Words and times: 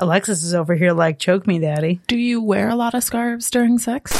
Alexis 0.00 0.44
is 0.44 0.54
over 0.54 0.74
here 0.76 0.92
like, 0.92 1.18
choke 1.18 1.46
me, 1.46 1.58
daddy. 1.58 2.00
Do 2.06 2.16
you 2.16 2.40
wear 2.40 2.68
a 2.68 2.76
lot 2.76 2.94
of 2.94 3.02
scarves 3.02 3.50
during 3.50 3.78
sex? 3.78 4.12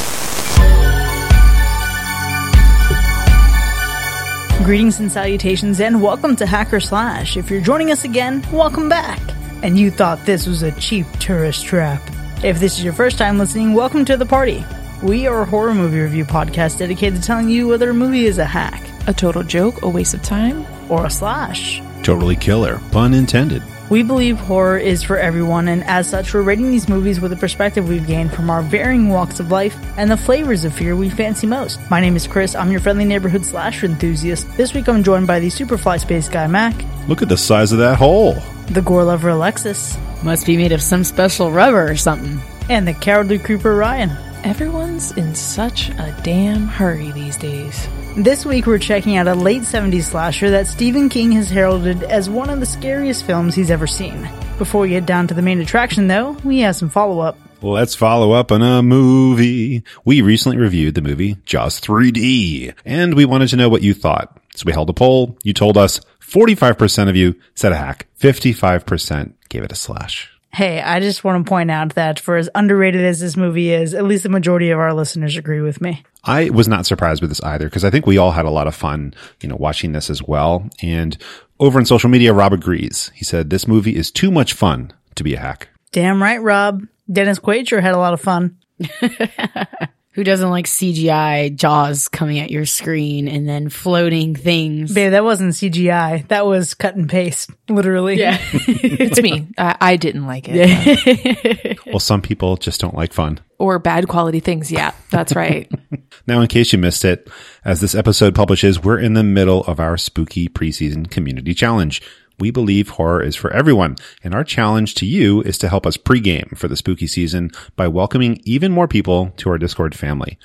Greetings 4.64 4.98
and 4.98 5.10
salutations, 5.10 5.80
and 5.80 6.02
welcome 6.02 6.34
to 6.36 6.46
Hacker 6.46 6.80
Slash. 6.80 7.36
If 7.36 7.48
you're 7.48 7.60
joining 7.60 7.92
us 7.92 8.04
again, 8.04 8.44
welcome 8.52 8.88
back. 8.88 9.20
And 9.62 9.78
you 9.78 9.90
thought 9.90 10.26
this 10.26 10.46
was 10.48 10.62
a 10.62 10.72
cheap 10.80 11.06
tourist 11.20 11.64
trap. 11.64 12.02
If 12.44 12.58
this 12.58 12.76
is 12.76 12.84
your 12.84 12.92
first 12.92 13.16
time 13.16 13.38
listening, 13.38 13.72
welcome 13.74 14.04
to 14.06 14.16
the 14.16 14.26
party. 14.26 14.64
We 15.02 15.26
are 15.28 15.42
a 15.42 15.46
horror 15.46 15.74
movie 15.74 16.00
review 16.00 16.24
podcast 16.24 16.78
dedicated 16.78 17.20
to 17.22 17.26
telling 17.26 17.48
you 17.48 17.68
whether 17.68 17.88
a 17.90 17.94
movie 17.94 18.26
is 18.26 18.38
a 18.38 18.44
hack, 18.44 18.82
A 19.06 19.14
total 19.14 19.44
joke, 19.44 19.82
a 19.82 19.88
waste 19.88 20.12
of 20.14 20.22
time? 20.22 20.66
or 20.90 21.06
a 21.06 21.10
slash. 21.10 21.80
Totally 22.02 22.34
killer, 22.34 22.80
pun 22.90 23.12
intended. 23.14 23.62
We 23.90 24.02
believe 24.02 24.36
horror 24.38 24.76
is 24.76 25.02
for 25.02 25.16
everyone, 25.16 25.66
and 25.66 25.82
as 25.84 26.10
such, 26.10 26.34
we're 26.34 26.42
rating 26.42 26.70
these 26.70 26.90
movies 26.90 27.20
with 27.20 27.30
the 27.30 27.38
perspective 27.38 27.88
we've 27.88 28.06
gained 28.06 28.34
from 28.34 28.50
our 28.50 28.60
varying 28.60 29.08
walks 29.08 29.40
of 29.40 29.50
life 29.50 29.74
and 29.96 30.10
the 30.10 30.16
flavors 30.16 30.64
of 30.64 30.74
fear 30.74 30.94
we 30.94 31.08
fancy 31.08 31.46
most. 31.46 31.80
My 31.90 31.98
name 31.98 32.14
is 32.14 32.26
Chris, 32.26 32.54
I'm 32.54 32.70
your 32.70 32.80
friendly 32.80 33.06
neighborhood 33.06 33.46
slasher 33.46 33.86
enthusiast. 33.86 34.46
This 34.58 34.74
week 34.74 34.88
I'm 34.90 35.02
joined 35.02 35.26
by 35.26 35.40
the 35.40 35.48
Superfly 35.48 36.00
Space 36.00 36.28
Guy 36.28 36.46
Mac, 36.48 36.74
Look 37.08 37.22
at 37.22 37.30
the 37.30 37.38
size 37.38 37.72
of 37.72 37.78
that 37.78 37.96
hole. 37.96 38.34
the 38.68 38.82
gore 38.82 39.04
lover 39.04 39.30
Alexis, 39.30 39.96
Must 40.22 40.44
be 40.44 40.58
made 40.58 40.72
of 40.72 40.82
some 40.82 41.02
special 41.02 41.50
rubber 41.50 41.90
or 41.90 41.96
something. 41.96 42.40
and 42.68 42.86
the 42.86 42.92
cowardly 42.92 43.38
creeper 43.38 43.74
Ryan. 43.74 44.10
Everyone's 44.44 45.12
in 45.12 45.34
such 45.34 45.88
a 45.88 46.14
damn 46.22 46.66
hurry 46.68 47.10
these 47.12 47.38
days. 47.38 47.88
This 48.18 48.44
week 48.44 48.66
we're 48.66 48.78
checking 48.78 49.16
out 49.16 49.28
a 49.28 49.34
late 49.36 49.62
70s 49.62 50.02
slasher 50.02 50.50
that 50.50 50.66
Stephen 50.66 51.08
King 51.08 51.30
has 51.32 51.48
heralded 51.48 52.02
as 52.02 52.28
one 52.28 52.50
of 52.50 52.58
the 52.58 52.66
scariest 52.66 53.24
films 53.24 53.54
he's 53.54 53.70
ever 53.70 53.86
seen. 53.86 54.28
Before 54.58 54.80
we 54.80 54.88
get 54.88 55.06
down 55.06 55.28
to 55.28 55.34
the 55.34 55.40
main 55.40 55.60
attraction 55.60 56.08
though, 56.08 56.32
we 56.42 56.58
have 56.58 56.74
some 56.74 56.88
follow 56.88 57.20
up. 57.20 57.38
Let's 57.62 57.94
follow 57.94 58.32
up 58.32 58.50
on 58.50 58.60
a 58.60 58.82
movie. 58.82 59.84
We 60.04 60.20
recently 60.22 60.58
reviewed 60.58 60.96
the 60.96 61.00
movie 61.00 61.36
Jaws 61.44 61.80
3D, 61.80 62.74
and 62.84 63.14
we 63.14 63.24
wanted 63.24 63.50
to 63.50 63.56
know 63.56 63.68
what 63.68 63.82
you 63.82 63.94
thought. 63.94 64.36
So 64.56 64.64
we 64.66 64.72
held 64.72 64.90
a 64.90 64.94
poll. 64.94 65.38
You 65.44 65.52
told 65.52 65.78
us 65.78 66.00
45% 66.20 67.08
of 67.08 67.14
you 67.14 67.36
said 67.54 67.70
a 67.70 67.76
hack. 67.76 68.08
55% 68.18 69.34
gave 69.48 69.62
it 69.62 69.70
a 69.70 69.76
slash. 69.76 70.36
Hey, 70.58 70.80
I 70.80 70.98
just 70.98 71.22
want 71.22 71.46
to 71.46 71.48
point 71.48 71.70
out 71.70 71.94
that 71.94 72.18
for 72.18 72.36
as 72.36 72.50
underrated 72.52 73.04
as 73.04 73.20
this 73.20 73.36
movie 73.36 73.70
is, 73.70 73.94
at 73.94 74.02
least 74.02 74.24
the 74.24 74.28
majority 74.28 74.70
of 74.70 74.80
our 74.80 74.92
listeners 74.92 75.36
agree 75.36 75.60
with 75.60 75.80
me. 75.80 76.02
I 76.24 76.50
was 76.50 76.66
not 76.66 76.84
surprised 76.84 77.22
with 77.22 77.30
this 77.30 77.40
either 77.42 77.66
because 77.66 77.84
I 77.84 77.90
think 77.90 78.06
we 78.08 78.18
all 78.18 78.32
had 78.32 78.44
a 78.44 78.50
lot 78.50 78.66
of 78.66 78.74
fun, 78.74 79.14
you 79.40 79.48
know, 79.48 79.54
watching 79.54 79.92
this 79.92 80.10
as 80.10 80.20
well. 80.20 80.68
And 80.82 81.16
over 81.60 81.78
on 81.78 81.86
social 81.86 82.10
media, 82.10 82.34
Rob 82.34 82.52
agrees. 82.52 83.12
He 83.14 83.24
said 83.24 83.50
this 83.50 83.68
movie 83.68 83.94
is 83.94 84.10
too 84.10 84.32
much 84.32 84.52
fun 84.52 84.92
to 85.14 85.22
be 85.22 85.34
a 85.34 85.38
hack. 85.38 85.68
Damn 85.92 86.20
right, 86.20 86.42
Rob. 86.42 86.84
Dennis 87.08 87.38
Quaid 87.38 87.68
sure 87.68 87.80
had 87.80 87.94
a 87.94 87.98
lot 87.98 88.12
of 88.12 88.20
fun. 88.20 88.56
Who 90.18 90.24
doesn't 90.24 90.50
like 90.50 90.66
CGI 90.66 91.54
jaws 91.54 92.08
coming 92.08 92.40
at 92.40 92.50
your 92.50 92.66
screen 92.66 93.28
and 93.28 93.48
then 93.48 93.68
floating 93.68 94.34
things? 94.34 94.92
Babe, 94.92 95.12
that 95.12 95.22
wasn't 95.22 95.54
CGI. 95.54 96.26
That 96.26 96.44
was 96.44 96.74
cut 96.74 96.96
and 96.96 97.08
paste, 97.08 97.50
literally. 97.68 98.18
Yeah. 98.18 98.36
It's 98.52 99.22
me. 99.22 99.46
I, 99.56 99.76
I 99.80 99.96
didn't 99.96 100.26
like 100.26 100.46
it. 100.48 101.78
Well, 101.86 102.00
some 102.00 102.20
people 102.20 102.56
just 102.56 102.80
don't 102.80 102.96
like 102.96 103.12
fun. 103.12 103.38
Or 103.58 103.78
bad 103.78 104.08
quality 104.08 104.40
things. 104.40 104.72
Yeah, 104.72 104.90
that's 105.10 105.36
right. 105.36 105.70
Now, 106.26 106.40
in 106.40 106.48
case 106.48 106.72
you 106.72 106.78
missed 106.78 107.04
it, 107.04 107.30
as 107.64 107.80
this 107.80 107.94
episode 107.94 108.34
publishes, 108.34 108.82
we're 108.82 108.98
in 108.98 109.14
the 109.14 109.22
middle 109.22 109.62
of 109.64 109.78
our 109.80 109.96
spooky 109.96 110.48
preseason 110.48 111.08
community 111.08 111.54
challenge. 111.54 112.02
We 112.38 112.52
believe 112.52 112.90
horror 112.90 113.20
is 113.20 113.34
for 113.34 113.52
everyone, 113.52 113.96
and 114.22 114.32
our 114.32 114.44
challenge 114.44 114.94
to 114.96 115.06
you 115.06 115.42
is 115.42 115.58
to 115.58 115.68
help 115.68 115.84
us 115.84 115.96
pregame 115.96 116.56
for 116.56 116.68
the 116.68 116.76
spooky 116.76 117.08
season 117.08 117.50
by 117.74 117.88
welcoming 117.88 118.40
even 118.44 118.70
more 118.70 118.86
people 118.86 119.32
to 119.38 119.50
our 119.50 119.58
Discord 119.58 119.94
family. 119.94 120.38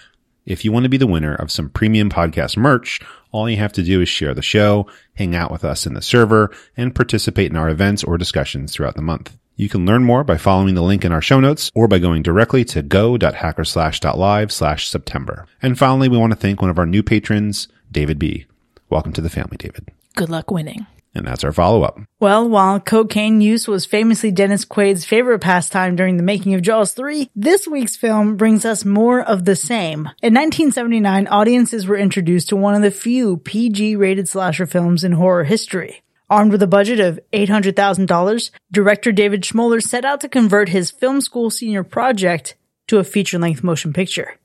If 0.45 0.65
you 0.65 0.71
want 0.71 0.83
to 0.83 0.89
be 0.89 0.97
the 0.97 1.07
winner 1.07 1.35
of 1.35 1.51
some 1.51 1.69
premium 1.69 2.09
podcast 2.09 2.57
merch, 2.57 2.99
all 3.31 3.47
you 3.47 3.57
have 3.57 3.73
to 3.73 3.83
do 3.83 4.01
is 4.01 4.09
share 4.09 4.33
the 4.33 4.41
show, 4.41 4.87
hang 5.13 5.35
out 5.35 5.51
with 5.51 5.63
us 5.63 5.85
in 5.85 5.93
the 5.93 6.01
server, 6.01 6.51
and 6.75 6.95
participate 6.95 7.51
in 7.51 7.57
our 7.57 7.69
events 7.69 8.03
or 8.03 8.17
discussions 8.17 8.73
throughout 8.73 8.95
the 8.95 9.01
month. 9.01 9.37
You 9.55 9.69
can 9.69 9.85
learn 9.85 10.03
more 10.03 10.23
by 10.23 10.37
following 10.37 10.73
the 10.73 10.81
link 10.81 11.05
in 11.05 11.11
our 11.11 11.21
show 11.21 11.39
notes 11.39 11.69
or 11.75 11.87
by 11.87 11.99
going 11.99 12.23
directly 12.23 12.65
to 12.65 12.81
go.hackerslash.live 12.81 14.51
slash 14.51 14.89
September. 14.89 15.45
And 15.61 15.77
finally, 15.77 16.09
we 16.09 16.17
want 16.17 16.33
to 16.33 16.39
thank 16.39 16.59
one 16.59 16.71
of 16.71 16.79
our 16.79 16.87
new 16.87 17.03
patrons, 17.03 17.67
David 17.91 18.17
B. 18.17 18.47
Welcome 18.89 19.13
to 19.13 19.21
the 19.21 19.29
family, 19.29 19.57
David. 19.57 19.91
Good 20.15 20.29
luck 20.29 20.49
winning. 20.49 20.87
And 21.15 21.27
that's 21.27 21.43
our 21.43 21.51
follow 21.51 21.83
up. 21.83 21.99
Well, 22.19 22.49
while 22.49 22.79
cocaine 22.79 23.39
use 23.39 23.67
was 23.67 23.85
famously 23.85 24.31
Dennis 24.31 24.65
Quaid's 24.65 25.05
favorite 25.05 25.39
pastime 25.39 25.95
during 25.95 26.17
the 26.17 26.23
making 26.23 26.55
of 26.55 26.63
Jaws 26.63 26.93
3, 26.93 27.29
this 27.35 27.67
week's 27.67 27.95
film 27.95 28.35
brings 28.35 28.65
us 28.65 28.83
more 28.83 29.21
of 29.21 29.45
the 29.45 29.55
same. 29.55 30.09
In 30.21 30.33
1979, 30.33 31.27
audiences 31.27 31.85
were 31.85 31.97
introduced 31.97 32.49
to 32.49 32.55
one 32.55 32.73
of 32.73 32.81
the 32.81 32.89
few 32.89 33.37
PG 33.37 33.95
rated 33.95 34.27
slasher 34.27 34.65
films 34.65 35.03
in 35.03 35.11
horror 35.11 35.43
history. 35.43 36.01
Armed 36.29 36.51
with 36.51 36.63
a 36.63 36.67
budget 36.67 36.99
of 36.99 37.19
$800,000, 37.31 38.49
director 38.71 39.11
David 39.11 39.43
Schmoeller 39.43 39.83
set 39.83 40.05
out 40.05 40.19
to 40.21 40.29
convert 40.29 40.69
his 40.69 40.89
film 40.89 41.21
school 41.21 41.51
senior 41.51 41.83
project 41.83 42.55
to 42.87 42.97
a 42.97 43.03
feature 43.03 43.37
length 43.37 43.63
motion 43.63 43.93
picture. 43.93 44.39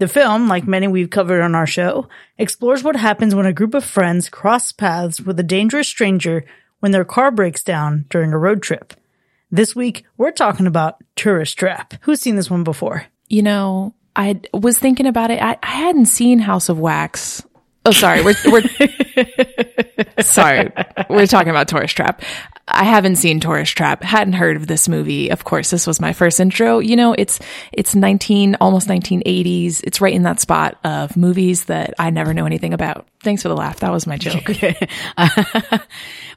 The 0.00 0.08
film, 0.08 0.48
like 0.48 0.66
many 0.66 0.88
we've 0.88 1.10
covered 1.10 1.42
on 1.42 1.54
our 1.54 1.66
show, 1.66 2.08
explores 2.38 2.82
what 2.82 2.96
happens 2.96 3.34
when 3.34 3.44
a 3.44 3.52
group 3.52 3.74
of 3.74 3.84
friends 3.84 4.30
cross 4.30 4.72
paths 4.72 5.20
with 5.20 5.38
a 5.38 5.42
dangerous 5.42 5.88
stranger 5.88 6.46
when 6.78 6.90
their 6.90 7.04
car 7.04 7.30
breaks 7.30 7.62
down 7.62 8.06
during 8.08 8.32
a 8.32 8.38
road 8.38 8.62
trip. 8.62 8.94
This 9.50 9.76
week, 9.76 10.06
we're 10.16 10.30
talking 10.30 10.66
about 10.66 11.04
Tourist 11.16 11.58
Trap. 11.58 11.92
Who's 12.00 12.18
seen 12.18 12.36
this 12.36 12.50
one 12.50 12.64
before? 12.64 13.04
You 13.28 13.42
know, 13.42 13.92
I 14.16 14.40
was 14.54 14.78
thinking 14.78 15.04
about 15.04 15.30
it. 15.30 15.42
I, 15.42 15.58
I 15.62 15.66
hadn't 15.66 16.06
seen 16.06 16.38
House 16.38 16.70
of 16.70 16.78
Wax. 16.78 17.46
Oh, 17.84 17.90
sorry. 17.90 18.22
We're, 18.22 18.34
we're 18.46 18.62
sorry. 20.22 20.72
We're 21.10 21.26
talking 21.26 21.50
about 21.50 21.68
Tourist 21.68 21.94
Trap. 21.94 22.22
I 22.70 22.84
haven't 22.84 23.16
seen 23.16 23.40
Tourist 23.40 23.76
Trap. 23.76 24.02
Hadn't 24.02 24.34
heard 24.34 24.56
of 24.56 24.66
this 24.66 24.88
movie. 24.88 25.30
Of 25.30 25.44
course, 25.44 25.70
this 25.70 25.86
was 25.86 26.00
my 26.00 26.12
first 26.12 26.40
intro. 26.40 26.78
You 26.78 26.96
know, 26.96 27.14
it's 27.16 27.40
it's 27.72 27.94
19 27.94 28.56
almost 28.60 28.88
1980s. 28.88 29.80
It's 29.84 30.00
right 30.00 30.14
in 30.14 30.22
that 30.22 30.40
spot 30.40 30.78
of 30.84 31.16
movies 31.16 31.64
that 31.64 31.94
I 31.98 32.10
never 32.10 32.34
know 32.34 32.46
anything 32.46 32.72
about. 32.72 33.06
Thanks 33.22 33.42
for 33.42 33.48
the 33.48 33.56
laugh. 33.56 33.80
That 33.80 33.92
was 33.92 34.06
my 34.06 34.16
joke. 34.16 34.48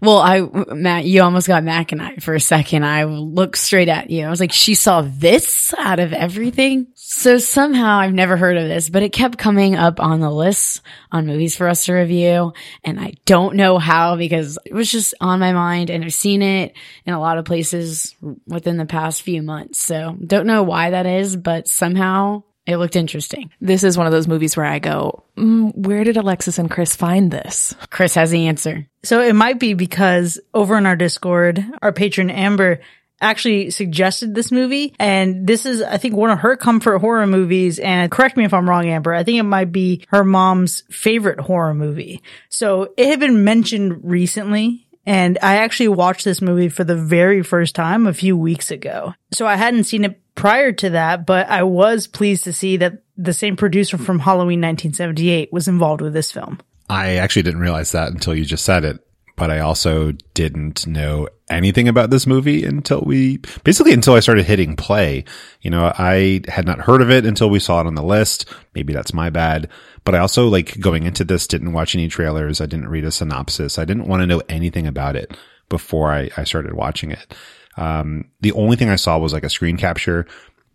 well, 0.01 0.17
I, 0.17 0.41
Matt, 0.73 1.05
you 1.05 1.21
almost 1.21 1.47
got 1.47 1.63
Mac 1.63 1.93
and 1.93 2.01
I 2.01 2.17
for 2.17 2.33
a 2.33 2.41
second. 2.41 2.83
I 2.85 3.05
looked 3.05 3.57
straight 3.57 3.87
at 3.87 4.09
you. 4.09 4.25
I 4.25 4.29
was 4.29 4.41
like, 4.41 4.51
she 4.51 4.75
saw 4.75 5.01
this 5.01 5.73
out 5.77 5.99
of 5.99 6.11
everything. 6.11 6.87
So 7.15 7.37
somehow 7.37 7.99
I've 7.99 8.13
never 8.13 8.37
heard 8.37 8.57
of 8.57 8.67
this, 8.67 8.89
but 8.89 9.03
it 9.03 9.13
kept 9.13 9.37
coming 9.37 9.75
up 9.75 9.99
on 9.99 10.19
the 10.19 10.31
list 10.31 10.81
on 11.11 11.27
movies 11.27 11.55
for 11.55 11.69
us 11.69 11.85
to 11.85 11.93
review. 11.93 12.53
And 12.83 12.99
I 12.99 13.13
don't 13.25 13.55
know 13.55 13.77
how 13.77 14.17
because 14.17 14.57
it 14.65 14.73
was 14.73 14.91
just 14.91 15.13
on 15.21 15.39
my 15.39 15.53
mind 15.53 15.89
and 15.89 16.03
I've 16.03 16.13
seen 16.13 16.41
it 16.41 16.75
in 17.05 17.13
a 17.13 17.19
lot 17.19 17.37
of 17.37 17.45
places 17.45 18.15
within 18.47 18.77
the 18.77 18.87
past 18.87 19.21
few 19.21 19.43
months. 19.43 19.79
So 19.79 20.17
don't 20.25 20.47
know 20.47 20.63
why 20.63 20.89
that 20.89 21.05
is, 21.05 21.37
but 21.37 21.67
somehow 21.67 22.43
it 22.65 22.77
looked 22.77 22.95
interesting. 22.95 23.51
This 23.61 23.83
is 23.83 23.97
one 23.97 24.07
of 24.07 24.11
those 24.11 24.27
movies 24.27 24.57
where 24.57 24.65
I 24.65 24.79
go, 24.79 25.23
mm, 25.37 25.75
where 25.75 26.03
did 26.03 26.17
Alexis 26.17 26.57
and 26.57 26.69
Chris 26.69 26.95
find 26.95 27.29
this? 27.29 27.75
Chris 27.89 28.15
has 28.15 28.31
the 28.31 28.47
answer. 28.47 28.87
So 29.03 29.21
it 29.21 29.35
might 29.35 29.59
be 29.59 29.75
because 29.75 30.39
over 30.53 30.77
in 30.77 30.85
our 30.87 30.95
Discord, 30.95 31.63
our 31.81 31.93
patron 31.93 32.31
Amber 32.31 32.79
actually 33.23 33.71
suggested 33.71 34.35
this 34.35 34.51
movie. 34.51 34.93
And 34.99 35.47
this 35.47 35.65
is, 35.65 35.81
I 35.81 35.97
think, 35.97 36.15
one 36.15 36.29
of 36.29 36.39
her 36.39 36.55
comfort 36.55 36.99
horror 36.99 37.25
movies. 37.25 37.79
And 37.79 38.11
correct 38.11 38.37
me 38.37 38.45
if 38.45 38.53
I'm 38.53 38.69
wrong, 38.69 38.87
Amber. 38.87 39.13
I 39.13 39.23
think 39.23 39.39
it 39.39 39.43
might 39.43 39.71
be 39.71 40.05
her 40.09 40.23
mom's 40.23 40.83
favorite 40.89 41.39
horror 41.39 41.73
movie. 41.73 42.21
So 42.49 42.93
it 42.97 43.07
had 43.07 43.19
been 43.19 43.43
mentioned 43.43 44.01
recently. 44.03 44.87
And 45.05 45.37
I 45.41 45.57
actually 45.57 45.89
watched 45.89 46.23
this 46.23 46.41
movie 46.41 46.69
for 46.69 46.85
the 46.85 46.95
very 46.95 47.43
first 47.43 47.75
time 47.75 48.07
a 48.07 48.13
few 48.13 48.37
weeks 48.37 48.71
ago. 48.71 49.13
So 49.33 49.45
I 49.45 49.55
hadn't 49.55 49.83
seen 49.83 50.05
it 50.05 50.21
prior 50.35 50.71
to 50.71 50.91
that, 50.91 51.25
but 51.25 51.49
I 51.49 51.63
was 51.63 52.07
pleased 52.07 52.45
to 52.45 52.53
see 52.53 52.77
that 52.77 53.03
the 53.17 53.33
same 53.33 53.57
producer 53.57 53.97
from 53.97 54.19
Halloween 54.19 54.61
1978 54.61 55.51
was 55.51 55.67
involved 55.67 56.01
with 56.01 56.13
this 56.13 56.31
film. 56.31 56.59
I 56.89 57.15
actually 57.15 57.43
didn't 57.43 57.59
realize 57.59 57.91
that 57.91 58.11
until 58.11 58.33
you 58.33 58.45
just 58.45 58.65
said 58.65 58.85
it. 58.85 59.05
But 59.35 59.49
I 59.49 59.59
also 59.59 60.11
didn't 60.33 60.85
know 60.85 61.27
anything 61.49 61.87
about 61.87 62.11
this 62.11 62.27
movie 62.27 62.63
until 62.63 63.01
we 63.01 63.37
basically 63.63 63.93
until 63.93 64.13
I 64.13 64.19
started 64.19 64.45
hitting 64.45 64.75
play. 64.75 65.23
You 65.61 65.71
know, 65.71 65.91
I 65.97 66.41
had 66.47 66.65
not 66.65 66.81
heard 66.81 67.01
of 67.01 67.09
it 67.09 67.25
until 67.25 67.49
we 67.49 67.59
saw 67.59 67.81
it 67.81 67.87
on 67.87 67.95
the 67.95 68.03
list. 68.03 68.45
Maybe 68.75 68.93
that's 68.93 69.13
my 69.13 69.29
bad. 69.29 69.69
But 70.05 70.15
I 70.15 70.19
also 70.19 70.47
like 70.47 70.79
going 70.79 71.03
into 71.03 71.23
this 71.23 71.47
didn't 71.47 71.73
watch 71.73 71.95
any 71.95 72.07
trailers. 72.07 72.61
I 72.61 72.65
didn't 72.65 72.89
read 72.89 73.05
a 73.05 73.11
synopsis. 73.11 73.79
I 73.79 73.85
didn't 73.85 74.07
want 74.07 74.21
to 74.21 74.27
know 74.27 74.41
anything 74.49 74.85
about 74.85 75.15
it 75.15 75.35
before 75.69 76.11
I, 76.11 76.29
I 76.37 76.43
started 76.43 76.73
watching 76.73 77.11
it. 77.11 77.33
Um, 77.77 78.25
the 78.41 78.51
only 78.51 78.75
thing 78.75 78.89
I 78.89 78.97
saw 78.97 79.17
was 79.17 79.33
like 79.33 79.43
a 79.43 79.49
screen 79.49 79.77
capture, 79.77 80.27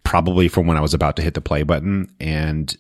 probably 0.03 0.49
from 0.49 0.67
when 0.67 0.77
I 0.77 0.81
was 0.81 0.95
about 0.95 1.15
to 1.17 1.23
hit 1.23 1.35
the 1.35 1.41
play 1.41 1.63
button. 1.63 2.13
And 2.19 2.77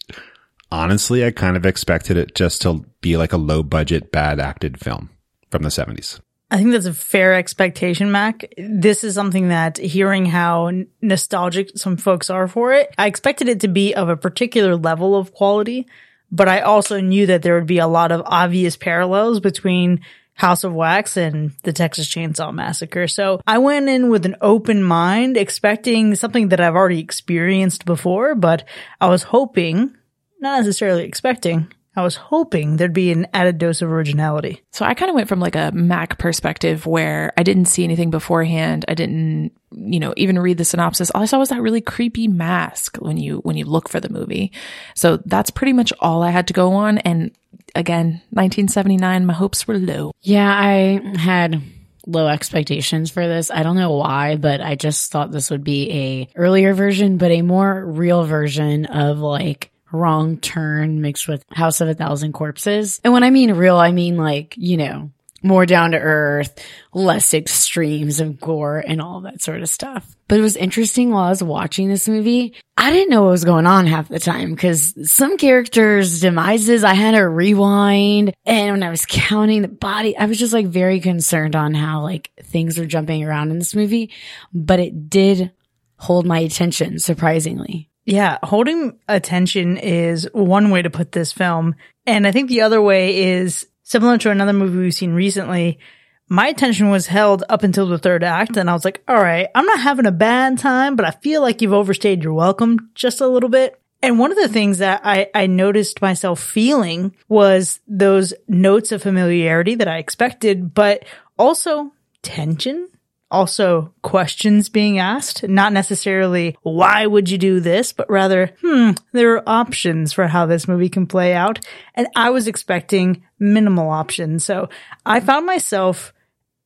honestly, 0.73 1.25
I 1.25 1.31
kind 1.31 1.57
of 1.57 1.65
expected 1.65 2.17
it 2.17 2.35
just 2.35 2.63
to 2.63 2.85
be 3.01 3.17
like 3.17 3.33
a 3.33 3.37
low 3.37 3.63
budget, 3.63 4.11
bad 4.11 4.41
acted 4.41 4.81
film 4.81 5.11
from 5.51 5.63
the 5.63 5.69
70s. 5.69 6.21
I 6.51 6.57
think 6.57 6.73
that's 6.73 6.87
a 6.87 6.95
fair 6.95 7.35
expectation, 7.35 8.11
Mac. 8.11 8.55
This 8.57 9.05
is 9.05 9.15
something 9.15 9.49
that 9.49 9.77
hearing 9.77 10.25
how 10.25 10.71
nostalgic 11.03 11.77
some 11.77 11.99
folks 11.99 12.31
are 12.31 12.49
for 12.49 12.73
it, 12.73 12.95
I 12.97 13.07
expected 13.07 13.49
it 13.49 13.61
to 13.61 13.69
be 13.69 13.95
of 13.95 14.09
a 14.09 14.17
particular 14.17 14.75
level 14.75 15.15
of 15.15 15.35
quality, 15.35 15.87
but 16.33 16.49
I 16.49 16.61
also 16.61 17.01
knew 17.01 17.27
that 17.27 17.43
there 17.43 17.55
would 17.55 17.67
be 17.67 17.79
a 17.79 17.87
lot 17.87 18.13
of 18.13 18.23
obvious 18.25 18.77
parallels 18.77 19.41
between 19.41 20.01
House 20.39 20.65
of 20.65 20.73
Wax 20.73 21.17
and 21.17 21.53
the 21.65 21.73
Texas 21.73 22.09
Chainsaw 22.09 22.55
Massacre. 22.55 23.09
So 23.09 23.41
I 23.47 23.59
went 23.59 23.89
in 23.89 24.09
with 24.09 24.25
an 24.25 24.37
open 24.41 24.83
mind, 24.83 25.37
expecting 25.37 26.15
something 26.15 26.49
that 26.49 26.61
I've 26.61 26.77
already 26.77 27.01
experienced 27.01 27.85
before, 27.85 28.35
but 28.35 28.65
I 29.01 29.09
was 29.09 29.25
hoping, 29.25 29.97
not 30.41 30.59
necessarily 30.59 31.05
expecting, 31.05 31.73
I 31.99 32.03
was 32.03 32.17
hoping 32.17 32.77
there'd 32.77 32.93
be 32.93 33.11
an 33.11 33.27
added 33.35 33.59
dose 33.59 33.83
of 33.83 33.91
originality. 33.91 34.63
So 34.71 34.85
I 34.85 34.95
kind 34.95 35.11
of 35.11 35.17
went 35.17 35.29
from 35.29 35.41
like 35.41 35.57
a 35.57 35.73
Mac 35.73 36.17
perspective 36.19 36.87
where 36.87 37.33
I 37.37 37.43
didn't 37.43 37.65
see 37.67 37.83
anything 37.83 38.11
beforehand. 38.11 38.85
I 38.87 38.95
didn't, 38.95 39.53
you 39.73 39.99
know, 39.99 40.15
even 40.17 40.39
read 40.39 40.59
the 40.59 40.65
synopsis. 40.65 41.11
All 41.11 41.23
I 41.23 41.27
saw 41.27 41.39
was 41.39 41.49
that 41.49 41.61
really 41.61 41.81
creepy 41.81 42.29
mask 42.29 42.99
when 42.99 43.17
you 43.17 43.39
when 43.39 43.57
you 43.57 43.65
look 43.65 43.89
for 43.89 43.99
the 43.99 44.09
movie. 44.09 44.53
So 44.95 45.19
that's 45.27 45.51
pretty 45.51 45.73
much 45.73 45.93
all 45.99 46.23
I 46.23 46.31
had 46.31 46.47
to 46.49 46.53
go 46.55 46.73
on. 46.75 46.99
And 46.99 47.33
again, 47.75 48.23
1979, 48.31 49.27
my 49.27 49.35
hopes 49.35 49.67
were 49.67 49.79
low. 49.79 50.13
Yeah, 50.23 50.49
I 50.49 51.01
had 51.19 51.61
low 52.07 52.29
expectations 52.29 53.11
for 53.11 53.27
this. 53.27 53.51
I 53.51 53.63
don't 53.63 53.77
know 53.77 53.97
why, 53.97 54.37
but 54.37 54.61
I 54.61 54.77
just 54.77 55.11
thought 55.11 55.33
this 55.33 55.51
would 55.51 55.65
be 55.65 55.91
a 55.91 56.29
earlier 56.37 56.75
version, 56.75 57.19
but 57.19 57.31
a 57.31 57.43
more 57.43 57.85
real 57.85 58.25
version 58.25 58.87
of 58.87 59.19
like 59.19 59.71
wrong 59.93 60.39
turn 60.39 61.01
mixed 61.01 61.29
with 61.29 61.45
House 61.51 61.81
of 61.81 61.89
a 61.89 61.95
Thousand 61.95 62.33
Corpses. 62.33 63.01
And 63.05 63.13
when 63.13 63.25
I 63.25 63.31
mean 63.31 63.53
real, 63.55 63.77
I 63.77 63.93
mean 63.93 64.17
like, 64.17 64.55
you 64.57 64.77
know, 64.77 65.11
more 65.43 65.67
down 65.67 65.93
to 65.93 65.99
earth, 65.99 66.65
less 66.93 67.33
extremes 67.33 68.21
of 68.21 68.41
gore 68.41 68.83
and 68.85 69.01
all 69.01 69.21
that 69.21 69.41
sort 69.41 69.63
of 69.63 69.69
stuff. 69.69 70.17
But 70.27 70.39
it 70.39 70.43
was 70.43 70.57
interesting 70.57 71.11
while 71.11 71.25
I 71.25 71.31
was 71.31 71.43
watching 71.43 71.89
this 71.89 72.09
movie. 72.09 72.55
I 72.77 72.91
didn't 72.93 73.11
know 73.11 73.23
what 73.23 73.31
was 73.31 73.45
going 73.45 73.67
on 73.67 73.87
half 73.87 74.09
the 74.09 74.19
time 74.19 74.51
because 74.51 74.95
some 75.11 75.37
characters' 75.39 76.21
demises, 76.21 76.85
I 76.85 76.95
had 76.95 77.13
to 77.13 77.27
rewind. 77.29 78.35
And 78.45 78.73
when 78.73 78.83
I 78.83 78.91
was 78.91 79.07
counting 79.07 79.63
the 79.63 79.69
body, 79.69 80.17
I 80.17 80.27
was 80.27 80.39
just 80.39 80.53
like 80.53 80.67
very 80.67 81.01
concerned 81.01 81.55
on 81.55 81.75
how 81.75 82.03
like 82.03 82.31
things 82.43 82.79
were 82.79 82.87
jumping 82.87 83.25
around 83.25 83.51
in 83.51 83.59
this 83.59 83.75
movie. 83.75 84.11
But 84.53 84.81
it 84.81 85.09
did 85.09 85.53
hold 85.97 86.27
my 86.27 86.41
attention 86.41 86.99
surprisingly. 86.99 87.89
Yeah, 88.09 88.39
holding 88.43 88.99
attention 89.07 89.77
is 89.77 90.27
one 90.33 90.71
way 90.71 90.81
to 90.81 90.89
put 90.89 91.13
this 91.13 91.31
film. 91.31 91.75
And 92.07 92.27
I 92.27 92.33
think 92.33 92.49
the 92.49 92.63
other 92.63 92.81
way 92.81 93.23
is 93.23 93.67
similar 93.83 94.17
to 94.17 94.31
another 94.31 94.55
movie 94.55 94.79
we've 94.79 94.95
seen 94.95 95.13
recently. 95.13 95.79
My 96.27 96.47
attention 96.47 96.89
was 96.89 97.07
held 97.07 97.45
up 97.51 97.65
until 97.65 97.87
the 97.87 97.99
third 97.99 98.25
act, 98.25 98.57
and 98.57 98.71
I 98.71 98.73
was 98.73 98.87
like, 98.87 99.03
all 99.07 99.21
right, 99.21 99.49
I'm 99.55 99.67
not 99.67 99.81
having 99.81 100.07
a 100.07 100.11
bad 100.11 100.57
time, 100.57 100.97
but 100.97 101.05
I 101.05 101.11
feel 101.11 101.43
like 101.43 101.61
you've 101.61 101.75
overstayed 101.75 102.25
your 102.25 102.33
welcome 102.33 102.89
just 102.95 103.21
a 103.21 103.29
little 103.29 103.51
bit. 103.51 103.79
And 104.03 104.19
one 104.19 104.33
of 104.33 104.39
the 104.39 104.49
things 104.49 104.79
that 104.79 105.03
I, 105.05 105.29
I 105.35 105.47
noticed 105.47 106.01
myself 106.01 106.41
feeling 106.41 107.15
was 107.29 107.79
those 107.87 108.33
notes 108.49 108.91
of 108.91 109.03
familiarity 109.03 109.75
that 109.75 109.89
I 109.89 109.99
expected, 109.99 110.73
but 110.73 111.05
also 111.39 111.93
tension 112.23 112.89
also 113.31 113.93
questions 114.03 114.69
being 114.69 114.99
asked, 114.99 115.47
not 115.47 115.73
necessarily 115.73 116.57
why 116.63 117.07
would 117.07 117.29
you 117.29 117.39
do 117.39 117.61
this, 117.61 117.93
but 117.93 118.09
rather, 118.11 118.55
hmm, 118.63 118.93
there 119.13 119.35
are 119.35 119.49
options 119.49 120.13
for 120.13 120.27
how 120.27 120.47
this 120.47 120.67
movie 120.67 120.89
can 120.89 121.07
play 121.07 121.35
out. 121.35 121.65
And 121.95 122.09
I 122.17 122.31
was 122.31 122.47
expecting 122.47 123.23
minimal 123.39 123.91
options. 123.91 124.45
So 124.45 124.69
I 125.05 125.21
found 125.21 125.47
myself 125.47 126.13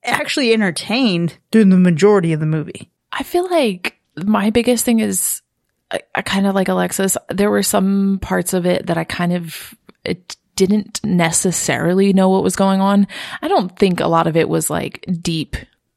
actually 0.05 0.53
entertained 0.53 1.39
through 1.51 1.67
the 1.67 1.77
majority 1.77 2.33
of 2.33 2.41
the 2.41 2.47
movie. 2.47 2.91
I 3.13 3.23
feel 3.23 3.49
like 3.51 3.99
my 4.17 4.51
biggest 4.51 4.85
thing 4.85 5.01
is 5.01 5.43
I, 5.91 6.01
I 6.15 6.23
kind 6.23 6.47
of 6.47 6.55
like 6.55 6.69
Alexis. 6.69 7.17
There 7.29 7.51
were 7.51 7.63
some 7.63 8.19
parts 8.21 8.53
of 8.55 8.67
it 8.67 8.87
that 8.87 8.99
I 8.99 9.05
kind 9.05 9.33
of 9.33 9.75
it 10.05 10.37
didn't 10.57 11.03
necessarily 11.05 12.13
know 12.13 12.29
what 12.29 12.43
was 12.43 12.57
going 12.57 12.81
on. 12.81 13.07
I 13.41 13.49
don't 13.49 13.77
think 13.79 14.01
a 14.01 14.07
lot 14.07 14.27
of 14.27 14.37
it 14.37 14.49
was 14.49 14.69
like 14.69 15.05
deep 15.21 15.57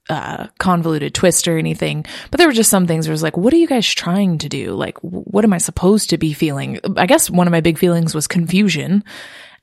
uh, 0.09 0.47
convoluted 0.59 1.13
twist 1.13 1.47
or 1.47 1.57
anything, 1.57 2.05
but 2.31 2.37
there 2.37 2.47
were 2.47 2.53
just 2.53 2.69
some 2.69 2.87
things 2.87 3.07
where 3.07 3.11
it 3.11 3.15
was 3.15 3.23
like, 3.23 3.37
what 3.37 3.53
are 3.53 3.57
you 3.57 3.67
guys 3.67 3.87
trying 3.87 4.37
to 4.39 4.49
do? 4.49 4.73
Like, 4.73 4.97
what 4.99 5.43
am 5.43 5.53
I 5.53 5.57
supposed 5.57 6.09
to 6.11 6.17
be 6.17 6.33
feeling? 6.33 6.79
I 6.97 7.05
guess 7.05 7.29
one 7.29 7.47
of 7.47 7.51
my 7.51 7.61
big 7.61 7.77
feelings 7.77 8.13
was 8.13 8.27
confusion. 8.27 9.03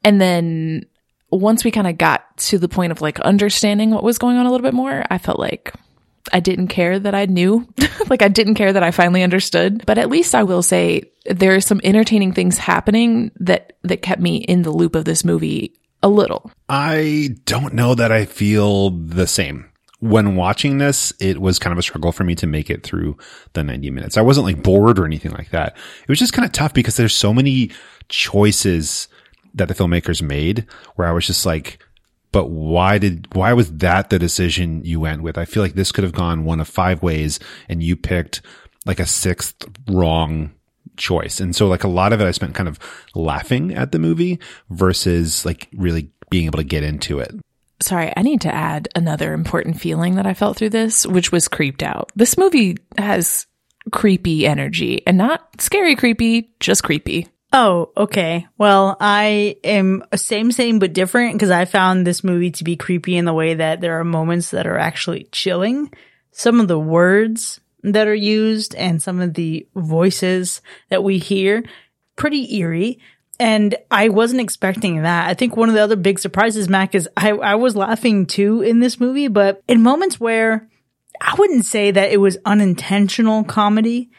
And 0.05 0.21
then 0.21 0.87
once 1.31 1.65
we 1.65 1.71
kind 1.71 1.87
of 1.87 1.97
got 1.97 2.37
to 2.37 2.59
the 2.59 2.69
point 2.69 2.93
of 2.93 3.01
like 3.01 3.21
understanding 3.21 3.91
what 3.91 4.05
was 4.05 4.19
going 4.19 4.37
on 4.37 4.47
a 4.47 4.51
little 4.51 4.65
bit 4.65 4.75
more, 4.75 5.05
I 5.11 5.19
felt 5.19 5.39
like 5.39 5.73
I 6.33 6.41
didn't 6.41 6.69
care 6.69 6.99
that 6.99 7.15
I 7.15 7.27
knew. 7.27 7.67
like 8.11 8.23
I 8.23 8.29
didn't 8.29 8.55
care 8.55 8.73
that 8.73 8.83
I 8.83 8.91
finally 8.91 9.23
understood. 9.23 9.85
But 9.87 9.99
at 9.99 10.11
least 10.11 10.35
I 10.35 10.43
will 10.43 10.63
say 10.63 11.11
there 11.25 11.55
are 11.55 11.61
some 11.61 11.81
entertaining 11.83 12.33
things 12.33 12.59
happening 12.59 13.31
that 13.37 13.75
that 13.83 14.03
kept 14.03 14.21
me 14.21 14.37
in 14.37 14.63
the 14.63 14.71
loop 14.71 14.95
of 14.95 15.05
this 15.05 15.25
movie 15.25 15.75
a 16.03 16.09
little. 16.09 16.51
I 16.69 17.37
don't 17.45 17.75
know 17.75 17.95
that 17.95 18.13
I 18.13 18.25
feel 18.27 18.91
the 18.91 19.27
same 19.27 19.72
when 20.03 20.35
watching 20.35 20.79
this, 20.79 21.13
it 21.21 21.41
was 21.41 21.61
kind 21.61 21.71
of 21.71 21.79
a 21.79 21.83
struggle 21.83 22.11
for 22.11 22.25
me 22.25 22.35
to 22.35 22.45
make 22.45 22.69
it 22.69 22.83
through 22.83 23.17
the 23.53 23.63
90 23.63 23.89
minutes. 23.91 24.17
I 24.17 24.21
wasn't 24.21 24.47
like 24.47 24.61
bored 24.61 24.99
or 24.99 25.07
anything 25.07 25.31
like 25.31 25.51
that. 25.51 25.77
It 26.03 26.09
was 26.09 26.19
just 26.19 26.33
kind 26.33 26.45
of 26.45 26.51
tough 26.51 26.75
because 26.75 26.97
there's 26.97 27.15
so 27.15 27.33
many 27.33 27.71
choices 28.09 29.07
that 29.55 29.69
the 29.69 29.75
filmmakers 29.75 30.21
made 30.21 30.67
where 30.97 31.07
I 31.07 31.13
was 31.13 31.25
just 31.25 31.47
like, 31.47 31.79
but 32.33 32.51
why 32.51 32.99
did, 32.99 33.33
why 33.33 33.53
was 33.53 33.73
that 33.77 34.11
the 34.11 34.19
decision 34.19 34.85
you 34.85 34.99
went 34.99 35.23
with? 35.23 35.39
I 35.39 35.45
feel 35.45 35.63
like 35.63 35.75
this 35.75 35.93
could 35.93 36.03
have 36.03 36.13
gone 36.13 36.45
one 36.45 36.59
of 36.59 36.67
five 36.67 37.01
ways 37.01 37.39
and 37.69 37.81
you 37.81 37.95
picked 37.95 38.43
like 38.85 38.99
a 38.99 39.07
sixth 39.07 39.65
wrong 39.89 40.51
choice. 40.97 41.39
And 41.39 41.55
so 41.55 41.69
like 41.69 41.85
a 41.85 41.89
lot 41.89 42.13
of 42.13 42.21
it 42.21 42.27
I 42.27 42.33
spent 42.33 42.57
kind 42.57 42.69
of 42.69 42.81
laughing 43.15 43.73
at 43.73 43.93
the 43.93 44.01
movie 44.01 44.41
versus 44.69 45.47
like 45.47 45.69
really 45.73 46.11
being 46.29 46.47
able 46.47 46.59
to 46.59 46.65
get 46.65 46.83
into 46.83 47.21
it 47.21 47.33
sorry, 47.83 48.13
I 48.17 48.23
need 48.23 48.43
to 48.43 48.55
add 48.55 48.89
another 48.95 49.33
important 49.33 49.81
feeling 49.81 50.17
that 50.17 50.27
I 50.27 50.35
felt 50.35 50.57
through 50.57 50.71
this, 50.71 51.07
which 51.07 51.33
was 51.33 51.49
creeped 51.49 51.83
out. 51.83 52.11
This 52.17 52.39
movie 52.39 52.79
has 52.97 53.47
creepy 53.91 54.47
energy 54.47 55.03
and 55.07 55.19
not 55.19 55.61
scary 55.61 55.97
creepy, 55.97 56.51
just 56.61 56.83
creepy. 56.85 57.29
Oh, 57.53 57.93
okay. 57.97 58.47
Well, 58.57 58.97
I 58.99 59.57
am 59.63 60.05
same, 60.15 60.53
same, 60.53 60.79
but 60.79 60.95
different 60.95 61.35
because 61.35 61.51
I 61.51 61.67
found 61.67 62.07
this 62.07 62.25
movie 62.25 62.51
to 62.53 62.65
be 62.65 62.77
creepy 62.77 63.17
in 63.17 63.27
the 63.27 63.35
way 63.35 63.55
that 63.55 63.81
there 63.81 64.01
are 64.01 64.05
moments 64.05 64.53
that 64.53 64.67
are 64.67 64.79
actually 64.79 65.25
chilling. 65.33 65.93
Some 66.31 66.61
of 66.61 66.69
the 66.69 66.79
words 66.79 67.61
that 67.83 68.09
are 68.09 68.15
used 68.15 68.75
and 68.75 69.03
some 69.03 69.21
of 69.21 69.35
the 69.35 69.67
voices 69.75 70.63
that 70.89 71.05
we 71.05 71.19
hear, 71.19 71.63
pretty 72.17 72.57
eerie. 72.57 73.01
And 73.43 73.75
I 73.91 74.09
wasn't 74.09 74.41
expecting 74.41 75.03
that. 75.03 75.29
I 75.29 75.35
think 75.35 75.57
one 75.57 75.69
of 75.69 75.75
the 75.75 75.81
other 75.83 75.97
big 75.97 76.21
surprises, 76.21 76.69
Mac, 76.69 76.95
is 76.95 77.09
I, 77.17 77.33
I 77.33 77.57
was 77.57 77.75
laughing 77.75 78.25
too 78.25 78.63
in 78.63 78.79
this 78.79 79.01
movie, 79.01 79.27
but 79.27 79.61
in 79.67 79.83
moments 79.83 80.21
where 80.21 80.69
I 81.21 81.35
wouldn't 81.37 81.65
say 81.65 81.91
that 81.91 82.13
it 82.13 82.19
was 82.19 82.39
unintentional 82.45 83.43
comedy, 83.43 84.11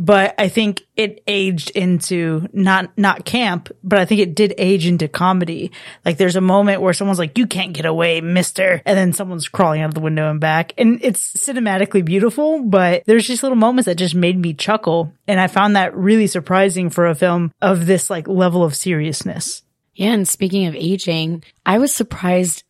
but 0.00 0.34
I 0.38 0.48
think 0.48 0.86
it 0.96 1.22
aged 1.26 1.70
into 1.70 2.48
not 2.54 2.96
not 2.96 3.26
camp, 3.26 3.68
but 3.84 3.98
I 3.98 4.06
think 4.06 4.22
it 4.22 4.34
did 4.34 4.54
age 4.56 4.86
into 4.86 5.08
comedy. 5.08 5.72
Like 6.06 6.16
there's 6.16 6.36
a 6.36 6.40
moment 6.40 6.80
where 6.80 6.94
someone's 6.94 7.18
like, 7.18 7.36
"You 7.36 7.46
can't 7.46 7.74
get 7.74 7.84
away, 7.84 8.22
Mister," 8.22 8.80
and 8.86 8.96
then 8.96 9.12
someone's 9.12 9.46
crawling 9.46 9.82
out 9.82 9.88
of 9.88 9.94
the 9.94 10.00
window 10.00 10.30
and 10.30 10.40
back, 10.40 10.72
and 10.78 10.98
it's 11.02 11.34
cinematically 11.34 12.02
beautiful. 12.02 12.62
But 12.62 13.02
there's 13.04 13.26
just 13.26 13.42
little 13.42 13.56
moments 13.56 13.84
that 13.84 13.96
just 13.96 14.14
made 14.14 14.38
me 14.38 14.54
chuckle, 14.54 15.12
and 15.28 15.38
I 15.38 15.48
found 15.48 15.76
that 15.76 15.94
really 15.94 16.26
surprising 16.26 16.88
for 16.88 17.06
a 17.06 17.14
film 17.14 17.52
of 17.60 17.84
this 17.84 18.08
like 18.08 18.26
level 18.26 18.64
of 18.64 18.74
seriousness. 18.74 19.62
Yeah, 19.94 20.12
and 20.12 20.26
speaking 20.26 20.64
of 20.64 20.74
aging, 20.74 21.44
I 21.66 21.76
was 21.76 21.94
surprised 21.94 22.64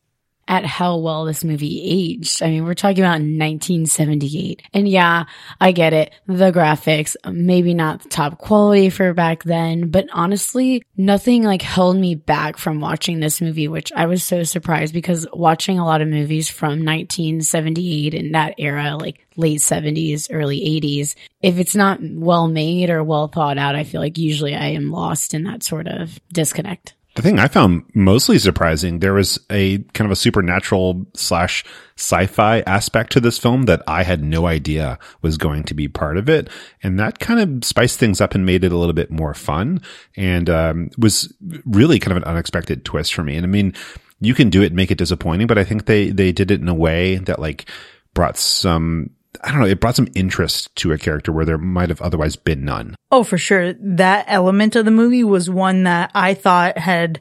at 0.50 0.66
how 0.66 0.96
well 0.96 1.24
this 1.24 1.44
movie 1.44 1.80
aged. 1.84 2.42
I 2.42 2.48
mean, 2.48 2.64
we're 2.64 2.74
talking 2.74 3.04
about 3.04 3.20
1978. 3.20 4.62
And 4.74 4.88
yeah, 4.88 5.26
I 5.60 5.70
get 5.70 5.92
it. 5.92 6.12
The 6.26 6.50
graphics, 6.50 7.14
maybe 7.24 7.72
not 7.72 8.02
the 8.02 8.08
top 8.08 8.38
quality 8.38 8.90
for 8.90 9.14
back 9.14 9.44
then, 9.44 9.90
but 9.90 10.08
honestly, 10.12 10.82
nothing 10.96 11.44
like 11.44 11.62
held 11.62 11.96
me 11.96 12.16
back 12.16 12.58
from 12.58 12.80
watching 12.80 13.20
this 13.20 13.40
movie, 13.40 13.68
which 13.68 13.92
I 13.94 14.06
was 14.06 14.24
so 14.24 14.42
surprised 14.42 14.92
because 14.92 15.24
watching 15.32 15.78
a 15.78 15.86
lot 15.86 16.02
of 16.02 16.08
movies 16.08 16.50
from 16.50 16.84
1978 16.84 18.12
in 18.12 18.32
that 18.32 18.56
era, 18.58 18.96
like 18.96 19.24
late 19.36 19.60
70s, 19.60 20.26
early 20.32 20.58
80s, 20.58 21.14
if 21.42 21.60
it's 21.60 21.76
not 21.76 22.00
well 22.02 22.48
made 22.48 22.90
or 22.90 23.04
well 23.04 23.28
thought 23.28 23.56
out, 23.56 23.76
I 23.76 23.84
feel 23.84 24.00
like 24.00 24.18
usually 24.18 24.56
I 24.56 24.70
am 24.70 24.90
lost 24.90 25.32
in 25.32 25.44
that 25.44 25.62
sort 25.62 25.86
of 25.86 26.18
disconnect. 26.32 26.94
The 27.20 27.28
thing 27.28 27.38
I 27.38 27.48
found 27.48 27.84
mostly 27.92 28.38
surprising, 28.38 29.00
there 29.00 29.12
was 29.12 29.38
a 29.50 29.76
kind 29.92 30.06
of 30.06 30.10
a 30.10 30.16
supernatural 30.16 31.04
slash 31.12 31.66
sci-fi 31.98 32.60
aspect 32.60 33.12
to 33.12 33.20
this 33.20 33.36
film 33.36 33.64
that 33.64 33.82
I 33.86 34.04
had 34.04 34.24
no 34.24 34.46
idea 34.46 34.98
was 35.20 35.36
going 35.36 35.64
to 35.64 35.74
be 35.74 35.86
part 35.86 36.16
of 36.16 36.30
it. 36.30 36.48
And 36.82 36.98
that 36.98 37.18
kind 37.18 37.38
of 37.38 37.62
spiced 37.62 37.98
things 37.98 38.22
up 38.22 38.34
and 38.34 38.46
made 38.46 38.64
it 38.64 38.72
a 38.72 38.76
little 38.78 38.94
bit 38.94 39.10
more 39.10 39.34
fun 39.34 39.82
and, 40.16 40.48
um, 40.48 40.88
was 40.96 41.30
really 41.66 41.98
kind 41.98 42.16
of 42.16 42.22
an 42.22 42.28
unexpected 42.28 42.86
twist 42.86 43.12
for 43.12 43.22
me. 43.22 43.36
And 43.36 43.44
I 43.44 43.50
mean, 43.50 43.74
you 44.22 44.32
can 44.32 44.48
do 44.48 44.62
it 44.62 44.68
and 44.68 44.76
make 44.76 44.90
it 44.90 44.96
disappointing, 44.96 45.46
but 45.46 45.58
I 45.58 45.64
think 45.64 45.84
they, 45.84 46.08
they 46.08 46.32
did 46.32 46.50
it 46.50 46.62
in 46.62 46.68
a 46.68 46.74
way 46.74 47.16
that 47.16 47.38
like 47.38 47.68
brought 48.14 48.38
some, 48.38 49.10
I 49.42 49.50
don't 49.50 49.60
know, 49.60 49.66
it 49.66 49.80
brought 49.80 49.96
some 49.96 50.08
interest 50.14 50.74
to 50.76 50.92
a 50.92 50.98
character 50.98 51.32
where 51.32 51.44
there 51.44 51.58
might 51.58 51.88
have 51.88 52.02
otherwise 52.02 52.36
been 52.36 52.64
none. 52.64 52.96
Oh, 53.10 53.24
for 53.24 53.38
sure. 53.38 53.74
That 53.74 54.26
element 54.28 54.76
of 54.76 54.84
the 54.84 54.90
movie 54.90 55.24
was 55.24 55.48
one 55.48 55.84
that 55.84 56.10
I 56.14 56.34
thought 56.34 56.78
had 56.78 57.20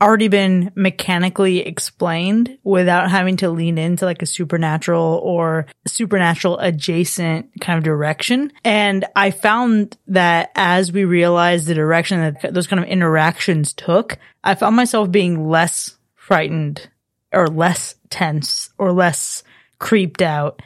already 0.00 0.28
been 0.28 0.70
mechanically 0.76 1.58
explained 1.60 2.56
without 2.62 3.10
having 3.10 3.36
to 3.38 3.50
lean 3.50 3.78
into 3.78 4.04
like 4.04 4.22
a 4.22 4.26
supernatural 4.26 5.20
or 5.24 5.66
supernatural 5.86 6.58
adjacent 6.60 7.50
kind 7.60 7.78
of 7.78 7.84
direction. 7.84 8.52
And 8.64 9.04
I 9.16 9.32
found 9.32 9.96
that 10.06 10.52
as 10.54 10.92
we 10.92 11.04
realized 11.04 11.66
the 11.66 11.74
direction 11.74 12.20
that 12.20 12.54
those 12.54 12.68
kind 12.68 12.82
of 12.82 12.88
interactions 12.88 13.72
took, 13.72 14.18
I 14.44 14.54
found 14.54 14.76
myself 14.76 15.10
being 15.10 15.48
less 15.48 15.96
frightened 16.14 16.88
or 17.32 17.48
less 17.48 17.96
tense 18.10 18.70
or 18.78 18.92
less 18.92 19.42
creeped 19.78 20.22
out. 20.22 20.62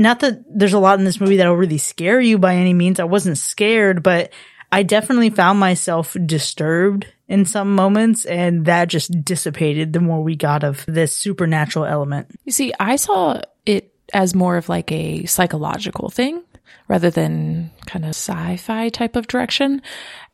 Not 0.00 0.20
that 0.20 0.42
there's 0.48 0.72
a 0.72 0.78
lot 0.78 0.98
in 0.98 1.04
this 1.04 1.20
movie 1.20 1.36
that'll 1.36 1.54
really 1.54 1.76
scare 1.76 2.22
you 2.22 2.38
by 2.38 2.54
any 2.54 2.72
means. 2.72 2.98
I 2.98 3.04
wasn't 3.04 3.36
scared, 3.36 4.02
but 4.02 4.32
I 4.72 4.82
definitely 4.82 5.28
found 5.28 5.60
myself 5.60 6.16
disturbed 6.24 7.06
in 7.28 7.44
some 7.44 7.74
moments 7.74 8.24
and 8.24 8.64
that 8.64 8.88
just 8.88 9.12
dissipated 9.22 9.92
the 9.92 10.00
more 10.00 10.22
we 10.22 10.36
got 10.36 10.64
of 10.64 10.86
this 10.86 11.14
supernatural 11.14 11.84
element. 11.84 12.28
You 12.46 12.52
see, 12.52 12.72
I 12.80 12.96
saw 12.96 13.42
it 13.66 13.92
as 14.14 14.34
more 14.34 14.56
of 14.56 14.70
like 14.70 14.90
a 14.90 15.26
psychological 15.26 16.08
thing 16.08 16.42
rather 16.88 17.10
than 17.10 17.70
kind 17.84 18.06
of 18.06 18.10
sci-fi 18.10 18.88
type 18.88 19.16
of 19.16 19.26
direction. 19.26 19.82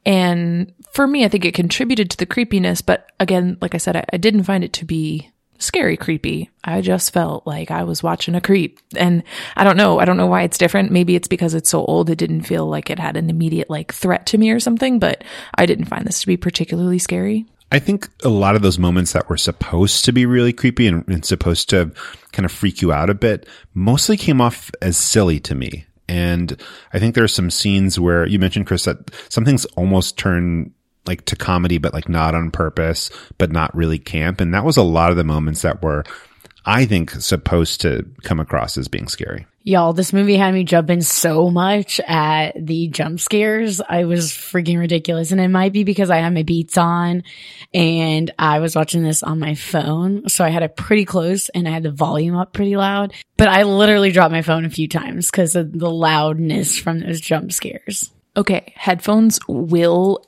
And 0.04 0.73
for 0.92 1.08
me, 1.08 1.25
I 1.25 1.28
think 1.28 1.44
it 1.44 1.54
contributed 1.54 2.08
to 2.11 2.16
the 2.18 2.25
creepiness. 2.25 2.82
But 2.82 3.11
again, 3.18 3.58
like 3.61 3.75
I 3.75 3.78
said, 3.78 3.96
I, 3.96 4.04
I 4.12 4.16
didn't 4.16 4.44
find 4.44 4.62
it 4.62 4.75
to 4.75 4.85
be 4.85 5.32
scary 5.58 5.96
creepy. 5.96 6.50
I 6.64 6.80
just 6.80 7.12
felt 7.12 7.46
like 7.46 7.70
I 7.70 7.84
was 7.84 8.02
watching 8.02 8.34
a 8.34 8.40
creep. 8.40 8.80
And 8.96 9.22
I 9.56 9.64
don't 9.64 9.76
know. 9.76 9.98
I 9.98 10.04
don't 10.04 10.16
know 10.16 10.26
why 10.26 10.42
it's 10.42 10.58
different. 10.58 10.92
Maybe 10.92 11.14
it's 11.14 11.28
because 11.28 11.54
it's 11.54 11.70
so 11.70 11.84
old. 11.84 12.10
It 12.10 12.16
didn't 12.16 12.42
feel 12.42 12.66
like 12.66 12.90
it 12.90 12.98
had 12.98 13.16
an 13.16 13.30
immediate 13.30 13.70
like 13.70 13.92
threat 13.92 14.26
to 14.26 14.38
me 14.38 14.50
or 14.50 14.60
something, 14.60 14.98
but 14.98 15.25
I 15.54 15.66
didn't 15.66 15.86
find 15.86 16.06
this 16.06 16.20
to 16.20 16.26
be 16.26 16.36
particularly 16.36 16.98
scary. 16.98 17.46
I 17.72 17.78
think 17.80 18.08
a 18.22 18.28
lot 18.28 18.54
of 18.54 18.62
those 18.62 18.78
moments 18.78 19.12
that 19.12 19.28
were 19.28 19.36
supposed 19.36 20.04
to 20.04 20.12
be 20.12 20.25
really 20.25 20.52
creepy 20.52 20.86
and, 20.86 21.06
and 21.08 21.25
supposed 21.25 21.68
to 21.70 21.92
kind 22.32 22.44
of 22.44 22.52
freak 22.52 22.80
you 22.80 22.92
out 22.92 23.10
a 23.10 23.14
bit 23.14 23.48
mostly 23.75 24.16
came 24.16 24.40
off 24.40 24.70
as 24.80 24.96
silly 24.96 25.40
to 25.40 25.54
me. 25.54 25.84
And 26.08 26.60
I 26.92 27.00
think 27.00 27.14
there 27.14 27.25
are 27.25 27.28
some 27.28 27.50
scenes 27.50 27.98
where 27.98 28.26
you 28.26 28.38
mentioned, 28.38 28.66
Chris, 28.66 28.84
that 28.84 29.10
some 29.28 29.44
things 29.44 29.64
almost 29.76 30.16
turn 30.16 30.72
like 31.06 31.25
to 31.26 31.36
comedy, 31.36 31.78
but 31.78 31.94
like 31.94 32.08
not 32.08 32.34
on 32.34 32.50
purpose, 32.50 33.10
but 33.38 33.52
not 33.52 33.75
really 33.75 33.98
camp. 33.98 34.40
And 34.40 34.54
that 34.54 34.64
was 34.64 34.76
a 34.76 34.82
lot 34.82 35.10
of 35.10 35.16
the 35.16 35.25
moments 35.25 35.62
that 35.62 35.82
were, 35.82 36.04
I 36.64 36.86
think, 36.86 37.10
supposed 37.10 37.80
to 37.82 38.06
come 38.22 38.40
across 38.40 38.76
as 38.76 38.88
being 38.88 39.08
scary. 39.08 39.46
Y'all, 39.68 39.92
this 39.92 40.12
movie 40.12 40.36
had 40.36 40.54
me 40.54 40.62
jumping 40.62 41.00
so 41.00 41.50
much 41.50 41.98
at 42.06 42.52
the 42.54 42.86
jump 42.86 43.18
scares. 43.18 43.80
I 43.80 44.04
was 44.04 44.30
freaking 44.30 44.78
ridiculous. 44.78 45.32
And 45.32 45.40
it 45.40 45.48
might 45.48 45.72
be 45.72 45.82
because 45.82 46.08
I 46.08 46.18
had 46.18 46.32
my 46.32 46.44
beats 46.44 46.78
on 46.78 47.25
and 47.75 48.30
I 48.38 48.60
was 48.60 48.76
watching 48.76 49.02
this 49.02 49.25
on 49.25 49.40
my 49.40 49.56
phone. 49.56 50.28
So 50.28 50.44
I 50.44 50.50
had 50.50 50.62
it 50.62 50.76
pretty 50.76 51.04
close 51.04 51.48
and 51.48 51.66
I 51.66 51.72
had 51.72 51.82
the 51.82 51.90
volume 51.90 52.36
up 52.36 52.52
pretty 52.52 52.76
loud. 52.76 53.12
But 53.36 53.48
I 53.48 53.64
literally 53.64 54.12
dropped 54.12 54.30
my 54.30 54.42
phone 54.42 54.64
a 54.64 54.70
few 54.70 54.86
times 54.86 55.32
because 55.32 55.56
of 55.56 55.76
the 55.76 55.90
loudness 55.90 56.78
from 56.78 57.00
those 57.00 57.20
jump 57.20 57.52
scares. 57.52 58.12
Okay, 58.36 58.72
headphones 58.76 59.40
will 59.48 60.25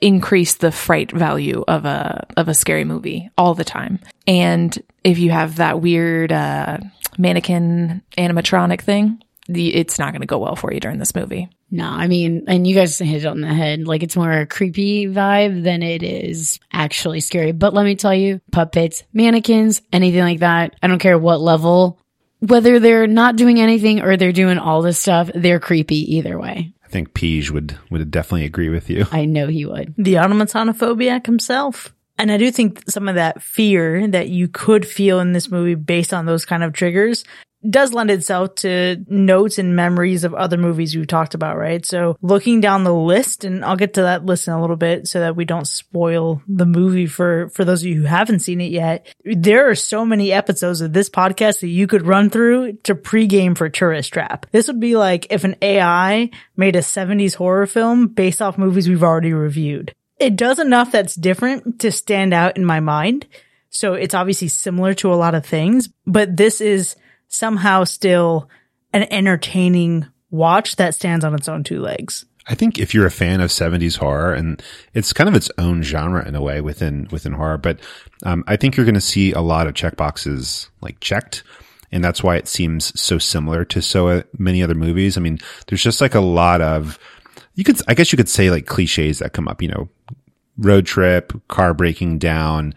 increase 0.00 0.54
the 0.54 0.72
fright 0.72 1.12
value 1.12 1.64
of 1.66 1.84
a 1.84 2.26
of 2.36 2.48
a 2.48 2.54
scary 2.54 2.84
movie 2.84 3.30
all 3.36 3.54
the 3.54 3.64
time. 3.64 4.00
And 4.26 4.76
if 5.02 5.18
you 5.18 5.30
have 5.30 5.56
that 5.56 5.80
weird 5.80 6.32
uh, 6.32 6.78
mannequin 7.18 8.02
animatronic 8.16 8.80
thing, 8.80 9.22
the, 9.48 9.74
it's 9.74 9.98
not 9.98 10.12
going 10.12 10.22
to 10.22 10.26
go 10.26 10.38
well 10.38 10.56
for 10.56 10.72
you 10.72 10.80
during 10.80 10.98
this 10.98 11.14
movie. 11.14 11.48
No, 11.70 11.88
I 11.88 12.06
mean, 12.06 12.44
and 12.46 12.66
you 12.66 12.74
guys 12.74 12.98
hit 12.98 13.24
it 13.24 13.26
on 13.26 13.40
the 13.40 13.52
head. 13.52 13.86
Like 13.86 14.02
it's 14.02 14.16
more 14.16 14.30
a 14.30 14.46
creepy 14.46 15.06
vibe 15.06 15.64
than 15.64 15.82
it 15.82 16.02
is 16.02 16.60
actually 16.72 17.20
scary. 17.20 17.52
But 17.52 17.74
let 17.74 17.84
me 17.84 17.96
tell 17.96 18.14
you, 18.14 18.40
puppets, 18.52 19.02
mannequins, 19.12 19.82
anything 19.92 20.20
like 20.20 20.40
that. 20.40 20.76
I 20.82 20.86
don't 20.86 21.00
care 21.00 21.18
what 21.18 21.40
level, 21.40 21.98
whether 22.40 22.78
they're 22.78 23.06
not 23.06 23.36
doing 23.36 23.60
anything 23.60 24.00
or 24.00 24.16
they're 24.16 24.32
doing 24.32 24.58
all 24.58 24.82
this 24.82 24.98
stuff, 24.98 25.30
they're 25.34 25.60
creepy 25.60 26.16
either 26.16 26.38
way. 26.38 26.72
I 26.94 26.96
think 26.96 27.12
Peach 27.12 27.50
would, 27.50 27.76
would 27.90 28.08
definitely 28.12 28.44
agree 28.44 28.68
with 28.68 28.88
you. 28.88 29.04
I 29.10 29.24
know 29.24 29.48
he 29.48 29.66
would. 29.66 29.94
The 29.98 30.14
automatonophobiac 30.14 31.26
himself. 31.26 31.92
And 32.18 32.30
I 32.30 32.36
do 32.36 32.52
think 32.52 32.88
some 32.88 33.08
of 33.08 33.16
that 33.16 33.42
fear 33.42 34.06
that 34.06 34.28
you 34.28 34.46
could 34.46 34.86
feel 34.86 35.18
in 35.18 35.32
this 35.32 35.50
movie 35.50 35.74
based 35.74 36.14
on 36.14 36.26
those 36.26 36.44
kind 36.44 36.62
of 36.62 36.72
triggers 36.72 37.24
does 37.68 37.92
lend 37.92 38.10
itself 38.10 38.56
to 38.56 39.02
notes 39.08 39.58
and 39.58 39.76
memories 39.76 40.24
of 40.24 40.34
other 40.34 40.56
movies 40.56 40.94
we've 40.94 41.06
talked 41.06 41.34
about, 41.34 41.56
right? 41.56 41.84
So 41.84 42.16
looking 42.22 42.60
down 42.60 42.84
the 42.84 42.94
list, 42.94 43.44
and 43.44 43.64
I'll 43.64 43.76
get 43.76 43.94
to 43.94 44.02
that 44.02 44.26
list 44.26 44.48
in 44.48 44.54
a 44.54 44.60
little 44.60 44.76
bit 44.76 45.06
so 45.06 45.20
that 45.20 45.36
we 45.36 45.44
don't 45.44 45.66
spoil 45.66 46.42
the 46.46 46.66
movie 46.66 47.06
for, 47.06 47.48
for 47.50 47.64
those 47.64 47.82
of 47.82 47.88
you 47.88 48.00
who 48.00 48.06
haven't 48.06 48.40
seen 48.40 48.60
it 48.60 48.70
yet. 48.70 49.06
There 49.24 49.70
are 49.70 49.74
so 49.74 50.04
many 50.04 50.32
episodes 50.32 50.80
of 50.80 50.92
this 50.92 51.08
podcast 51.10 51.60
that 51.60 51.68
you 51.68 51.86
could 51.86 52.06
run 52.06 52.30
through 52.30 52.74
to 52.84 52.94
pregame 52.94 53.56
for 53.56 53.68
Tourist 53.68 54.12
Trap. 54.12 54.46
This 54.52 54.68
would 54.68 54.80
be 54.80 54.96
like 54.96 55.26
if 55.30 55.44
an 55.44 55.56
AI 55.62 56.30
made 56.56 56.76
a 56.76 56.80
70s 56.80 57.34
horror 57.34 57.66
film 57.66 58.08
based 58.08 58.42
off 58.42 58.58
movies 58.58 58.88
we've 58.88 59.02
already 59.02 59.32
reviewed. 59.32 59.92
It 60.18 60.36
does 60.36 60.58
enough 60.58 60.92
that's 60.92 61.14
different 61.14 61.80
to 61.80 61.90
stand 61.90 62.32
out 62.32 62.56
in 62.56 62.64
my 62.64 62.80
mind. 62.80 63.26
So 63.70 63.94
it's 63.94 64.14
obviously 64.14 64.48
similar 64.48 64.94
to 64.94 65.12
a 65.12 65.16
lot 65.16 65.34
of 65.34 65.44
things, 65.44 65.88
but 66.06 66.36
this 66.36 66.60
is 66.60 66.94
somehow 67.34 67.84
still 67.84 68.48
an 68.92 69.06
entertaining 69.10 70.06
watch 70.30 70.76
that 70.76 70.94
stands 70.94 71.24
on 71.24 71.34
its 71.34 71.48
own 71.48 71.64
two 71.64 71.80
legs. 71.80 72.24
I 72.46 72.54
think 72.54 72.78
if 72.78 72.92
you're 72.92 73.06
a 73.06 73.10
fan 73.10 73.40
of 73.40 73.50
70s 73.50 73.96
horror 73.96 74.34
and 74.34 74.62
it's 74.92 75.12
kind 75.12 75.28
of 75.28 75.34
its 75.34 75.50
own 75.56 75.82
genre 75.82 76.26
in 76.26 76.34
a 76.34 76.42
way 76.42 76.60
within, 76.60 77.08
within 77.10 77.32
horror, 77.32 77.56
but, 77.56 77.80
um, 78.24 78.44
I 78.46 78.56
think 78.56 78.76
you're 78.76 78.84
going 78.84 78.94
to 78.94 79.00
see 79.00 79.32
a 79.32 79.40
lot 79.40 79.66
of 79.66 79.74
checkboxes 79.74 80.68
like 80.82 81.00
checked. 81.00 81.42
And 81.90 82.04
that's 82.04 82.22
why 82.22 82.36
it 82.36 82.48
seems 82.48 82.98
so 83.00 83.18
similar 83.18 83.64
to 83.66 83.80
so 83.80 84.24
many 84.36 84.62
other 84.62 84.74
movies. 84.74 85.16
I 85.16 85.20
mean, 85.20 85.38
there's 85.68 85.82
just 85.82 86.00
like 86.00 86.14
a 86.14 86.20
lot 86.20 86.60
of, 86.60 86.98
you 87.54 87.64
could, 87.64 87.80
I 87.88 87.94
guess 87.94 88.12
you 88.12 88.16
could 88.16 88.28
say 88.28 88.50
like 88.50 88.66
cliches 88.66 89.20
that 89.20 89.32
come 89.32 89.48
up, 89.48 89.62
you 89.62 89.68
know, 89.68 89.88
road 90.58 90.86
trip, 90.86 91.32
car 91.48 91.72
breaking 91.72 92.18
down, 92.18 92.74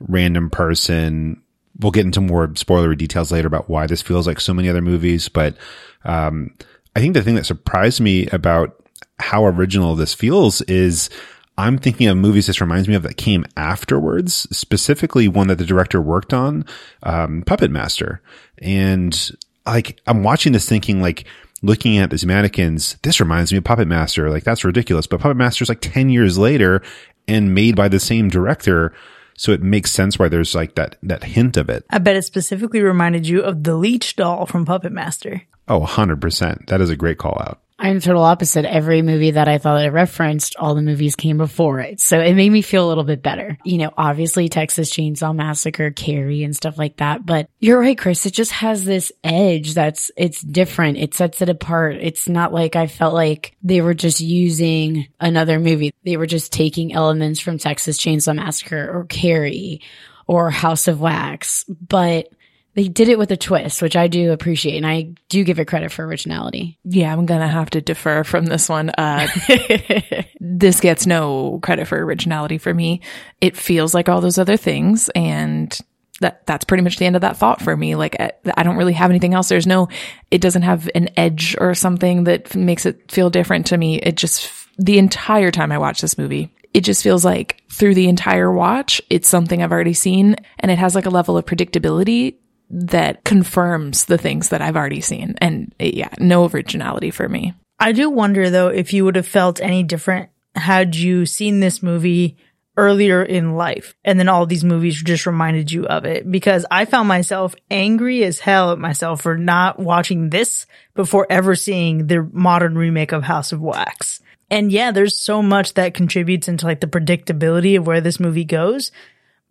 random 0.00 0.50
person, 0.50 1.42
we'll 1.80 1.92
get 1.92 2.06
into 2.06 2.20
more 2.20 2.48
spoilery 2.48 2.96
details 2.96 3.32
later 3.32 3.48
about 3.48 3.68
why 3.68 3.86
this 3.86 4.02
feels 4.02 4.26
like 4.26 4.40
so 4.40 4.54
many 4.54 4.68
other 4.68 4.82
movies. 4.82 5.28
But, 5.28 5.56
um, 6.04 6.54
I 6.96 7.00
think 7.00 7.14
the 7.14 7.22
thing 7.22 7.34
that 7.34 7.46
surprised 7.46 8.00
me 8.00 8.26
about 8.28 8.80
how 9.18 9.46
original 9.46 9.96
this 9.96 10.14
feels 10.14 10.60
is 10.62 11.10
I'm 11.56 11.78
thinking 11.78 12.08
of 12.08 12.16
movies 12.16 12.46
this 12.46 12.60
reminds 12.60 12.88
me 12.88 12.94
of 12.94 13.02
that 13.02 13.16
came 13.16 13.44
afterwards, 13.56 14.46
specifically 14.56 15.28
one 15.28 15.48
that 15.48 15.58
the 15.58 15.66
director 15.66 16.00
worked 16.00 16.34
on, 16.34 16.64
um, 17.02 17.42
Puppet 17.46 17.70
Master. 17.70 18.20
And 18.58 19.30
like, 19.64 20.00
I'm 20.06 20.22
watching 20.22 20.52
this 20.52 20.68
thinking 20.68 21.00
like, 21.00 21.26
looking 21.62 21.96
at 21.96 22.10
these 22.10 22.26
mannequins, 22.26 22.96
this 23.02 23.20
reminds 23.20 23.50
me 23.52 23.58
of 23.58 23.64
Puppet 23.64 23.88
Master. 23.88 24.30
Like, 24.30 24.44
that's 24.44 24.64
ridiculous. 24.64 25.06
But 25.06 25.20
Puppet 25.20 25.36
Master 25.36 25.62
is 25.62 25.68
like 25.68 25.80
10 25.80 26.10
years 26.10 26.36
later 26.36 26.82
and 27.26 27.54
made 27.54 27.76
by 27.76 27.88
the 27.88 28.00
same 28.00 28.28
director. 28.28 28.92
So 29.36 29.52
it 29.52 29.62
makes 29.62 29.90
sense 29.90 30.18
why 30.18 30.28
there's 30.28 30.54
like 30.54 30.74
that, 30.76 30.96
that 31.02 31.24
hint 31.24 31.56
of 31.56 31.68
it. 31.68 31.84
I 31.90 31.98
bet 31.98 32.16
it 32.16 32.22
specifically 32.22 32.82
reminded 32.82 33.26
you 33.26 33.42
of 33.42 33.64
the 33.64 33.74
Leech 33.74 34.16
doll 34.16 34.46
from 34.46 34.64
Puppet 34.64 34.92
Master. 34.92 35.42
Oh, 35.66 35.80
100%. 35.80 36.66
That 36.66 36.80
is 36.80 36.90
a 36.90 36.96
great 36.96 37.18
call 37.18 37.36
out. 37.40 37.60
I'm 37.76 38.00
total 38.00 38.22
opposite. 38.22 38.64
Every 38.64 39.02
movie 39.02 39.32
that 39.32 39.48
I 39.48 39.58
thought 39.58 39.80
I 39.80 39.88
referenced, 39.88 40.54
all 40.56 40.76
the 40.76 40.82
movies 40.82 41.16
came 41.16 41.38
before 41.38 41.80
it. 41.80 42.00
So 42.00 42.20
it 42.20 42.34
made 42.34 42.50
me 42.50 42.62
feel 42.62 42.86
a 42.86 42.88
little 42.88 43.02
bit 43.02 43.20
better. 43.20 43.58
You 43.64 43.78
know, 43.78 43.90
obviously 43.98 44.48
Texas 44.48 44.92
Chainsaw 44.92 45.34
Massacre, 45.34 45.90
Carrie 45.90 46.44
and 46.44 46.54
stuff 46.54 46.78
like 46.78 46.98
that. 46.98 47.26
But 47.26 47.48
you're 47.58 47.80
right, 47.80 47.98
Chris. 47.98 48.26
It 48.26 48.32
just 48.32 48.52
has 48.52 48.84
this 48.84 49.10
edge 49.24 49.74
that's, 49.74 50.12
it's 50.16 50.40
different. 50.40 50.98
It 50.98 51.14
sets 51.14 51.42
it 51.42 51.48
apart. 51.48 51.96
It's 51.96 52.28
not 52.28 52.52
like 52.52 52.76
I 52.76 52.86
felt 52.86 53.12
like 53.12 53.56
they 53.62 53.80
were 53.80 53.94
just 53.94 54.20
using 54.20 55.08
another 55.18 55.58
movie. 55.58 55.92
They 56.04 56.16
were 56.16 56.26
just 56.26 56.52
taking 56.52 56.92
elements 56.92 57.40
from 57.40 57.58
Texas 57.58 57.98
Chainsaw 57.98 58.36
Massacre 58.36 58.88
or 58.96 59.04
Carrie 59.06 59.80
or 60.28 60.50
House 60.50 60.86
of 60.86 61.00
Wax. 61.00 61.64
But 61.64 62.28
they 62.74 62.88
did 62.88 63.08
it 63.08 63.18
with 63.18 63.30
a 63.30 63.36
twist, 63.36 63.82
which 63.82 63.96
I 63.96 64.08
do 64.08 64.32
appreciate, 64.32 64.76
and 64.76 64.86
I 64.86 65.14
do 65.28 65.44
give 65.44 65.58
it 65.58 65.66
credit 65.66 65.92
for 65.92 66.04
originality. 66.04 66.78
Yeah, 66.84 67.12
I'm 67.12 67.26
gonna 67.26 67.48
have 67.48 67.70
to 67.70 67.80
defer 67.80 68.24
from 68.24 68.46
this 68.46 68.68
one. 68.68 68.90
Uh, 68.90 69.28
this 70.40 70.80
gets 70.80 71.06
no 71.06 71.60
credit 71.62 71.86
for 71.86 72.02
originality 72.02 72.58
for 72.58 72.74
me. 72.74 73.00
It 73.40 73.56
feels 73.56 73.94
like 73.94 74.08
all 74.08 74.20
those 74.20 74.38
other 74.38 74.56
things, 74.56 75.08
and 75.14 75.78
that 76.20 76.46
that's 76.46 76.64
pretty 76.64 76.82
much 76.82 76.96
the 76.96 77.06
end 77.06 77.16
of 77.16 77.22
that 77.22 77.36
thought 77.36 77.62
for 77.62 77.76
me. 77.76 77.94
Like 77.94 78.20
I, 78.20 78.32
I 78.56 78.62
don't 78.64 78.76
really 78.76 78.92
have 78.92 79.10
anything 79.10 79.34
else. 79.34 79.48
There's 79.48 79.66
no, 79.66 79.88
it 80.30 80.40
doesn't 80.40 80.62
have 80.62 80.90
an 80.94 81.10
edge 81.16 81.56
or 81.60 81.74
something 81.74 82.24
that 82.24 82.54
makes 82.56 82.86
it 82.86 83.10
feel 83.10 83.30
different 83.30 83.66
to 83.66 83.76
me. 83.76 83.98
It 83.98 84.16
just 84.16 84.50
the 84.78 84.98
entire 84.98 85.50
time 85.50 85.70
I 85.70 85.78
watch 85.78 86.00
this 86.00 86.18
movie, 86.18 86.52
it 86.72 86.82
just 86.82 87.02
feels 87.04 87.24
like 87.24 87.62
through 87.70 87.94
the 87.94 88.08
entire 88.08 88.52
watch, 88.52 89.00
it's 89.10 89.28
something 89.28 89.62
I've 89.62 89.72
already 89.72 89.94
seen 89.94 90.36
and 90.58 90.70
it 90.70 90.78
has 90.78 90.94
like 90.94 91.06
a 91.06 91.10
level 91.10 91.36
of 91.36 91.46
predictability 91.46 92.36
that 92.74 93.24
confirms 93.24 94.06
the 94.06 94.18
things 94.18 94.48
that 94.48 94.60
I've 94.60 94.76
already 94.76 95.00
seen. 95.00 95.36
And 95.38 95.74
it, 95.78 95.94
yeah, 95.94 96.12
no 96.18 96.48
originality 96.48 97.10
for 97.10 97.28
me. 97.28 97.54
I 97.78 97.92
do 97.92 98.10
wonder 98.10 98.50
though 98.50 98.68
if 98.68 98.92
you 98.92 99.04
would 99.04 99.16
have 99.16 99.26
felt 99.26 99.60
any 99.60 99.82
different 99.82 100.30
had 100.54 100.94
you 100.94 101.26
seen 101.26 101.60
this 101.60 101.82
movie 101.82 102.36
earlier 102.76 103.22
in 103.22 103.54
life 103.54 103.94
and 104.04 104.18
then 104.18 104.28
all 104.28 104.46
these 104.46 104.64
movies 104.64 105.00
just 105.00 105.26
reminded 105.26 105.70
you 105.70 105.86
of 105.86 106.04
it 106.04 106.28
because 106.30 106.66
I 106.70 106.84
found 106.84 107.06
myself 107.06 107.54
angry 107.70 108.24
as 108.24 108.40
hell 108.40 108.72
at 108.72 108.78
myself 108.78 109.22
for 109.22 109.38
not 109.38 109.78
watching 109.78 110.30
this 110.30 110.66
before 110.94 111.26
ever 111.30 111.54
seeing 111.54 112.08
the 112.08 112.28
modern 112.32 112.76
remake 112.76 113.12
of 113.12 113.22
House 113.22 113.52
of 113.52 113.60
Wax. 113.60 114.20
And 114.50 114.72
yeah, 114.72 114.90
there's 114.90 115.16
so 115.16 115.40
much 115.42 115.74
that 115.74 115.94
contributes 115.94 116.48
into 116.48 116.66
like 116.66 116.80
the 116.80 116.86
predictability 116.86 117.76
of 117.76 117.86
where 117.86 118.00
this 118.00 118.20
movie 118.20 118.44
goes. 118.44 118.90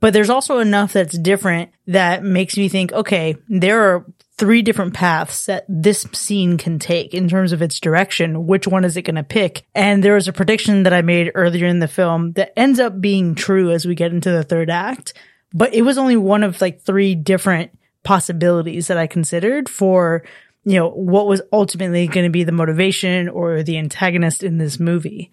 But 0.04 0.12
there's 0.12 0.30
also 0.30 0.60
enough 0.60 0.92
that's 0.92 1.18
different 1.18 1.72
that 1.88 2.26
makes 2.26 2.58
me 2.58 2.68
think, 2.68 2.92
okay, 2.92 3.38
there 3.48 3.84
are 3.84 4.06
three 4.38 4.62
different 4.62 4.94
paths 4.94 5.46
that 5.46 5.64
this 5.70 6.02
scene 6.12 6.58
can 6.58 6.78
take 6.78 7.14
in 7.14 7.30
terms 7.30 7.54
of 7.54 7.62
its 7.62 7.80
direction. 7.80 8.46
Which 8.46 8.68
one 8.68 8.84
is 8.84 8.98
it 8.98 9.04
going 9.04 9.16
to 9.16 9.24
pick? 9.24 9.66
And 9.74 10.04
there 10.04 10.16
was 10.16 10.28
a 10.28 10.34
prediction 10.34 10.84
that 10.84 10.92
I 10.92 11.04
made 11.04 11.32
earlier 11.36 11.68
in 11.68 11.80
the 11.80 11.88
film 11.88 12.34
that 12.34 12.52
ends 12.60 12.82
up 12.82 13.00
being 13.00 13.34
true 13.34 13.72
as 13.72 13.86
we 13.86 13.96
get 13.96 14.12
into 14.12 14.30
the 14.30 14.44
third 14.44 14.70
act. 14.70 15.14
But 15.54 15.74
it 15.74 15.84
was 15.84 15.98
only 15.98 16.18
one 16.18 16.44
of 16.44 16.60
like 16.60 16.82
three 16.82 17.16
different 17.16 17.72
possibilities 18.04 18.88
that 18.88 18.98
I 18.98 19.08
considered 19.08 19.70
for, 19.70 20.26
you 20.66 20.80
know, 20.80 20.90
what 20.90 21.28
was 21.28 21.42
ultimately 21.54 22.08
going 22.08 22.26
to 22.26 22.30
be 22.30 22.44
the 22.44 22.52
motivation 22.52 23.30
or 23.30 23.64
the 23.64 23.78
antagonist 23.78 24.44
in 24.44 24.58
this 24.58 24.82
movie. 24.82 25.32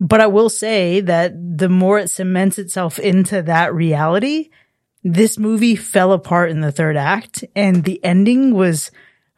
But 0.00 0.20
I 0.20 0.26
will 0.26 0.48
say 0.50 1.00
that 1.00 1.32
the 1.58 1.68
more 1.68 1.98
it 1.98 2.10
cements 2.10 2.58
itself 2.58 2.98
into 2.98 3.42
that 3.42 3.74
reality, 3.74 4.50
this 5.02 5.38
movie 5.38 5.76
fell 5.76 6.12
apart 6.12 6.50
in 6.50 6.60
the 6.60 6.72
third 6.72 6.96
act 6.96 7.44
and 7.54 7.84
the 7.84 8.02
ending 8.04 8.54
was 8.54 8.90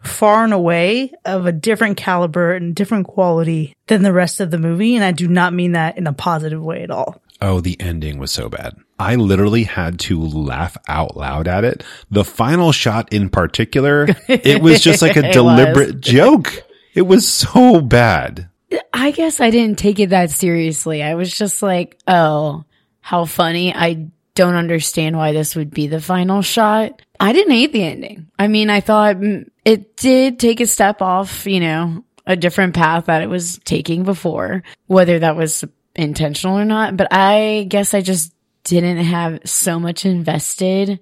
far 0.02 0.44
and 0.44 0.52
away 0.52 1.12
of 1.24 1.46
a 1.46 1.52
different 1.52 1.96
caliber 1.96 2.54
and 2.54 2.74
different 2.74 3.06
quality 3.06 3.74
than 3.88 4.02
the 4.02 4.12
rest 4.12 4.40
of 4.40 4.50
the 4.50 4.58
movie. 4.58 4.94
And 4.94 5.04
I 5.04 5.12
do 5.12 5.28
not 5.28 5.52
mean 5.52 5.72
that 5.72 5.98
in 5.98 6.06
a 6.06 6.12
positive 6.12 6.62
way 6.62 6.82
at 6.82 6.90
all. 6.90 7.20
Oh, 7.42 7.60
the 7.60 7.78
ending 7.80 8.18
was 8.18 8.32
so 8.32 8.48
bad. 8.48 8.76
I 8.98 9.16
literally 9.16 9.64
had 9.64 9.98
to 10.00 10.18
laugh 10.20 10.76
out 10.88 11.16
loud 11.16 11.48
at 11.48 11.64
it. 11.64 11.84
The 12.10 12.24
final 12.24 12.72
shot 12.72 13.12
in 13.12 13.28
particular, 13.28 14.06
it 14.26 14.62
was 14.62 14.80
just 14.80 15.02
like 15.02 15.16
a 15.16 15.32
deliberate 15.32 16.00
joke. 16.00 16.64
It 16.94 17.02
was 17.02 17.28
so 17.28 17.82
bad. 17.82 18.48
I 18.92 19.10
guess 19.10 19.40
I 19.40 19.50
didn't 19.50 19.78
take 19.78 19.98
it 20.00 20.10
that 20.10 20.30
seriously. 20.30 21.02
I 21.02 21.14
was 21.14 21.36
just 21.36 21.62
like, 21.62 21.98
oh, 22.06 22.64
how 23.00 23.24
funny. 23.24 23.74
I 23.74 24.08
don't 24.34 24.54
understand 24.54 25.16
why 25.16 25.32
this 25.32 25.56
would 25.56 25.70
be 25.70 25.86
the 25.86 26.00
final 26.00 26.42
shot. 26.42 27.00
I 27.18 27.32
didn't 27.32 27.52
hate 27.52 27.72
the 27.72 27.82
ending. 27.82 28.28
I 28.38 28.48
mean, 28.48 28.70
I 28.70 28.80
thought 28.80 29.16
it 29.64 29.96
did 29.96 30.38
take 30.38 30.60
a 30.60 30.66
step 30.66 31.00
off, 31.02 31.46
you 31.46 31.60
know, 31.60 32.04
a 32.26 32.36
different 32.36 32.74
path 32.74 33.06
that 33.06 33.22
it 33.22 33.28
was 33.28 33.58
taking 33.64 34.02
before, 34.02 34.62
whether 34.86 35.18
that 35.18 35.36
was 35.36 35.64
intentional 35.94 36.58
or 36.58 36.64
not. 36.64 36.96
But 36.96 37.08
I 37.12 37.66
guess 37.68 37.94
I 37.94 38.02
just 38.02 38.34
didn't 38.64 38.98
have 38.98 39.40
so 39.44 39.78
much 39.80 40.04
invested 40.04 41.00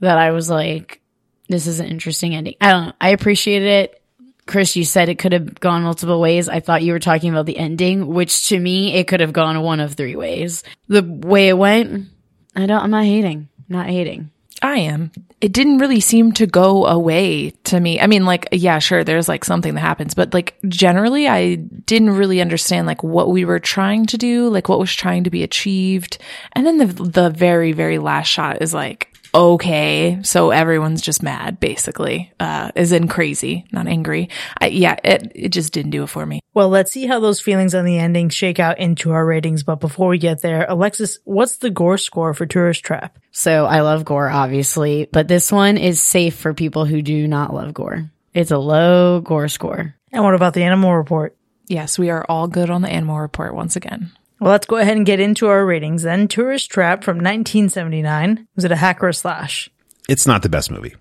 that 0.00 0.18
I 0.18 0.32
was 0.32 0.50
like, 0.50 1.00
this 1.48 1.66
is 1.66 1.80
an 1.80 1.86
interesting 1.86 2.34
ending. 2.34 2.56
I 2.60 2.72
don't 2.72 2.86
know. 2.86 2.92
I 3.00 3.10
appreciated 3.10 3.68
it. 3.68 4.02
Chris, 4.46 4.76
you 4.76 4.84
said 4.84 5.08
it 5.08 5.18
could 5.18 5.32
have 5.32 5.58
gone 5.58 5.82
multiple 5.82 6.20
ways. 6.20 6.48
I 6.48 6.60
thought 6.60 6.82
you 6.82 6.92
were 6.92 7.00
talking 7.00 7.30
about 7.30 7.46
the 7.46 7.58
ending, 7.58 8.06
which 8.06 8.48
to 8.48 8.58
me, 8.58 8.94
it 8.94 9.08
could 9.08 9.20
have 9.20 9.32
gone 9.32 9.60
one 9.60 9.80
of 9.80 9.94
three 9.94 10.16
ways. 10.16 10.62
The 10.88 11.02
way 11.02 11.48
it 11.48 11.58
went, 11.58 12.08
I 12.54 12.66
don't, 12.66 12.82
I'm 12.82 12.90
not 12.90 13.04
hating, 13.04 13.48
not 13.68 13.86
hating. 13.86 14.30
I 14.62 14.78
am. 14.78 15.12
It 15.40 15.52
didn't 15.52 15.78
really 15.78 16.00
seem 16.00 16.32
to 16.32 16.46
go 16.46 16.86
away 16.86 17.50
to 17.64 17.78
me. 17.78 18.00
I 18.00 18.06
mean, 18.06 18.24
like, 18.24 18.48
yeah, 18.52 18.78
sure, 18.78 19.04
there's 19.04 19.28
like 19.28 19.44
something 19.44 19.74
that 19.74 19.80
happens, 19.80 20.14
but 20.14 20.32
like 20.32 20.56
generally, 20.66 21.28
I 21.28 21.56
didn't 21.56 22.10
really 22.10 22.40
understand 22.40 22.86
like 22.86 23.02
what 23.02 23.30
we 23.30 23.44
were 23.44 23.60
trying 23.60 24.06
to 24.06 24.18
do, 24.18 24.48
like 24.48 24.68
what 24.68 24.78
was 24.78 24.94
trying 24.94 25.24
to 25.24 25.30
be 25.30 25.42
achieved. 25.42 26.18
And 26.52 26.64
then 26.64 26.78
the, 26.78 26.86
the 26.86 27.30
very, 27.30 27.72
very 27.72 27.98
last 27.98 28.28
shot 28.28 28.62
is 28.62 28.72
like, 28.72 29.12
okay, 29.36 30.18
so 30.22 30.50
everyone's 30.50 31.02
just 31.02 31.22
mad, 31.22 31.60
basically, 31.60 32.32
uh, 32.40 32.70
is 32.74 32.90
in 32.90 33.06
crazy, 33.06 33.66
not 33.70 33.86
angry. 33.86 34.30
I, 34.58 34.68
yeah, 34.68 34.96
it, 35.04 35.30
it 35.34 35.48
just 35.50 35.72
didn't 35.72 35.90
do 35.90 36.04
it 36.04 36.08
for 36.08 36.24
me. 36.24 36.40
Well, 36.54 36.70
let's 36.70 36.90
see 36.90 37.06
how 37.06 37.20
those 37.20 37.40
feelings 37.40 37.74
on 37.74 37.84
the 37.84 37.98
ending 37.98 38.30
shake 38.30 38.58
out 38.58 38.78
into 38.78 39.12
our 39.12 39.26
ratings. 39.26 39.62
But 39.62 39.80
before 39.80 40.08
we 40.08 40.18
get 40.18 40.40
there, 40.40 40.64
Alexis, 40.66 41.18
what's 41.24 41.58
the 41.58 41.70
gore 41.70 41.98
score 41.98 42.32
for 42.32 42.46
Tourist 42.46 42.82
Trap? 42.82 43.18
So 43.30 43.66
I 43.66 43.82
love 43.82 44.06
gore, 44.06 44.30
obviously, 44.30 45.06
but 45.12 45.28
this 45.28 45.52
one 45.52 45.76
is 45.76 46.00
safe 46.00 46.36
for 46.36 46.54
people 46.54 46.86
who 46.86 47.02
do 47.02 47.28
not 47.28 47.52
love 47.52 47.74
gore. 47.74 48.10
It's 48.32 48.50
a 48.50 48.58
low 48.58 49.20
gore 49.20 49.48
score. 49.48 49.94
And 50.12 50.24
what 50.24 50.34
about 50.34 50.54
the 50.54 50.62
Animal 50.62 50.96
Report? 50.96 51.36
Yes, 51.68 51.98
we 51.98 52.10
are 52.10 52.24
all 52.28 52.48
good 52.48 52.70
on 52.70 52.82
the 52.82 52.88
animal 52.88 53.18
report 53.18 53.54
once 53.54 53.76
again. 53.76 54.12
Well, 54.40 54.50
let's 54.50 54.66
go 54.66 54.76
ahead 54.76 54.96
and 54.96 55.06
get 55.06 55.20
into 55.20 55.46
our 55.46 55.64
ratings 55.64 56.02
then. 56.02 56.28
Tourist 56.28 56.70
Trap 56.70 57.02
from 57.02 57.16
1979. 57.16 58.46
Was 58.54 58.64
it 58.64 58.72
a 58.72 58.76
hack 58.76 59.02
or 59.02 59.08
a 59.08 59.14
slash? 59.14 59.70
It's 60.08 60.26
not 60.26 60.42
the 60.42 60.48
best 60.48 60.70
movie. 60.70 60.94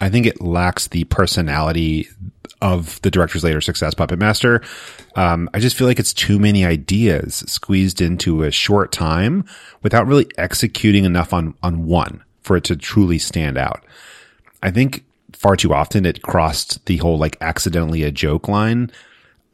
I 0.00 0.08
think 0.08 0.26
it 0.26 0.40
lacks 0.40 0.88
the 0.88 1.04
personality 1.04 2.08
of 2.62 3.00
the 3.02 3.10
director's 3.10 3.44
later 3.44 3.60
success, 3.60 3.94
Puppet 3.94 4.18
Master. 4.18 4.62
Um, 5.14 5.50
I 5.52 5.58
just 5.58 5.76
feel 5.76 5.86
like 5.86 5.98
it's 5.98 6.12
too 6.12 6.38
many 6.38 6.64
ideas 6.64 7.44
squeezed 7.46 8.00
into 8.00 8.42
a 8.42 8.50
short 8.50 8.92
time 8.92 9.44
without 9.82 10.06
really 10.06 10.26
executing 10.38 11.04
enough 11.04 11.32
on, 11.32 11.54
on 11.62 11.86
one 11.86 12.22
for 12.42 12.56
it 12.56 12.64
to 12.64 12.76
truly 12.76 13.18
stand 13.18 13.58
out. 13.58 13.84
I 14.62 14.70
think 14.70 15.04
far 15.32 15.56
too 15.56 15.74
often 15.74 16.06
it 16.06 16.22
crossed 16.22 16.84
the 16.86 16.96
whole 16.98 17.18
like 17.18 17.36
accidentally 17.40 18.02
a 18.02 18.10
joke 18.10 18.48
line. 18.48 18.90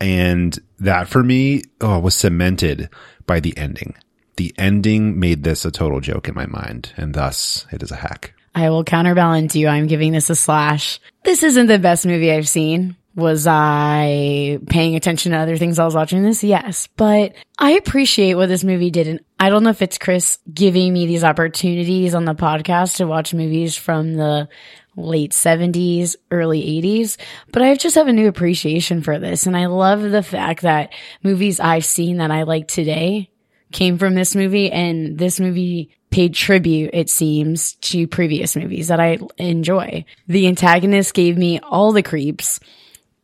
And 0.03 0.59
that 0.81 1.07
for 1.07 1.23
me 1.23 1.63
oh, 1.81 2.01
was 2.01 2.17
cemented 2.17 2.89
by 3.25 3.39
the 3.39 3.57
ending. 3.57 3.95
The 4.37 4.53
ending 4.59 5.21
made 5.21 5.45
this 5.45 5.65
a 5.65 5.71
total 5.71 6.01
joke 6.01 6.27
in 6.27 6.35
my 6.35 6.47
mind, 6.47 6.93
and 6.97 7.15
thus 7.15 7.67
it 7.71 7.85
is 7.85 7.93
a 7.93 7.97
hack. 7.97 8.35
I 8.55 8.69
will 8.71 8.83
counterbalance 8.83 9.55
you. 9.55 9.69
I'm 9.69 9.87
giving 9.87 10.13
this 10.13 10.29
a 10.29 10.35
slash. 10.35 10.99
This 11.23 11.45
isn't 11.45 11.69
the 11.69 11.79
best 11.79 12.05
movie 12.05 12.33
I've 12.33 12.49
seen. 12.49 12.97
Was 13.15 13.47
I 13.47 14.59
paying 14.69 14.97
attention 14.97 15.33
to 15.33 15.39
other 15.39 15.57
things 15.57 15.79
I 15.79 15.85
was 15.85 15.95
watching 15.95 16.25
this? 16.25 16.43
Yes, 16.43 16.89
but 16.97 17.35
I 17.59 17.73
appreciate 17.73 18.35
what 18.35 18.49
this 18.49 18.65
movie 18.65 18.91
did. 18.91 19.07
And 19.07 19.21
I 19.39 19.51
don't 19.51 19.63
know 19.63 19.71
if 19.71 19.83
it's 19.83 19.99
Chris 19.99 20.39
giving 20.53 20.93
me 20.93 21.07
these 21.07 21.23
opportunities 21.23 22.15
on 22.15 22.25
the 22.25 22.35
podcast 22.35 22.97
to 22.97 23.07
watch 23.07 23.35
movies 23.35 23.77
from 23.77 24.15
the 24.15 24.49
late 24.97 25.33
70s, 25.33 26.17
early 26.31 26.63
80s, 26.83 27.17
but 27.53 27.63
I 27.63 27.75
just 27.77 27.95
have 27.95 28.09
a 28.09 28.13
new 28.13 28.29
appreciation 28.29 29.03
for 29.03 29.19
this. 29.19 29.47
And 29.47 29.57
I 29.57 29.67
love 29.67 30.03
the 30.03 30.23
fact 30.23 30.63
that 30.63 30.93
movies 31.23 31.61
I've 31.61 31.85
seen 31.85 32.19
that 32.19 32.31
I 32.31 32.43
like 32.43 32.69
today 32.69 33.31
came 33.73 33.99
from 33.99 34.15
this 34.15 34.35
movie 34.35 34.71
and 34.71 35.19
this 35.19 35.41
movie 35.41 35.91
paid 36.11 36.35
tribute, 36.35 36.91
it 36.93 37.09
seems, 37.09 37.75
to 37.77 38.07
previous 38.07 38.55
movies 38.55 38.89
that 38.89 39.01
I 39.01 39.19
enjoy. 39.39 40.05
The 40.29 40.47
antagonist 40.47 41.15
gave 41.15 41.39
me 41.39 41.59
all 41.61 41.93
the 41.93 42.03
creeps. 42.03 42.61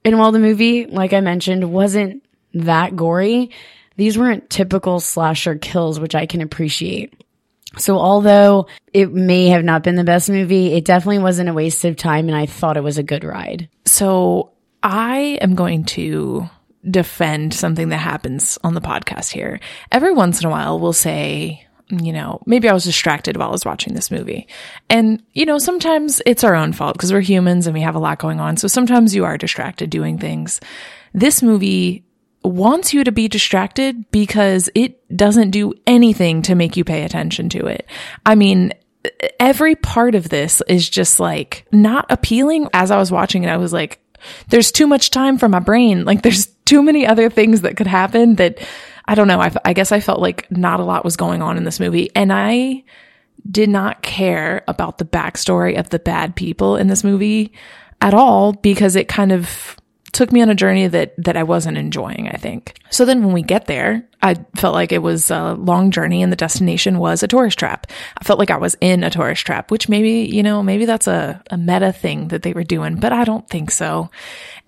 And 0.05 0.19
while 0.19 0.33
the 0.33 0.39
movie, 0.39 0.87
like 0.87 1.13
I 1.13 1.21
mentioned, 1.21 1.71
wasn't 1.71 2.25
that 2.55 2.97
gory, 2.97 3.51
these 3.97 4.17
weren't 4.17 4.49
typical 4.49 5.01
slasher 5.01 5.57
kills, 5.57 6.01
which 6.01 6.15
I 6.15 6.25
can 6.25 6.41
appreciate. 6.41 7.13
So 7.77 7.99
although 7.99 8.67
it 8.93 9.13
may 9.13 9.49
have 9.49 9.65
not 9.65 9.83
been 9.83 9.97
the 9.97 10.05
best 10.05 10.31
movie, 10.31 10.73
it 10.73 10.85
definitely 10.85 11.19
wasn't 11.19 11.51
a 11.51 11.55
waste 11.55 11.85
of 11.85 11.97
time 11.97 12.29
and 12.29 12.37
I 12.37 12.47
thought 12.47 12.77
it 12.77 12.83
was 12.83 12.99
a 12.99 13.03
good 13.03 13.25
ride. 13.25 13.69
So 13.85 14.53
I 14.83 15.39
am 15.41 15.55
going 15.55 15.85
to 15.85 16.49
defend 16.89 17.53
something 17.53 17.91
that 17.91 17.99
happens 17.99 18.59
on 18.65 18.75
the 18.75 18.81
podcast 18.81 19.31
here. 19.31 19.61
Every 19.93 20.13
once 20.13 20.41
in 20.41 20.47
a 20.47 20.51
while 20.51 20.81
we'll 20.81 20.93
say, 20.93 21.67
you 21.91 22.13
know, 22.13 22.41
maybe 22.47 22.69
I 22.69 22.75
was 22.75 22.85
distracted 22.85 23.37
while 23.37 23.49
I 23.49 23.53
was 23.53 23.65
watching 23.65 23.95
this 23.95 24.11
movie. 24.11 24.47
And, 24.89 25.23
you 25.33 25.47
know, 25.47 25.59
sometimes 25.59 26.23
it's 26.27 26.45
our 26.45 26.55
own 26.55 26.73
fault 26.73 26.95
because 26.95 27.13
we're 27.13 27.21
humans 27.21 27.67
and 27.67 27.75
we 27.75 27.81
have 27.81 27.95
a 27.95 28.01
lot 28.01 28.19
going 28.19 28.41
on. 28.41 28.57
So 28.57 28.69
sometimes 28.69 29.15
you 29.15 29.25
are 29.25 29.39
distracted 29.39 29.91
doing 29.91 30.19
things. 30.19 30.61
This 31.15 31.43
movie 31.43 32.05
wants 32.45 32.93
you 32.93 33.05
to 33.05 33.13
be 33.13 33.29
distracted 33.29 34.11
because 34.11 34.71
it 34.75 34.98
doesn't 35.15 35.51
do 35.51 35.75
anything 35.87 36.43
to 36.43 36.55
make 36.55 36.77
you 36.77 36.85
pay 36.85 37.05
attention 37.05 37.49
to 37.51 37.67
it. 37.67 37.87
I 38.27 38.35
mean, 38.35 38.73
every 39.41 39.75
part 39.75 40.15
of 40.15 40.29
this 40.29 40.63
is 40.69 40.89
just 40.89 41.19
like 41.21 41.67
not 41.73 42.07
appealing. 42.11 42.69
As 42.73 42.91
I 42.91 42.99
was 42.99 43.11
watching 43.11 43.45
it, 43.45 43.49
I 43.49 43.57
was 43.57 43.73
like, 43.73 44.01
there's 44.49 44.73
too 44.73 44.87
much 44.87 45.11
time 45.11 45.39
for 45.39 45.49
my 45.49 45.61
brain. 45.61 46.05
Like 46.05 46.23
there's 46.23 46.47
too 46.65 46.83
many 46.83 47.07
other 47.07 47.31
things 47.31 47.63
that 47.63 47.77
could 47.77 47.87
happen 47.87 48.37
that 48.37 48.59
I 49.07 49.15
don't 49.15 49.29
know. 49.29 49.41
I, 49.41 49.51
I 49.65 49.73
guess 49.73 49.93
I 49.93 50.01
felt 50.01 50.21
like 50.21 50.51
not 50.51 50.81
a 50.81 50.85
lot 50.85 51.05
was 51.05 51.17
going 51.17 51.41
on 51.41 51.57
in 51.57 51.65
this 51.65 51.81
movie 51.81 52.11
and 52.15 52.33
I 52.33 52.85
did 53.51 53.71
not 53.71 54.03
care 54.03 54.63
about 54.69 54.99
the 54.99 55.05
backstory 55.05 55.79
of 55.79 55.89
the 55.91 55.99
bad 55.99 56.37
people 56.37 56.77
in 56.77 56.89
this 56.89 57.05
movie 57.05 57.53
at 58.01 58.13
all 58.13 58.53
because 58.53 58.97
it 58.97 59.09
kind 59.09 59.33
of 59.33 59.77
took 60.19 60.33
me 60.33 60.43
on 60.43 60.51
a 60.51 60.55
journey 60.55 60.89
that 60.89 61.15
that 61.17 61.37
I 61.37 61.45
wasn't 61.45 61.79
enjoying, 61.79 62.27
I 62.27 62.37
think. 62.37 62.77
So 62.91 63.05
then 63.05 63.25
when 63.25 63.33
we 63.33 63.43
get 63.43 63.67
there, 63.67 64.03
I 64.21 64.35
felt 64.57 64.75
like 64.75 64.91
it 64.91 65.01
was 65.01 65.31
a 65.31 65.55
long 65.55 65.93
journey 65.93 66.25
and 66.25 66.33
the 66.33 66.37
destination 66.37 66.99
was 66.99 67.23
a 67.23 67.29
tourist 67.29 67.57
trap. 67.57 67.87
I 68.21 68.25
felt 68.25 68.41
like 68.41 68.51
I 68.51 68.57
was 68.57 68.77
in 68.81 69.05
a 69.05 69.11
tourist 69.11 69.47
trap, 69.47 69.71
which 69.71 69.89
maybe, 69.89 70.29
you 70.35 70.43
know, 70.43 70.61
maybe 70.61 70.87
that's 70.87 71.07
a, 71.07 71.41
a 71.53 71.57
meta 71.57 71.93
thing 71.93 72.29
that 72.29 72.43
they 72.43 72.53
were 72.53 72.65
doing, 72.65 72.97
but 72.97 73.13
I 73.13 73.23
don't 73.23 73.49
think 73.49 73.71
so. 73.71 74.11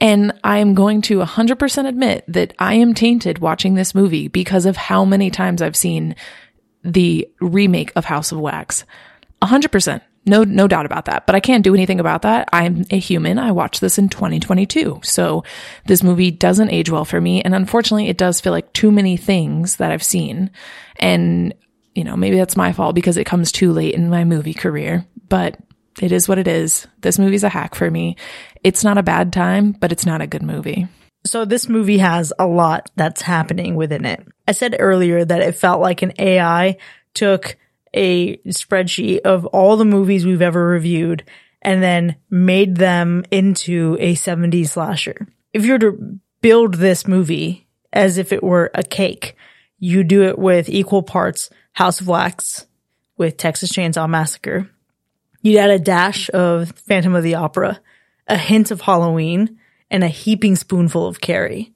And 0.00 0.38
I 0.44 0.58
am 0.58 0.74
going 0.74 1.02
to 1.02 1.18
100% 1.18 1.88
admit 1.88 2.24
that 2.28 2.54
I 2.60 2.74
am 2.74 2.94
tainted 2.94 3.40
watching 3.40 3.74
this 3.74 3.92
movie 3.92 4.28
because 4.28 4.66
of 4.66 4.76
how 4.76 5.04
many 5.04 5.32
times 5.32 5.62
I've 5.62 5.74
seen 5.74 6.14
the 6.84 7.28
remake 7.40 7.90
of 7.96 8.04
House 8.04 8.30
of 8.30 8.38
Wax. 8.38 8.84
100%. 9.42 10.00
No, 10.26 10.44
no 10.44 10.68
doubt 10.68 10.87
about 10.87 11.07
that. 11.07 11.26
But 11.26 11.35
I 11.35 11.40
can't 11.40 11.64
do 11.64 11.74
anything 11.74 11.98
about 11.98 12.22
that. 12.22 12.48
I'm 12.53 12.85
a 12.90 12.98
human. 12.98 13.38
I 13.38 13.53
watched 13.53 13.81
this 13.81 13.98
in 13.98 14.11
2022. 14.11 15.00
So 15.03 15.44
this 15.87 16.03
movie 16.03 16.31
doesn't 16.31 16.70
age 16.70 16.90
well 16.90 17.07
for 17.07 17.20
me. 17.20 17.40
And 17.42 17.55
unfortunately, 17.55 18.09
it 18.09 18.18
does 18.18 18.40
feel 18.40 18.53
like 18.53 18.72
too 18.72 18.92
many 18.92 19.16
things 19.16 19.76
that 19.76 19.92
I've 19.92 20.03
seen. 20.03 20.50
And, 20.96 21.55
you 21.94 22.05
know, 22.05 22.16
maybe 22.16 22.37
that's 22.37 22.57
my 22.57 22.72
fault 22.72 22.94
because 22.94 23.16
it 23.16 23.24
comes 23.24 23.50
too 23.50 23.72
late 23.72 23.94
in 23.94 24.11
my 24.11 24.24
movie 24.24 24.55
career, 24.55 25.07
but 25.29 25.57
it 26.03 26.12
is 26.12 26.29
what 26.29 26.38
it 26.38 26.48
is. 26.48 26.87
This 27.00 27.18
movie's 27.18 27.44
a 27.44 27.48
hack 27.48 27.74
for 27.74 27.90
me. 27.90 28.16
It's 28.62 28.85
not 28.85 28.98
a 28.98 29.03
bad 29.03 29.33
time, 29.33 29.72
but 29.72 29.90
it's 29.90 30.07
not 30.07 30.20
a 30.20 30.26
good 30.26 30.42
movie. 30.42 30.87
So 31.26 31.44
this 31.44 31.68
movie 31.68 31.98
has 31.98 32.33
a 32.38 32.46
lot 32.46 32.90
that's 32.96 33.22
happening 33.22 33.74
within 33.74 34.05
it. 34.05 34.26
I 34.46 34.53
said 34.53 34.76
earlier 34.79 35.24
that 35.24 35.42
it 35.42 35.55
felt 35.55 35.81
like 35.81 36.03
an 36.03 36.12
AI 36.18 36.76
took 37.14 37.57
a 37.94 38.37
spreadsheet 38.38 39.20
of 39.20 39.46
all 39.46 39.76
the 39.76 39.85
movies 39.85 40.24
we've 40.24 40.42
ever 40.42 40.66
reviewed 40.66 41.24
and 41.62 41.83
then 41.83 42.16
made 42.31 42.76
them 42.76 43.24
into 43.31 43.96
a 44.00 44.14
70s 44.14 44.70
slasher. 44.70 45.26
If 45.53 45.64
you 45.64 45.72
were 45.72 45.79
to 45.81 46.20
build 46.40 46.74
this 46.74 47.07
movie 47.07 47.66
as 47.92 48.18
if 48.18 48.33
it 48.33 48.42
were 48.42 48.70
a 48.74 48.83
cake, 48.83 49.37
you 49.79 50.05
do 50.05 50.22
it 50.22 50.38
with 50.38 50.68
equal 50.68 51.03
parts 51.03 51.50
House 51.72 52.00
of 52.00 52.09
Wax 52.09 52.66
with 53.16 53.37
Texas 53.37 53.72
Chainsaw 53.72 54.09
Massacre. 54.09 54.70
You'd 55.42 55.59
add 55.59 55.70
a 55.70 55.79
dash 55.79 56.31
of 56.31 56.70
Phantom 56.72 57.14
of 57.14 57.22
the 57.22 57.35
Opera, 57.35 57.81
a 58.26 58.37
hint 58.37 58.70
of 58.70 58.83
Halloween, 58.83 59.59
and 59.90 60.05
a 60.05 60.09
heaping 60.09 60.57
spoonful 60.57 61.07
of 61.07 61.20
Carrie. 61.20 61.72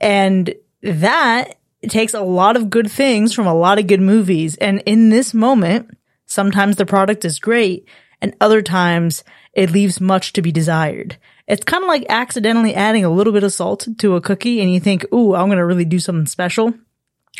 And 0.00 0.54
that 0.82 1.56
takes 1.90 2.14
a 2.14 2.20
lot 2.20 2.56
of 2.56 2.70
good 2.70 2.90
things 2.90 3.32
from 3.32 3.46
a 3.46 3.54
lot 3.54 3.78
of 3.78 3.86
good 3.86 4.00
movies. 4.00 4.56
And 4.56 4.82
in 4.86 5.10
this 5.10 5.34
moment, 5.34 5.90
sometimes 6.26 6.76
the 6.76 6.86
product 6.86 7.24
is 7.24 7.38
great 7.38 7.88
and 8.20 8.34
other 8.40 8.62
times 8.62 9.24
it 9.52 9.70
leaves 9.70 10.00
much 10.00 10.32
to 10.34 10.42
be 10.42 10.52
desired. 10.52 11.16
It's 11.46 11.64
kind 11.64 11.84
of 11.84 11.88
like 11.88 12.06
accidentally 12.08 12.74
adding 12.74 13.04
a 13.04 13.10
little 13.10 13.32
bit 13.32 13.44
of 13.44 13.52
salt 13.52 13.86
to 13.98 14.16
a 14.16 14.20
cookie 14.20 14.60
and 14.60 14.72
you 14.72 14.80
think, 14.80 15.04
ooh, 15.12 15.34
I'm 15.34 15.48
going 15.48 15.58
to 15.58 15.66
really 15.66 15.84
do 15.84 15.98
something 15.98 16.26
special. 16.26 16.74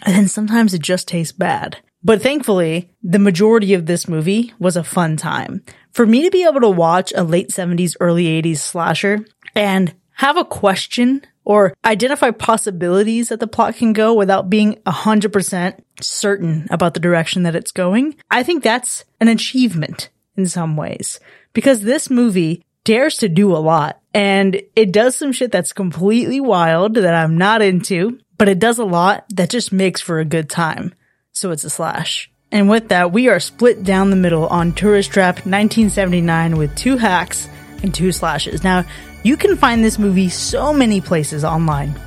And 0.05 0.15
then 0.15 0.29
sometimes 0.29 0.75
it 0.75 0.83
just 0.83 1.09
tastes 1.09 1.33
bad. 1.33 1.79
But 2.03 2.21
thankfully, 2.21 2.91
the 3.03 3.19
majority 3.19 3.73
of 3.73 3.87
this 3.87 4.07
movie 4.07 4.53
was 4.59 4.77
a 4.77 4.85
fun 4.85 5.17
time. 5.17 5.65
For 5.93 6.05
me 6.05 6.23
to 6.25 6.31
be 6.31 6.45
able 6.45 6.61
to 6.61 6.69
watch 6.69 7.13
a 7.17 7.25
late 7.25 7.49
70s, 7.49 7.97
early 7.99 8.43
80s 8.43 8.59
slasher 8.59 9.25
and 9.55 9.95
have 10.17 10.37
a 10.37 10.45
question 10.45 11.23
or 11.45 11.75
identify 11.85 12.31
possibilities 12.31 13.29
that 13.29 13.41
the 13.41 13.47
plot 13.47 13.77
can 13.77 13.93
go 13.93 14.15
without 14.15 14.51
being 14.51 14.77
100% 14.87 15.81
certain 16.01 16.67
about 16.71 16.95
the 16.95 17.01
direction 17.01 17.43
that 17.45 17.55
it's 17.55 17.73
going, 17.73 18.17
I 18.31 18.43
think 18.43 18.63
that's 18.63 19.05
an 19.21 19.29
achievement 19.29 20.11
in 20.37 20.47
some 20.49 20.77
ways 20.77 21.21
because 21.53 21.83
this 21.83 22.11
movie 22.11 22.65
dares 22.85 23.17
to 23.19 23.29
do 23.29 23.53
a 23.53 23.59
lot 23.59 24.01
and 24.13 24.61
it 24.77 24.93
does 24.93 25.17
some 25.17 25.33
shit 25.33 25.51
that's 25.51 25.73
completely 25.73 26.41
wild 26.41 26.95
that 26.95 27.15
I'm 27.15 27.37
not 27.37 27.63
into, 27.63 28.19
but 28.37 28.49
it 28.49 28.59
does 28.59 28.79
a 28.79 28.85
lot 28.85 29.25
that 29.31 29.51
just 29.51 29.73
makes 29.73 30.01
for 30.01 30.19
a 30.19 30.25
good 30.25 30.49
time. 30.49 30.95
So 31.33 31.51
it's 31.51 31.65
a 31.65 31.71
slash. 31.71 32.31
And 32.53 32.69
with 32.69 32.91
that, 32.91 33.11
we 33.11 33.29
are 33.29 33.41
split 33.41 33.83
down 33.83 34.11
the 34.11 34.17
middle 34.17 34.47
on 34.47 34.73
Tourist 34.73 35.11
Trap 35.11 35.39
1979 35.39 36.57
with 36.57 36.77
two 36.77 36.97
hacks 36.97 37.49
and 37.83 37.93
two 37.93 38.13
slashes. 38.13 38.63
Now, 38.63 38.85
you 39.25 39.39
can 39.39 39.57
find 39.57 39.83
this 39.83 39.99
movie 39.99 40.29
so 40.29 40.73
many 40.73 41.01
places 41.01 41.45
online. 41.45 41.99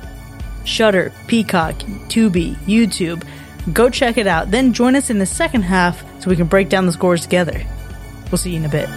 Shudder, 0.64 1.12
Peacock, 1.26 1.74
Tubi, 2.08 2.54
YouTube. 2.58 3.26
Go 3.74 3.90
check 3.90 4.16
it 4.16 4.26
out. 4.26 4.50
Then 4.50 4.72
join 4.72 4.94
us 4.94 5.10
in 5.10 5.18
the 5.18 5.26
second 5.26 5.62
half 5.62 6.00
so 6.22 6.30
we 6.30 6.36
can 6.36 6.46
break 6.46 6.68
down 6.68 6.86
the 6.86 6.92
scores 6.92 7.22
together. 7.22 7.60
We'll 8.30 8.38
see 8.38 8.52
you 8.52 8.58
in 8.58 8.64
a 8.64 8.68
bit. 8.68 8.88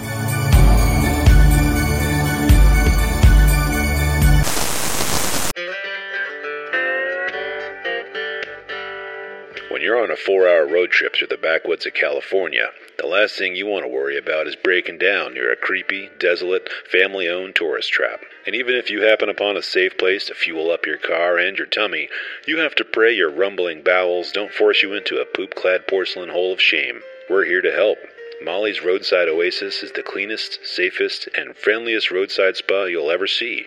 When 9.72 9.82
you're 9.82 10.02
on 10.02 10.12
a 10.12 10.16
four 10.16 10.48
hour 10.48 10.68
road 10.68 10.92
trip 10.92 11.16
through 11.16 11.30
the 11.30 11.38
backwoods 11.38 11.88
of 11.88 11.96
California, 11.96 12.70
the 13.02 13.08
last 13.08 13.36
thing 13.36 13.56
you 13.56 13.66
want 13.66 13.84
to 13.84 13.90
worry 13.90 14.16
about 14.16 14.46
is 14.46 14.56
breaking 14.56 15.00
down 15.00 15.34
near 15.34 15.52
a 15.52 15.56
creepy, 15.56 16.12
desolate, 16.20 16.70
family 16.92 17.28
owned 17.28 17.56
tourist 17.56 17.92
trap. 17.92 18.22
And 18.46 18.56
even 18.56 18.76
if 18.76 18.92
you 18.92 19.02
happen 19.02 19.28
upon 19.28 19.58
a 19.58 19.64
safe 19.64 19.98
place 19.98 20.26
to 20.26 20.36
fuel 20.36 20.70
up 20.70 20.86
your 20.86 20.98
car 20.98 21.40
and 21.40 21.58
your 21.58 21.66
tummy, 21.66 22.10
you 22.46 22.60
have 22.60 22.76
to 22.76 22.86
pray 22.86 23.12
your 23.12 23.32
rumbling 23.32 23.82
bowels 23.82 24.32
don't 24.32 24.54
force 24.54 24.84
you 24.84 24.94
into 24.94 25.18
a 25.18 25.26
poop 25.26 25.56
clad 25.56 25.88
porcelain 25.88 26.30
hole 26.30 26.54
of 26.54 26.62
shame. 26.62 27.02
We're 27.28 27.46
here 27.46 27.62
to 27.62 27.72
help. 27.72 27.98
Molly's 28.44 28.84
Roadside 28.84 29.28
Oasis 29.28 29.82
is 29.82 29.92
the 29.94 30.04
cleanest, 30.04 30.60
safest, 30.64 31.28
and 31.36 31.58
friendliest 31.58 32.12
roadside 32.12 32.56
spa 32.56 32.84
you'll 32.84 33.10
ever 33.10 33.26
see 33.26 33.66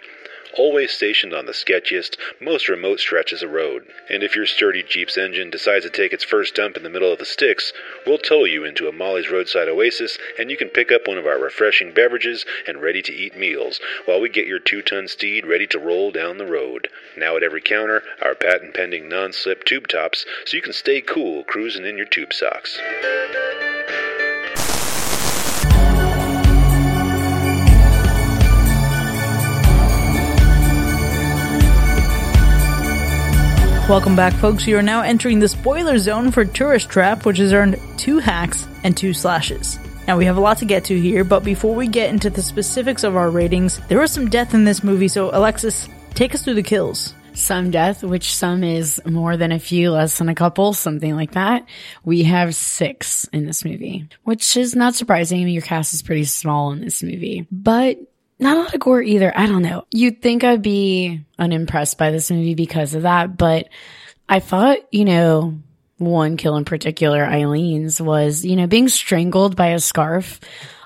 always 0.57 0.93
stationed 0.93 1.35
on 1.35 1.47
the 1.47 1.53
sketchiest, 1.53 2.17
most 2.41 2.69
remote 2.69 3.01
stretches 3.01 3.43
of 3.43 3.51
road. 3.51 3.85
And 4.09 4.23
if 4.23 4.37
your 4.37 4.47
sturdy 4.47 4.83
Jeep's 4.83 5.19
engine 5.19 5.51
decides 5.51 5.85
to 5.85 5.91
take 5.91 6.13
its 6.13 6.25
first 6.25 6.55
dump 6.55 6.77
in 6.77 6.83
the 6.83 6.91
middle 6.91 7.13
of 7.13 7.19
the 7.19 7.25
sticks, 7.25 7.73
we'll 8.07 8.19
tow 8.19 8.45
you 8.45 8.65
into 8.65 8.89
a 8.89 8.93
Molly's 8.93 9.31
Roadside 9.31 9.69
Oasis 9.69 10.19
and 10.39 10.51
you 10.51 10.57
can 10.57 10.69
pick 10.69 10.91
up 10.93 11.07
one 11.07 11.19
of 11.19 11.27
our 11.27 11.39
refreshing 11.39 11.93
beverages 11.93 12.45
and 12.67 12.83
ready 12.83 13.03
to 13.03 13.13
eat 13.13 13.37
meals 13.37 13.81
while 14.05 14.21
we 14.21 14.29
get 14.29 14.47
your 14.47 14.59
two 14.59 14.83
ton 14.83 15.09
steed 15.09 15.47
ready 15.47 15.67
to 15.67 15.79
roll 15.79 16.11
down 16.11 16.39
the 16.39 16.47
road. 16.47 16.89
Now 17.17 17.37
at 17.37 17.43
every 17.43 17.61
counter, 17.61 18.03
our 18.23 18.35
patent 18.35 18.75
pending 18.75 19.09
non 19.09 19.33
slip 19.33 19.65
tube 19.65 19.89
tops 19.89 20.25
so 20.45 20.57
you 20.57 20.63
can 20.63 20.73
stay 20.73 21.01
cool 21.01 21.45
cruising 21.45 21.87
in 21.87 21.97
your 21.97 22.07
tube 22.07 22.33
socks. 22.33 22.79
Welcome 33.87 34.17
back, 34.17 34.33
folks. 34.41 34.67
You 34.67 34.79
are 34.79 34.83
now 34.83 35.03
entering 35.03 35.41
the 35.41 35.47
spoiler 35.47 35.99
zone 35.99 36.31
for 36.31 36.47
Tourist 36.47 36.89
Trap, 36.89 37.27
which 37.27 37.37
has 37.37 37.53
earned 37.53 37.79
two 37.99 38.19
hacks 38.19 38.67
and 38.83 38.97
two 38.97 39.13
slashes. 39.13 39.79
Now, 40.09 40.17
we 40.17 40.25
have 40.25 40.39
a 40.39 40.41
lot 40.41 40.57
to 40.59 40.65
get 40.65 40.87
to 40.87 40.99
here, 40.99 41.23
but 41.23 41.45
before 41.45 41.75
we 41.75 41.87
get 41.87 42.09
into 42.09 42.31
the 42.31 42.41
specifics 42.41 43.05
of 43.05 43.15
our 43.15 43.29
ratings, 43.29 43.79
there 43.89 44.01
was 44.01 44.11
some 44.11 44.31
death 44.31 44.55
in 44.55 44.65
this 44.65 44.83
movie, 44.83 45.07
so 45.07 45.29
Alexis, 45.37 45.87
take 46.15 46.35
us 46.35 46.43
through 46.43 46.55
the 46.55 46.63
kills. 46.63 47.13
Some 47.35 47.71
death, 47.71 48.03
which 48.03 48.35
some 48.35 48.65
is 48.65 49.03
more 49.05 49.37
than 49.37 49.53
a 49.53 49.59
few, 49.59 49.91
less 49.91 50.17
than 50.17 50.31
a 50.31 50.35
couple, 50.35 50.73
something 50.73 51.15
like 51.15 51.33
that. 51.33 51.67
We 52.05 52.23
have 52.23 52.55
six 52.55 53.29
in 53.35 53.45
this 53.45 53.67
movie, 53.67 54.09
which 54.23 54.57
is 54.57 54.75
not 54.75 54.95
surprising. 54.95 55.43
I 55.43 55.45
mean, 55.45 55.53
your 55.53 55.63
cast 55.63 55.93
is 55.93 56.03
pretty 56.03 56.25
small 56.25 56.73
in 56.73 56.81
this 56.81 57.03
movie, 57.03 57.47
but 57.53 57.99
not 58.45 58.59
a 58.59 58.61
lot 58.61 58.75
of 58.75 58.81
gore 58.81 59.03
either. 59.03 59.33
I 59.37 59.47
don't 59.47 59.63
know. 59.63 59.87
You'd 59.91 60.23
think 60.23 60.45
I'd 60.45 60.63
be 60.63 61.25
unimpressed 61.39 61.99
by 61.99 62.11
this 62.11 62.31
movie 62.31 62.55
because 62.55 62.95
of 62.95 63.03
that, 63.03 63.37
but 63.37 63.69
I 64.29 64.39
thought, 64.39 64.79
you 64.93 65.05
know, 65.05 65.59
one 65.99 66.37
kill 66.37 66.57
in 66.57 66.65
particular, 66.65 67.25
Eileen's, 67.25 68.01
was, 68.01 68.45
you 68.45 68.57
know, 68.57 68.67
being 68.67 68.89
strangled 68.89 69.57
by 69.57 69.69
a 69.69 69.81
scarf. 69.81 70.41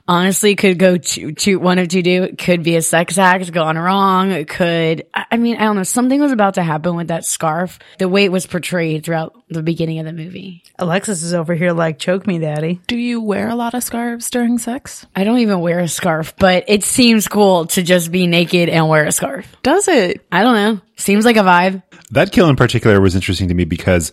Honestly, 0.09 0.57
could 0.57 0.79
go 0.79 0.97
to, 0.97 1.33
to 1.33 1.57
one 1.57 1.79
of 1.79 1.88
two 1.88 2.03
do. 2.03 2.23
It 2.23 2.38
could 2.38 2.62
be 2.62 2.77
a 2.77 2.83
sex 2.83 3.18
act 3.18 3.53
gone 3.53 3.77
wrong. 3.77 4.33
It 4.33 4.49
could, 4.49 5.07
I 5.12 5.27
I 5.31 5.37
mean, 5.37 5.57
I 5.57 5.64
don't 5.64 5.77
know. 5.77 5.83
Something 5.83 6.21
was 6.21 6.33
about 6.33 6.55
to 6.55 6.62
happen 6.62 6.97
with 6.97 7.09
that 7.09 7.27
scarf. 7.27 7.79
The 7.99 8.09
way 8.09 8.25
it 8.25 8.33
was 8.33 8.47
portrayed 8.47 9.05
throughout 9.05 9.35
the 9.49 9.62
beginning 9.62 9.99
of 9.99 10.07
the 10.07 10.14
movie. 10.14 10.64
Alexis 10.79 11.23
is 11.23 11.35
over 11.35 11.55
here 11.55 11.73
like, 11.73 11.99
choke 11.99 12.27
me, 12.27 12.38
daddy. 12.38 12.81
Do 12.87 12.97
you 12.97 13.21
wear 13.21 13.49
a 13.49 13.55
lot 13.55 13.75
of 13.75 13.85
scarves 13.85 14.31
during 14.31 14.59
sex? 14.59 15.07
I 15.14 15.25
don't 15.25 15.38
even 15.40 15.61
wear 15.61 15.79
a 15.81 15.88
scarf, 15.88 16.35
but 16.37 16.64
it 16.68 16.85
seems 16.85 17.29
cool 17.29 17.66
to 17.66 17.83
just 17.83 18.11
be 18.11 18.27
naked 18.27 18.71
and 18.71 18.88
wear 18.88 19.05
a 19.05 19.12
scarf. 19.12 19.55
Does 19.62 19.88
it? 19.88 20.27
I 20.33 20.42
don't 20.42 20.55
know. 20.55 20.81
Seems 20.97 21.27
like 21.27 21.37
a 21.37 21.40
vibe. 21.40 21.83
That 22.11 22.33
kill 22.33 22.49
in 22.49 22.57
particular 22.57 23.01
was 23.01 23.14
interesting 23.14 23.49
to 23.49 23.55
me 23.55 23.64
because 23.64 24.11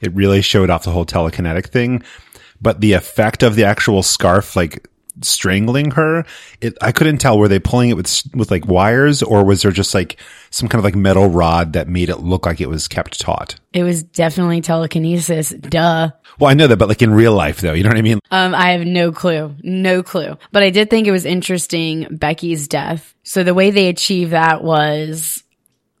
it 0.00 0.14
really 0.14 0.42
showed 0.42 0.68
off 0.68 0.84
the 0.84 0.90
whole 0.90 1.06
telekinetic 1.06 1.68
thing. 1.68 2.02
But 2.60 2.80
the 2.80 2.92
effect 2.92 3.42
of 3.42 3.56
the 3.56 3.64
actual 3.64 4.02
scarf, 4.02 4.54
like 4.54 4.86
strangling 5.22 5.92
her, 5.92 6.24
it, 6.60 6.76
I 6.80 6.92
couldn't 6.92 7.18
tell. 7.18 7.38
Were 7.38 7.48
they 7.48 7.58
pulling 7.58 7.90
it 7.90 7.96
with, 7.96 8.22
with 8.34 8.50
like 8.50 8.66
wires 8.66 9.22
or 9.22 9.44
was 9.44 9.62
there 9.62 9.72
just 9.72 9.94
like 9.94 10.18
some 10.50 10.68
kind 10.68 10.78
of 10.78 10.84
like 10.84 10.94
metal 10.94 11.28
rod 11.28 11.72
that 11.74 11.88
made 11.88 12.08
it 12.08 12.18
look 12.18 12.46
like 12.46 12.60
it 12.60 12.68
was 12.68 12.88
kept 12.88 13.20
taut? 13.20 13.56
It 13.72 13.82
was 13.82 14.02
definitely 14.02 14.60
telekinesis. 14.60 15.50
Duh. 15.50 16.10
Well, 16.38 16.50
I 16.50 16.54
know 16.54 16.66
that, 16.66 16.76
but 16.76 16.88
like 16.88 17.02
in 17.02 17.12
real 17.12 17.34
life 17.34 17.60
though, 17.60 17.72
you 17.72 17.82
know 17.82 17.90
what 17.90 17.98
I 17.98 18.02
mean? 18.02 18.20
Um, 18.30 18.54
I 18.54 18.72
have 18.72 18.86
no 18.86 19.12
clue. 19.12 19.54
No 19.62 20.02
clue. 20.02 20.36
But 20.52 20.62
I 20.62 20.70
did 20.70 20.90
think 20.90 21.06
it 21.06 21.12
was 21.12 21.24
interesting 21.24 22.06
Becky's 22.10 22.68
death. 22.68 23.14
So 23.22 23.44
the 23.44 23.54
way 23.54 23.70
they 23.70 23.88
achieved 23.88 24.32
that 24.32 24.62
was 24.62 25.42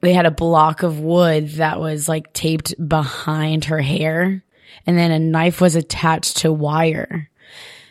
they 0.00 0.12
had 0.12 0.26
a 0.26 0.30
block 0.30 0.82
of 0.82 1.00
wood 1.00 1.48
that 1.50 1.80
was 1.80 2.08
like 2.08 2.32
taped 2.32 2.74
behind 2.88 3.66
her 3.66 3.80
hair 3.80 4.42
and 4.86 4.96
then 4.96 5.10
a 5.10 5.18
knife 5.18 5.60
was 5.60 5.76
attached 5.76 6.38
to 6.38 6.52
wire 6.52 7.28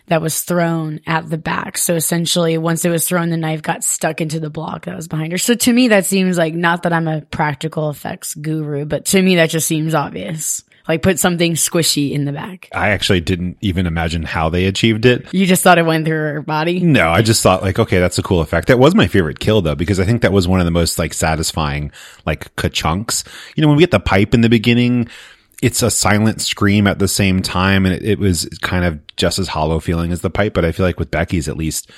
that 0.08 0.22
was 0.22 0.42
thrown 0.42 1.02
at 1.06 1.30
the 1.30 1.38
back. 1.38 1.78
So 1.78 1.96
essentially, 1.96 2.58
once 2.58 2.86
it 2.86 2.90
was 2.90 3.08
thrown, 3.08 3.30
the 3.30 3.38
knife 3.38 3.62
got 3.62 3.84
stuck 3.84 4.22
into 4.22 4.40
the 4.40 4.50
block 4.50 4.86
that 4.86 4.96
was 4.96 5.08
behind 5.08 5.32
her. 5.32 5.38
So 5.38 5.54
to 5.54 5.74
me, 5.74 5.90
that 5.90 6.06
seems 6.06 6.38
like 6.38 6.54
not 6.54 6.84
that 6.84 6.94
I'm 6.94 7.08
a 7.08 7.22
practical 7.22 7.90
effects 7.90 8.34
guru, 8.34 8.86
but 8.86 9.06
to 9.08 9.22
me, 9.22 9.36
that 9.36 9.50
just 9.50 9.68
seems 9.68 9.94
obvious. 9.94 10.64
Like 10.88 11.02
put 11.02 11.20
something 11.20 11.56
squishy 11.56 12.12
in 12.14 12.24
the 12.24 12.32
back. 12.32 12.70
I 12.74 12.92
actually 12.92 13.20
didn't 13.20 13.58
even 13.60 13.88
imagine 13.88 14.24
how 14.24 14.48
they 14.48 14.68
achieved 14.68 15.06
it. 15.06 15.34
You 15.34 15.46
just 15.46 15.62
thought 15.62 15.78
it 15.78 15.86
went 15.86 16.06
through 16.06 16.16
her 16.16 16.42
body? 16.42 16.80
No, 16.80 17.10
I 17.10 17.22
just 17.22 17.44
thought 17.44 17.62
like, 17.62 17.78
okay, 17.78 18.00
that's 18.00 18.18
a 18.18 18.24
cool 18.24 18.40
effect. 18.40 18.70
That 18.70 18.80
was 18.80 18.96
my 18.96 19.08
favorite 19.08 19.40
kill 19.40 19.62
though, 19.62 19.76
because 19.76 20.00
I 20.00 20.06
think 20.06 20.22
that 20.22 20.32
was 20.32 20.48
one 20.48 20.62
of 20.62 20.66
the 20.66 20.72
most 20.72 20.98
like 20.98 21.14
satisfying, 21.14 21.92
like 22.26 22.56
ka-chunks. 22.56 23.26
You 23.58 23.64
know, 23.64 23.68
when 23.68 23.76
we 23.76 23.84
get 23.84 23.92
the 23.92 24.00
pipe 24.00 24.34
in 24.34 24.40
the 24.40 24.48
beginning, 24.48 25.10
it's 25.62 25.82
a 25.82 25.92
silent 25.92 26.42
scream 26.42 26.88
at 26.88 27.00
the 27.00 27.08
same 27.08 27.42
time. 27.42 27.86
And 27.86 27.96
it, 27.96 28.04
it 28.04 28.20
was 28.20 28.46
kind 28.62 28.86
of 28.86 29.00
just 29.16 29.40
as 29.40 29.48
hollow 29.48 29.80
feeling 29.80 30.12
as 30.12 30.22
the 30.22 30.30
pipe. 30.30 30.54
But 30.54 30.66
I 30.66 30.72
feel 30.72 30.86
like 30.86 31.00
with 31.00 31.12
Becky's 31.12 31.48
at 31.48 31.58
least, 31.58 31.90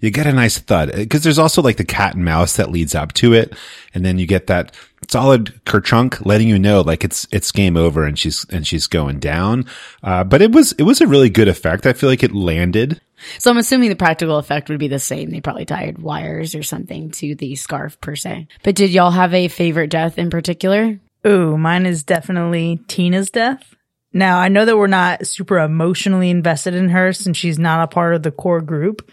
you 0.00 0.10
get 0.10 0.26
a 0.26 0.32
nice 0.32 0.58
thud 0.58 0.92
because 0.92 1.24
there's 1.24 1.38
also 1.38 1.62
like 1.62 1.76
the 1.76 1.84
cat 1.84 2.14
and 2.14 2.24
mouse 2.24 2.56
that 2.56 2.70
leads 2.70 2.94
up 2.94 3.12
to 3.14 3.32
it. 3.32 3.54
And 3.94 4.04
then 4.04 4.18
you 4.18 4.26
get 4.26 4.46
that 4.46 4.74
solid 5.08 5.60
kerchunk 5.64 6.24
letting 6.24 6.48
you 6.48 6.58
know 6.58 6.82
like 6.82 7.04
it's, 7.04 7.26
it's 7.32 7.50
game 7.50 7.76
over 7.76 8.04
and 8.04 8.18
she's, 8.18 8.46
and 8.50 8.66
she's 8.66 8.86
going 8.86 9.18
down. 9.18 9.66
Uh, 10.02 10.22
but 10.22 10.42
it 10.42 10.52
was, 10.52 10.72
it 10.72 10.82
was 10.82 11.00
a 11.00 11.06
really 11.06 11.30
good 11.30 11.48
effect. 11.48 11.86
I 11.86 11.94
feel 11.94 12.08
like 12.08 12.22
it 12.22 12.34
landed. 12.34 13.00
So 13.40 13.50
I'm 13.50 13.58
assuming 13.58 13.88
the 13.88 13.96
practical 13.96 14.38
effect 14.38 14.68
would 14.68 14.78
be 14.78 14.86
the 14.86 15.00
same. 15.00 15.30
They 15.30 15.40
probably 15.40 15.64
tied 15.64 15.98
wires 15.98 16.54
or 16.54 16.62
something 16.62 17.10
to 17.12 17.34
the 17.34 17.56
scarf 17.56 18.00
per 18.00 18.14
se. 18.14 18.46
But 18.62 18.76
did 18.76 18.90
y'all 18.90 19.10
have 19.10 19.34
a 19.34 19.48
favorite 19.48 19.90
death 19.90 20.18
in 20.18 20.30
particular? 20.30 21.00
Ooh, 21.26 21.58
mine 21.58 21.86
is 21.86 22.02
definitely 22.04 22.80
Tina's 22.88 23.30
death. 23.30 23.74
Now, 24.12 24.38
I 24.38 24.48
know 24.48 24.64
that 24.64 24.76
we're 24.76 24.86
not 24.86 25.26
super 25.26 25.58
emotionally 25.58 26.30
invested 26.30 26.74
in 26.74 26.88
her 26.90 27.12
since 27.12 27.36
she's 27.36 27.58
not 27.58 27.82
a 27.82 27.92
part 27.92 28.14
of 28.14 28.22
the 28.22 28.30
core 28.30 28.60
group, 28.60 29.10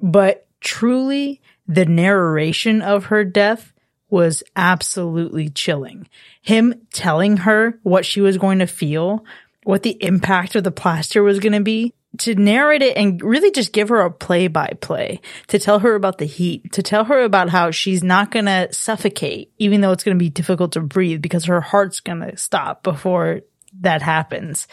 but 0.00 0.46
truly 0.60 1.40
the 1.66 1.84
narration 1.84 2.82
of 2.82 3.06
her 3.06 3.24
death 3.24 3.72
was 4.08 4.42
absolutely 4.56 5.48
chilling. 5.48 6.08
Him 6.42 6.86
telling 6.92 7.38
her 7.38 7.78
what 7.82 8.04
she 8.04 8.20
was 8.20 8.38
going 8.38 8.58
to 8.58 8.66
feel, 8.66 9.24
what 9.64 9.82
the 9.82 10.02
impact 10.02 10.56
of 10.56 10.64
the 10.64 10.70
plaster 10.70 11.22
was 11.22 11.38
going 11.38 11.52
to 11.52 11.60
be, 11.60 11.94
to 12.18 12.34
narrate 12.34 12.82
it 12.82 12.96
and 12.96 13.22
really 13.22 13.50
just 13.50 13.72
give 13.72 13.88
her 13.88 14.00
a 14.00 14.10
play 14.10 14.48
by 14.48 14.72
play, 14.80 15.20
to 15.48 15.58
tell 15.58 15.78
her 15.78 15.94
about 15.94 16.18
the 16.18 16.24
heat, 16.24 16.72
to 16.72 16.82
tell 16.82 17.04
her 17.04 17.22
about 17.22 17.50
how 17.50 17.70
she's 17.70 18.02
not 18.02 18.30
going 18.30 18.46
to 18.46 18.68
suffocate, 18.72 19.52
even 19.58 19.80
though 19.80 19.92
it's 19.92 20.04
going 20.04 20.16
to 20.16 20.22
be 20.22 20.30
difficult 20.30 20.72
to 20.72 20.80
breathe 20.80 21.22
because 21.22 21.44
her 21.44 21.60
heart's 21.60 22.00
going 22.00 22.20
to 22.20 22.36
stop 22.36 22.82
before 22.82 23.40
that 23.80 24.02
happens. 24.02 24.66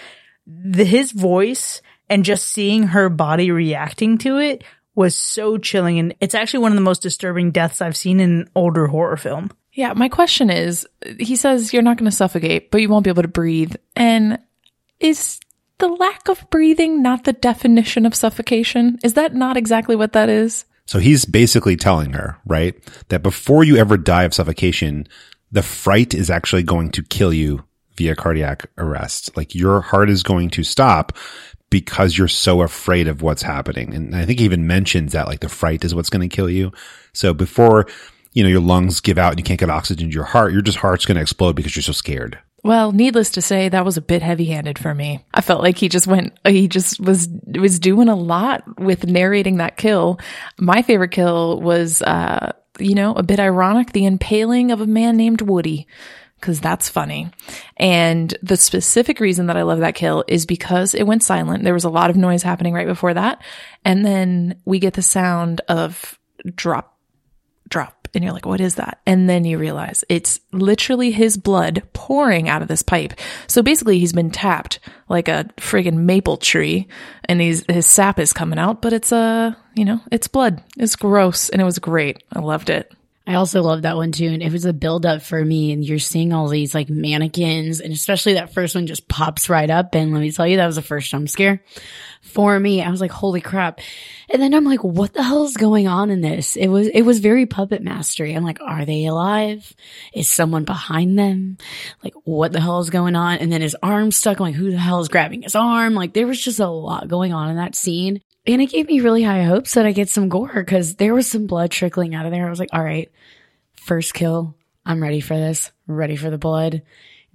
The, 0.48 0.84
his 0.84 1.12
voice 1.12 1.82
and 2.10 2.26
just 2.26 2.48
seeing 2.48 2.84
her 2.84 3.10
body 3.10 3.52
reacting 3.52 4.18
to 4.20 4.38
it 4.38 4.64
was 4.96 5.16
so 5.16 5.58
chilling. 5.58 6.00
And 6.00 6.16
it's 6.20 6.34
actually 6.34 6.62
one 6.62 6.72
of 6.72 6.78
the 6.78 6.82
most 6.82 7.04
disturbing 7.04 7.52
deaths 7.52 7.82
I've 7.82 7.98
seen 7.98 8.20
in 8.20 8.32
an 8.32 8.50
older 8.56 8.88
horror 8.88 9.18
film. 9.18 9.52
Yeah, 9.74 9.94
my 9.94 10.10
question 10.10 10.50
is 10.50 10.88
he 11.20 11.36
says 11.36 11.72
you're 11.72 11.84
not 11.84 11.98
going 11.98 12.10
to 12.10 12.16
suffocate, 12.16 12.72
but 12.72 12.82
you 12.82 12.90
won't 12.90 13.04
be 13.04 13.12
able 13.12 13.22
to 13.22 13.28
breathe. 13.28 13.76
And 13.96 14.40
is 15.00 15.40
the 15.80 15.88
lack 15.88 16.28
of 16.28 16.50
breathing 16.50 17.02
not 17.02 17.24
the 17.24 17.34
definition 17.34 18.06
of 18.06 18.16
suffocation? 18.16 19.00
Is 19.04 19.14
that 19.14 19.36
not 19.36 19.58
exactly 19.58 19.96
what 19.96 20.14
that 20.14 20.30
is? 20.30 20.66
So 20.86 21.00
he's 21.00 21.26
basically 21.26 21.76
telling 21.76 22.14
her, 22.14 22.38
right, 22.46 22.76
that 23.10 23.22
before 23.22 23.64
you 23.64 23.76
ever 23.76 23.98
die 23.98 24.24
of 24.24 24.34
suffocation, 24.34 25.08
the 25.52 25.62
fright 25.62 26.14
is 26.14 26.30
actually 26.30 26.64
going 26.64 26.92
to 26.92 27.04
kill 27.04 27.34
you 27.34 27.64
via 27.98 28.16
cardiac 28.16 28.70
arrest. 28.78 29.36
Like 29.36 29.54
your 29.54 29.82
heart 29.82 30.10
is 30.10 30.24
going 30.24 30.50
to 30.52 30.64
stop 30.64 31.18
because 31.70 32.18
you're 32.18 32.28
so 32.28 32.62
afraid 32.62 33.08
of 33.08 33.22
what's 33.22 33.42
happening. 33.42 33.94
And 33.94 34.16
I 34.16 34.26
think 34.26 34.40
he 34.40 34.46
even 34.46 34.68
mentions 34.68 35.12
that 35.12 35.28
like 35.28 35.42
the 35.42 35.50
fright 35.50 35.84
is 35.84 35.94
what's 35.94 36.10
going 36.10 36.28
to 36.28 36.34
kill 36.34 36.50
you. 36.50 36.72
So 37.14 37.34
before, 37.34 37.88
you 38.34 38.44
know, 38.44 38.50
your 38.50 38.62
lungs 38.62 39.02
give 39.02 39.18
out 39.18 39.32
and 39.32 39.40
you 39.40 39.44
can't 39.44 39.60
get 39.60 39.70
oxygen 39.70 40.08
to 40.08 40.14
your 40.14 40.24
heart, 40.24 40.54
your 40.54 40.62
just 40.62 40.78
heart's 40.78 41.06
going 41.06 41.16
to 41.16 41.22
explode 41.22 41.56
because 41.58 41.76
you're 41.76 41.84
so 41.84 41.92
scared. 41.92 42.40
Well, 42.68 42.92
needless 42.92 43.30
to 43.30 43.42
say, 43.42 43.70
that 43.70 43.86
was 43.86 43.96
a 43.96 44.02
bit 44.02 44.22
heavy-handed 44.22 44.78
for 44.78 44.94
me. 44.94 45.24
I 45.34 45.40
felt 45.40 45.64
like 45.64 45.78
he 45.78 45.88
just 45.88 46.06
went, 46.06 46.38
he 46.46 46.68
just 46.68 47.00
was, 47.00 47.30
was 47.46 47.80
doing 47.80 48.10
a 48.10 48.16
lot 48.16 48.78
with 48.78 49.08
narrating 49.08 49.60
that 49.60 49.78
kill. 49.78 50.20
My 50.60 50.82
favorite 50.82 51.12
kill 51.12 51.62
was, 51.62 52.02
uh, 52.02 52.52
you 52.78 52.94
know, 52.94 53.14
a 53.14 53.24
bit 53.24 53.40
ironic, 53.40 53.94
the 53.94 54.06
impaling 54.06 54.72
of 54.72 54.82
a 54.82 54.86
man 54.86 55.16
named 55.16 55.40
Woody. 55.40 55.88
Cause 56.42 56.60
that's 56.60 56.90
funny. 56.90 57.32
And 57.78 58.38
the 58.44 58.58
specific 58.58 59.22
reason 59.22 59.46
that 59.46 59.56
I 59.56 59.62
love 59.62 59.80
that 59.80 59.96
kill 59.96 60.26
is 60.28 60.46
because 60.46 60.94
it 60.94 61.08
went 61.08 61.24
silent. 61.24 61.64
There 61.64 61.74
was 61.74 61.86
a 61.86 61.90
lot 61.90 62.10
of 62.10 62.18
noise 62.18 62.44
happening 62.44 62.74
right 62.74 62.86
before 62.86 63.14
that. 63.14 63.42
And 63.86 64.04
then 64.04 64.62
we 64.66 64.80
get 64.80 64.96
the 64.96 65.02
sound 65.02 65.62
of 65.70 66.20
drop, 66.54 66.97
drop. 67.68 68.08
And 68.16 68.24
you're 68.24 68.34
like, 68.34 68.46
what 68.46 68.62
is 68.62 68.76
that? 68.76 69.00
And 69.06 69.30
then 69.30 69.46
you 69.46 69.58
realize 69.60 70.04
it's 70.10 70.40
literally 70.52 71.12
his 71.12 71.38
blood 71.38 71.84
pouring 71.94 72.50
out 72.50 72.62
of 72.62 72.68
this 72.68 72.82
pipe. 72.82 73.14
So 73.48 73.62
basically 73.62 74.00
he's 74.00 74.14
been 74.14 74.32
tapped 74.32 74.80
like 75.08 75.28
a 75.28 75.46
friggin' 75.58 75.98
maple 75.98 76.38
tree 76.38 76.88
and 77.26 77.40
he's, 77.42 77.64
his 77.70 77.86
sap 77.86 78.18
is 78.18 78.34
coming 78.34 78.58
out, 78.58 78.82
but 78.82 78.94
it's, 78.94 79.12
uh, 79.12 79.54
you 79.76 79.86
know, 79.86 80.02
it's 80.12 80.28
blood. 80.28 80.64
It's 80.78 80.96
gross 80.96 81.50
and 81.50 81.62
it 81.62 81.66
was 81.66 81.80
great. 81.80 82.24
I 82.34 82.40
loved 82.40 82.70
it. 82.70 82.92
I 83.28 83.36
also 83.36 83.62
love 83.62 83.82
that 83.82 83.98
one 83.98 84.14
too. 84.14 84.28
And 84.28 84.42
it 84.42 84.54
was 84.54 84.64
a 84.64 84.72
build 84.72 85.06
up 85.06 85.22
for 85.22 85.44
me. 85.44 85.74
And 85.74 85.84
you're 85.84 86.00
seeing 86.00 86.32
all 86.32 86.48
these 86.48 86.74
like 86.74 86.90
mannequins 86.90 87.82
and 87.82 87.92
especially 87.92 88.36
that 88.36 88.54
first 88.54 88.74
one 88.74 88.88
just 88.88 89.10
pops 89.10 89.50
right 89.50 89.70
up. 89.70 89.94
And 89.96 90.14
let 90.14 90.22
me 90.22 90.32
tell 90.32 90.48
you, 90.48 90.58
that 90.58 90.66
was 90.66 90.78
the 90.78 90.82
first 90.82 91.12
jump 91.12 91.28
scare 91.28 91.62
for 92.22 92.58
me. 92.58 92.82
I 92.82 92.90
was 92.90 93.02
like, 93.02 93.12
holy 93.12 93.42
crap. 93.42 93.82
And 94.30 94.42
then 94.42 94.54
I'm 94.54 94.64
like, 94.64 94.82
what 94.82 95.14
the 95.14 95.24
hell 95.24 95.44
is 95.44 95.58
going 95.58 95.88
on 95.90 96.10
in 96.10 96.22
this? 96.22 96.56
It 96.56 96.68
was, 96.68 96.88
it 96.88 97.02
was 97.02 97.20
very 97.20 97.46
puppet 97.46 97.84
mastery. 97.84 98.34
I'm 98.34 98.46
like, 98.46 98.62
are 98.62 98.86
they 98.86 99.06
alive? 99.06 99.74
Is 100.14 100.30
someone 100.30 100.64
behind 100.64 101.20
them? 101.20 101.58
Like, 102.04 102.14
what 102.24 102.54
the 102.54 102.62
hell 102.62 102.80
is 102.80 102.90
going 102.90 103.18
on? 103.18 103.40
And 103.40 103.52
then 103.52 103.62
his 103.62 103.76
arm 103.84 104.12
stuck. 104.12 104.40
I'm 104.40 104.46
like, 104.46 104.56
who 104.56 104.72
the 104.72 104.78
hell 104.78 105.02
is 105.02 105.10
grabbing 105.10 105.42
his 105.42 105.56
arm? 105.56 105.96
Like, 105.96 106.14
there 106.14 106.28
was 106.28 106.42
just 106.42 106.62
a 106.62 106.68
lot 106.68 107.10
going 107.10 107.34
on 107.34 107.50
in 107.50 107.58
that 107.58 107.76
scene. 107.76 108.22
And 108.48 108.62
it 108.62 108.70
gave 108.70 108.88
me 108.88 109.02
really 109.02 109.24
high 109.24 109.44
hopes 109.44 109.74
that 109.74 109.86
I 109.86 109.92
get 109.92 110.10
some 110.10 110.30
gore 110.30 110.54
because 110.54 110.96
there 110.96 111.14
was 111.14 111.30
some 111.30 111.48
blood 111.48 111.70
trickling 111.70 112.16
out 112.16 112.26
of 112.26 112.32
there. 112.32 112.48
I 112.48 112.50
was 112.50 112.60
like, 112.60 112.70
all 112.72 112.84
right, 112.84 113.12
first 113.74 114.14
kill. 114.14 114.56
I'm 114.86 115.04
ready 115.04 115.20
for 115.20 115.36
this. 115.36 115.72
Ready 115.86 116.16
for 116.16 116.30
the 116.30 116.38
blood. 116.38 116.82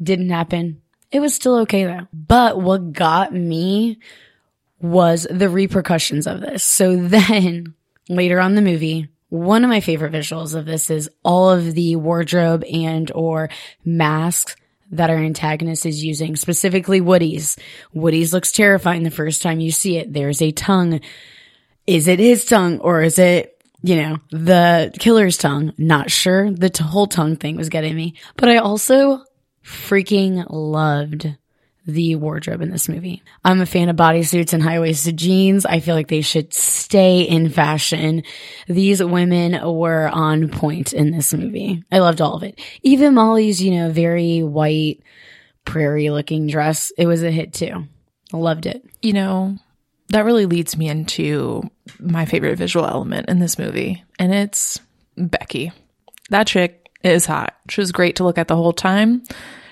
Didn't 0.03 0.31
happen. 0.31 0.81
It 1.11 1.20
was 1.20 1.35
still 1.35 1.57
okay 1.61 1.85
though. 1.85 2.09
But 2.14 2.61
what 2.61 2.92
got 2.92 3.35
me 3.35 3.98
was 4.81 5.27
the 5.31 5.51
repercussions 5.51 6.27
of 6.27 6.40
this. 6.40 6.64
So 6.64 6.96
then 7.09 7.75
later 8.09 8.40
on 8.40 8.55
the 8.55 8.62
movie, 8.62 9.09
one 9.29 9.64
of 9.64 9.70
my 9.70 9.81
favorite 9.81 10.12
visuals 10.12 10.55
of 10.55 10.64
this 10.64 10.90
is 10.90 11.11
all 11.22 11.51
of 11.51 11.75
the 11.75 11.96
wardrobe 11.96 12.64
and 12.64 13.11
or 13.14 13.51
masks 13.85 14.57
that 14.92 15.11
our 15.11 15.16
antagonist 15.16 15.87
is 15.87 16.05
using, 16.05 16.37
specifically 16.37 17.00
Woody's. 17.00 17.57
Woody's 17.92 18.33
looks 18.33 18.52
terrifying 18.52 19.02
the 19.02 19.11
first 19.11 19.42
time 19.42 19.61
you 19.61 19.72
see 19.72 19.96
it. 19.96 20.12
There's 20.12 20.40
a 20.42 20.52
tongue. 20.52 21.00
Is 21.87 22.07
it 22.07 22.18
his 22.18 22.44
tongue 22.44 22.78
or 22.78 23.02
is 23.02 23.18
it, 23.18 23.62
you 23.83 23.96
know, 23.96 24.18
the 24.31 24.92
killer's 25.00 25.37
tongue? 25.38 25.72
Not 25.78 26.11
sure. 26.11 26.50
The 26.50 26.70
whole 26.83 27.07
tongue 27.07 27.37
thing 27.37 27.57
was 27.57 27.70
getting 27.70 27.96
me. 27.96 28.14
But 28.37 28.50
I 28.50 28.59
also 28.59 29.24
freaking 29.64 30.44
loved 30.50 31.37
the 31.87 32.14
wardrobe 32.16 32.62
in 32.62 32.71
this 32.71 32.88
movie. 32.88 33.23
I'm 33.45 33.61
a 33.61 33.66
fan 33.66 33.88
of 33.88 33.97
bodysuits 33.97 34.53
and 34.53 34.62
high-waisted 34.62 35.16
jeans. 35.16 35.66
I 35.66 35.81
feel 35.81 35.95
like 35.95 36.09
they 36.09 36.21
should 36.21 36.55
stay 36.55 37.23
in 37.23 37.51
fashion. 37.51 38.23
These 38.68 39.03
women 39.03 39.61
were 39.77 40.09
on 40.09 40.49
point 40.49 40.92
in 40.92 41.11
this 41.11 41.35
movie. 41.35 41.83
I 41.90 41.99
loved 41.99 42.21
all 42.21 42.35
of 42.35 42.42
it. 42.42 42.61
Even 42.83 43.14
Molly's, 43.14 43.62
you 43.62 43.73
know, 43.73 43.90
very 43.90 44.42
white 44.42 45.03
prairie 45.64 46.11
looking 46.11 46.47
dress. 46.47 46.92
It 46.97 47.07
was 47.07 47.23
a 47.23 47.31
hit 47.31 47.53
too. 47.53 47.85
Loved 48.33 48.66
it. 48.66 48.85
You 49.01 49.12
know, 49.12 49.57
that 50.09 50.25
really 50.25 50.47
leads 50.47 50.77
me 50.77 50.88
into 50.88 51.62
my 51.99 52.27
favorite 52.27 52.59
visual 52.59 52.87
element 52.87 53.29
in 53.29 53.38
this 53.40 53.59
movie, 53.59 54.05
and 54.18 54.33
it's 54.33 54.81
Becky. 55.16 55.73
That 56.31 56.47
chick 56.47 56.88
is 57.03 57.27
hot. 57.27 57.57
She 57.68 57.81
was 57.81 57.92
great 57.92 58.16
to 58.16 58.25
look 58.25 58.38
at 58.38 58.49
the 58.49 58.57
whole 58.57 58.73
time 58.73 59.23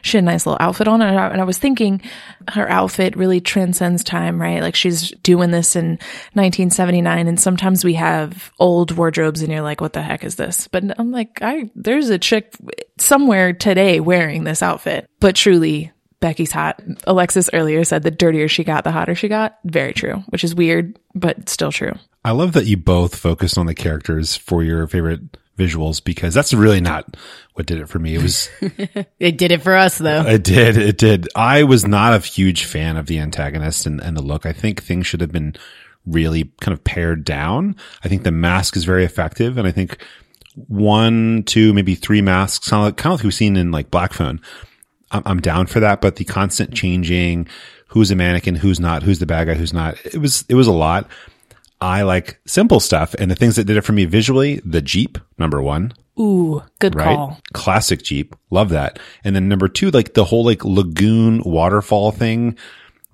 she 0.03 0.17
had 0.17 0.25
a 0.25 0.27
nice 0.27 0.47
little 0.47 0.59
outfit 0.61 0.89
on. 0.89 1.03
And 1.03 1.19
I, 1.19 1.29
and 1.29 1.41
I 1.41 1.45
was 1.45 1.59
thinking 1.59 2.03
her 2.49 2.69
outfit 2.69 3.17
really 3.17 3.41
transcends 3.41 4.05
time, 4.05 4.41
right? 4.41 4.63
Like 4.63 4.75
she's 4.75 5.11
doing 5.23 5.51
this 5.51 5.77
in 5.77 5.91
1979. 6.35 7.29
And 7.29 7.41
sometimes 7.41 7.85
we 7.85 7.95
have 7.95 8.51
old 8.59 8.93
wardrobes 8.93 9.43
and 9.43 9.53
you're 9.53 9.63
like, 9.63 9.81
what 9.81 9.93
the 9.93 10.03
heck 10.03 10.25
is 10.25 10.37
this? 10.37 10.69
But 10.69 10.99
I'm 10.99 11.11
like, 11.11 11.39
I, 11.43 11.71
there's 11.75 12.11
a 12.11 12.19
chick 12.19 12.55
somewhere 12.99 13.53
today 13.53 14.01
wearing 14.01 14.45
this 14.45 14.63
outfit, 14.63 15.09
but 15.21 15.37
truly 15.37 15.93
Becky's 16.21 16.53
hot. 16.53 16.83
Alexis 17.05 17.51
earlier 17.53 17.83
said 17.85 18.03
the 18.03 18.11
dirtier 18.11 18.47
she 18.47 18.63
got, 18.63 18.85
the 18.85 18.91
hotter 18.91 19.15
she 19.15 19.29
got. 19.29 19.59
Very 19.65 19.95
true, 19.95 20.23
which 20.29 20.45
is 20.45 20.55
weird, 20.55 20.99
but 21.15 21.49
still 21.49 21.73
true. 21.73 21.95
I 22.25 22.33
love 22.33 22.53
that 22.53 22.67
you 22.67 22.77
both 22.77 23.17
focused 23.17 23.57
on 23.57 23.67
the 23.67 23.75
characters 23.75 24.37
for 24.37 24.63
your 24.63 24.87
favorite 24.87 25.39
visuals 25.61 26.03
because 26.03 26.33
that's 26.35 26.53
really 26.55 26.81
not 26.81 27.17
what 27.55 27.67
did 27.67 27.79
it 27.81 27.89
for 27.89 27.99
me. 27.99 28.15
It 28.15 28.23
was, 28.23 28.49
It 29.19 29.37
did 29.37 29.53
it 29.53 29.63
for 29.63 29.75
us 29.77 29.99
though. 29.99 30.23
it 30.27 30.43
did, 30.43 30.77
it 30.77 30.97
did. 30.99 31.29
I 31.37 31.65
was 31.65 31.87
not 31.87 32.15
a 32.15 32.19
huge 32.19 32.65
fan 32.65 32.97
of 32.97 33.07
the 33.07 33.19
antagonist 33.19 33.87
and, 33.87 34.01
and 34.01 34.17
the 34.17 34.23
look. 34.23 34.47
I 34.47 34.53
think 34.53 34.83
things 34.83 35.07
should 35.07 35.21
have 35.21 35.33
been 35.33 35.55
really 36.07 36.51
kind 36.61 36.73
of 36.73 36.83
pared 36.83 37.25
down. 37.25 37.77
I 38.03 38.09
think 38.09 38.23
the 38.23 38.31
mask 38.33 38.77
is 38.77 38.85
very 38.85 39.05
effective. 39.05 39.59
And 39.59 39.67
I 39.69 39.71
think 39.71 39.99
one, 40.55 41.43
two, 41.45 41.73
maybe 41.75 41.95
three 41.95 42.23
masks, 42.23 42.69
kind 42.71 42.81
of 42.81 42.85
like, 42.87 42.97
kind 42.97 43.13
of 43.13 43.21
like 43.21 43.25
we've 43.25 43.35
seen 43.35 43.57
in 43.57 43.71
like 43.71 43.91
Black 43.91 44.13
Phone. 44.13 44.41
I'm, 45.11 45.23
I'm 45.27 45.41
down 45.41 45.67
for 45.67 45.81
that, 45.81 46.01
but 46.01 46.17
the 46.17 46.25
constant 46.25 46.73
changing, 46.75 47.49
who's 47.89 48.11
a 48.11 48.17
mannequin, 48.17 48.55
who's 48.55 48.81
not, 48.81 49.03
who's 49.03 49.19
the 49.19 49.27
bad 49.27 49.47
guy, 49.47 49.55
who's 49.55 49.73
not, 49.73 49.97
it 50.07 50.19
was, 50.19 50.45
it 50.49 50.55
was 50.55 50.67
a 50.67 50.73
lot. 50.73 51.09
I 51.81 52.03
like 52.03 52.41
simple 52.47 52.81
stuff 52.81 53.15
and 53.19 53.31
the 53.31 53.35
things 53.35 53.57
that 53.57 53.65
did 53.65 53.77
it 53.77 53.83
for 53.83 53.93
me 53.93 54.05
visually, 54.05 54.61
the 54.65 54.83
Jeep, 54.83 55.19
number 55.39 55.63
one, 55.63 55.95
Ooh, 56.19 56.63
good 56.79 56.95
right? 56.95 57.17
call. 57.17 57.41
Classic 57.55 58.03
Jeep. 58.03 58.37
Love 58.51 58.69
that. 58.71 58.99
And 59.25 59.35
then 59.35 59.49
number 59.49 59.69
two, 59.69 59.91
like 59.91 60.13
the 60.15 60.25
whole 60.25 60.45
like 60.45 60.65
lagoon 60.65 61.43
waterfall 61.45 62.13
thing. 62.13 62.57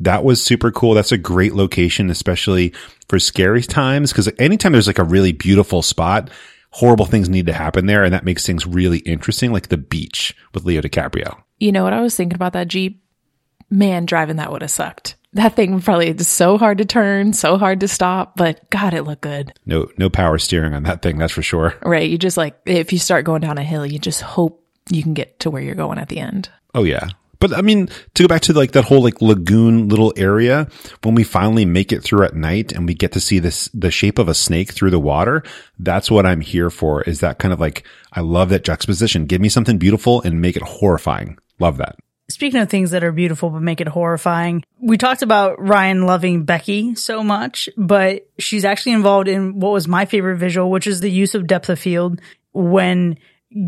That 0.00 0.24
was 0.24 0.42
super 0.42 0.70
cool. 0.70 0.94
That's 0.94 1.12
a 1.12 1.18
great 1.18 1.54
location, 1.54 2.10
especially 2.10 2.74
for 3.08 3.18
scary 3.18 3.62
times. 3.62 4.12
Cause 4.12 4.28
anytime 4.38 4.72
there's 4.72 4.88
like 4.88 4.98
a 4.98 5.04
really 5.04 5.32
beautiful 5.32 5.80
spot, 5.82 6.30
horrible 6.70 7.06
things 7.06 7.28
need 7.28 7.46
to 7.46 7.52
happen 7.52 7.86
there. 7.86 8.04
And 8.04 8.12
that 8.12 8.24
makes 8.24 8.44
things 8.44 8.66
really 8.66 8.98
interesting, 8.98 9.52
like 9.52 9.68
the 9.68 9.78
beach 9.78 10.36
with 10.52 10.64
Leo 10.64 10.82
DiCaprio. 10.82 11.40
You 11.58 11.72
know 11.72 11.84
what 11.84 11.92
I 11.94 12.00
was 12.00 12.16
thinking 12.16 12.34
about 12.34 12.52
that 12.54 12.68
Jeep? 12.68 13.02
Man, 13.70 14.04
driving 14.06 14.36
that 14.36 14.52
would 14.52 14.62
have 14.62 14.70
sucked. 14.70 15.16
That 15.36 15.54
thing 15.54 15.80
probably 15.82 16.08
is 16.08 16.26
so 16.26 16.56
hard 16.56 16.78
to 16.78 16.86
turn, 16.86 17.34
so 17.34 17.58
hard 17.58 17.80
to 17.80 17.88
stop, 17.88 18.36
but 18.36 18.68
God, 18.70 18.94
it 18.94 19.02
looked 19.02 19.20
good. 19.20 19.52
No, 19.66 19.86
no 19.98 20.08
power 20.08 20.38
steering 20.38 20.72
on 20.72 20.84
that 20.84 21.02
thing. 21.02 21.18
That's 21.18 21.32
for 21.32 21.42
sure. 21.42 21.74
Right. 21.82 22.08
You 22.08 22.16
just 22.16 22.38
like, 22.38 22.58
if 22.64 22.90
you 22.90 22.98
start 22.98 23.26
going 23.26 23.42
down 23.42 23.58
a 23.58 23.62
hill, 23.62 23.84
you 23.84 23.98
just 23.98 24.22
hope 24.22 24.64
you 24.90 25.02
can 25.02 25.12
get 25.12 25.38
to 25.40 25.50
where 25.50 25.60
you're 25.60 25.74
going 25.74 25.98
at 25.98 26.08
the 26.08 26.20
end. 26.20 26.48
Oh 26.74 26.84
yeah. 26.84 27.08
But 27.38 27.52
I 27.52 27.60
mean, 27.60 27.88
to 28.14 28.22
go 28.22 28.28
back 28.28 28.40
to 28.42 28.54
like 28.54 28.72
that 28.72 28.86
whole 28.86 29.02
like 29.02 29.20
lagoon 29.20 29.88
little 29.88 30.14
area, 30.16 30.68
when 31.02 31.14
we 31.14 31.22
finally 31.22 31.66
make 31.66 31.92
it 31.92 32.02
through 32.02 32.24
at 32.24 32.34
night 32.34 32.72
and 32.72 32.86
we 32.86 32.94
get 32.94 33.12
to 33.12 33.20
see 33.20 33.38
this, 33.38 33.68
the 33.74 33.90
shape 33.90 34.18
of 34.18 34.28
a 34.28 34.34
snake 34.34 34.72
through 34.72 34.90
the 34.90 34.98
water, 34.98 35.42
that's 35.78 36.10
what 36.10 36.24
I'm 36.24 36.40
here 36.40 36.70
for 36.70 37.02
is 37.02 37.20
that 37.20 37.38
kind 37.38 37.52
of 37.52 37.60
like, 37.60 37.86
I 38.10 38.22
love 38.22 38.48
that 38.48 38.64
juxtaposition. 38.64 39.26
Give 39.26 39.42
me 39.42 39.50
something 39.50 39.76
beautiful 39.76 40.22
and 40.22 40.40
make 40.40 40.56
it 40.56 40.62
horrifying. 40.62 41.36
Love 41.58 41.76
that. 41.76 41.96
Speaking 42.28 42.60
of 42.60 42.68
things 42.68 42.90
that 42.90 43.04
are 43.04 43.12
beautiful 43.12 43.50
but 43.50 43.62
make 43.62 43.80
it 43.80 43.86
horrifying, 43.86 44.64
we 44.80 44.98
talked 44.98 45.22
about 45.22 45.64
Ryan 45.64 46.06
loving 46.06 46.44
Becky 46.44 46.96
so 46.96 47.22
much, 47.22 47.68
but 47.76 48.28
she's 48.38 48.64
actually 48.64 48.92
involved 48.92 49.28
in 49.28 49.60
what 49.60 49.72
was 49.72 49.86
my 49.86 50.06
favorite 50.06 50.38
visual, 50.38 50.70
which 50.70 50.88
is 50.88 51.00
the 51.00 51.10
use 51.10 51.36
of 51.36 51.46
depth 51.46 51.68
of 51.68 51.78
field 51.78 52.20
when 52.52 53.16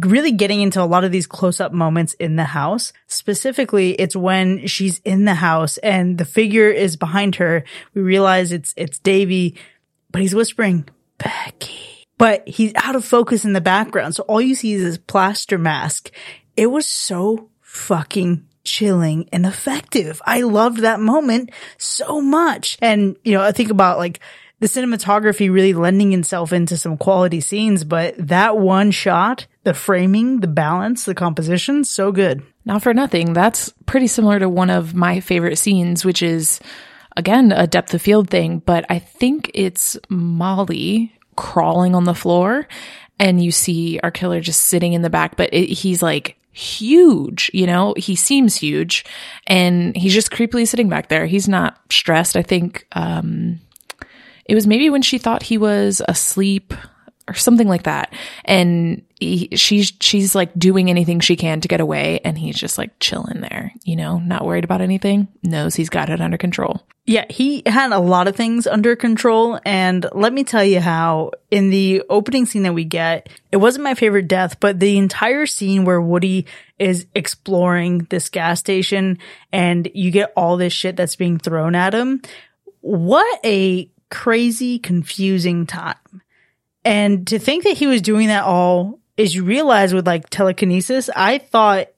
really 0.01 0.33
getting 0.33 0.61
into 0.61 0.83
a 0.83 0.85
lot 0.85 1.05
of 1.05 1.13
these 1.13 1.27
close 1.27 1.61
up 1.61 1.73
moments 1.73 2.15
in 2.15 2.35
the 2.35 2.45
house. 2.45 2.93
Specifically, 3.07 3.93
it's 3.93 4.17
when 4.17 4.67
she's 4.67 4.99
in 5.05 5.25
the 5.25 5.35
house 5.35 5.79
and 5.79 6.19
the 6.19 6.25
figure 6.25 6.69
is 6.69 6.97
behind 6.97 7.37
her. 7.37 7.65
We 7.95 8.03
realize 8.03 8.51
it's, 8.51 8.75
it's 8.77 8.99
Davy, 8.99 9.57
but 10.11 10.21
he's 10.21 10.35
whispering, 10.35 10.89
Becky. 11.19 12.07
But 12.19 12.49
he's 12.49 12.73
out 12.75 12.97
of 12.97 13.05
focus 13.05 13.45
in 13.45 13.53
the 13.53 13.61
background. 13.61 14.17
So 14.17 14.25
all 14.25 14.41
you 14.41 14.57
see 14.57 14.73
is 14.73 14.83
his 14.83 14.99
plaster 14.99 15.59
mask. 15.59 16.11
It 16.57 16.67
was 16.67 16.87
so 16.87 17.51
fucking 17.61 18.48
chilling 18.69 19.29
and 19.33 19.47
effective. 19.47 20.21
I 20.25 20.43
loved 20.43 20.79
that 20.79 21.01
moment 21.01 21.51
so 21.77 22.21
much. 22.21 22.79
And, 22.81 23.17
you 23.25 23.33
know, 23.33 23.43
I 23.43 23.53
think 23.53 23.71
about 23.71 23.99
like 23.99 24.21
the 24.61 24.67
cinematography 24.67 25.53
really 25.53 25.73
lending 25.73 26.13
itself 26.13 26.53
into 26.53 26.77
some 26.77 26.97
quality 26.97 27.41
scenes, 27.41 27.85
but 27.85 28.15
that 28.19 28.59
one 28.59 28.91
shot, 28.91 29.47
the 29.65 29.75
framing, 29.75 30.41
the 30.41 30.49
balance, 30.49 31.05
the 31.05 31.15
composition, 31.15 31.85
so 31.85 32.11
good. 32.11 32.43
Not 32.65 32.83
for 32.83 32.93
nothing. 32.93 33.33
That's 33.33 33.73
pretty 33.87 34.09
similar 34.09 34.39
to 34.41 34.49
one 34.49 34.71
of 34.71 34.95
my 34.95 35.21
favorite 35.21 35.57
scenes, 35.57 36.05
which 36.05 36.23
is 36.23 36.61
again 37.17 37.53
a 37.53 37.67
depth 37.67 37.95
of 37.95 38.03
field 38.03 38.31
thing, 38.31 38.59
but 38.59 38.85
I 38.91 38.99
think 38.99 39.51
it's 39.55 39.97
Molly 40.09 41.13
crawling 41.37 41.95
on 41.95 42.05
the 42.05 42.15
floor 42.15 42.67
and 43.21 43.43
you 43.43 43.51
see 43.51 44.01
our 44.03 44.11
killer 44.11 44.41
just 44.41 44.65
sitting 44.65 44.93
in 44.93 45.03
the 45.03 45.11
back, 45.11 45.37
but 45.37 45.51
it, 45.53 45.67
he's 45.67 46.03
like 46.03 46.38
huge, 46.59 47.51
you 47.55 47.67
know, 47.67 47.95
he 47.97 48.17
seems 48.17 48.57
huge 48.57 49.05
and 49.47 49.97
he's 49.97 50.13
just 50.13 50.33
creepily 50.33 50.67
sitting 50.67 50.89
back 50.89 51.09
there. 51.09 51.27
He's 51.27 51.49
not 51.49 51.79
stressed. 51.91 52.37
I 52.37 52.43
think, 52.43 52.87
um, 52.93 53.61
it 54.45 54.55
was 54.55 54.67
maybe 54.67 54.91
when 54.91 55.03
she 55.03 55.19
thought 55.19 55.43
he 55.45 55.59
was 55.59 56.03
asleep 56.09 56.75
or 57.29 57.35
something 57.35 57.69
like 57.69 57.85
that. 57.85 58.13
And 58.45 59.03
he, 59.21 59.49
she's, 59.55 59.93
she's 60.01 60.35
like 60.35 60.53
doing 60.59 60.91
anything 60.91 61.21
she 61.21 61.37
can 61.37 61.61
to 61.61 61.69
get 61.69 61.81
away. 61.81 62.21
And 62.25 62.39
he's 62.39 62.57
just 62.57 62.79
like 62.79 62.99
chilling 63.01 63.41
there, 63.41 63.73
you 63.85 63.97
know, 63.97 64.19
not 64.19 64.45
worried 64.45 64.65
about 64.65 64.81
anything, 64.81 65.29
knows 65.43 65.75
he's 65.75 65.91
got 65.91 66.09
it 66.09 66.21
under 66.21 66.39
control. 66.39 66.83
Yeah, 67.05 67.25
he 67.31 67.63
had 67.65 67.93
a 67.93 67.99
lot 67.99 68.29
of 68.29 68.37
things 68.37 68.67
under 68.67 68.95
control. 68.95 69.59
And 69.65 70.07
let 70.13 70.31
me 70.31 70.45
tell 70.45 70.63
you 70.63 70.79
how 70.79 71.31
in 71.51 71.71
the 71.71 72.03
opening 72.11 72.45
scene 72.45 72.65
that 72.65 72.75
we 72.75 72.85
get, 72.85 73.31
it 73.51 73.57
wasn't 73.57 73.85
my 73.85 73.95
favorite 73.95 74.29
death, 74.29 74.61
but 74.61 74.79
the 74.79 74.99
entire 74.99 75.47
scene 75.47 75.87
where 75.87 76.03
Woody 76.03 76.47
is 76.79 77.07
exploring 77.15 78.07
this 78.11 78.29
gas 78.29 78.61
station 78.61 79.19
and 79.53 79.91
you 79.95 80.11
get 80.11 80.35
all 80.37 80.59
this 80.59 80.75
shit 80.75 80.97
that's 80.97 81.17
being 81.17 81.39
thrown 81.39 81.75
at 81.75 81.95
him. 81.95 82.21
What 82.83 83.41
a 83.43 83.91
crazy, 84.11 84.79
confusing 84.79 85.67
time. 85.67 85.97
And 86.89 87.27
to 87.27 87.39
think 87.39 87.65
that 87.65 87.77
he 87.77 87.87
was 87.87 88.01
doing 88.01 88.29
that 88.29 88.45
all 88.45 88.99
is 89.19 89.35
you 89.35 89.45
realize 89.45 89.93
with 89.93 90.07
like 90.07 90.31
telekinesis, 90.31 91.11
I 91.15 91.37
thought 91.37 91.89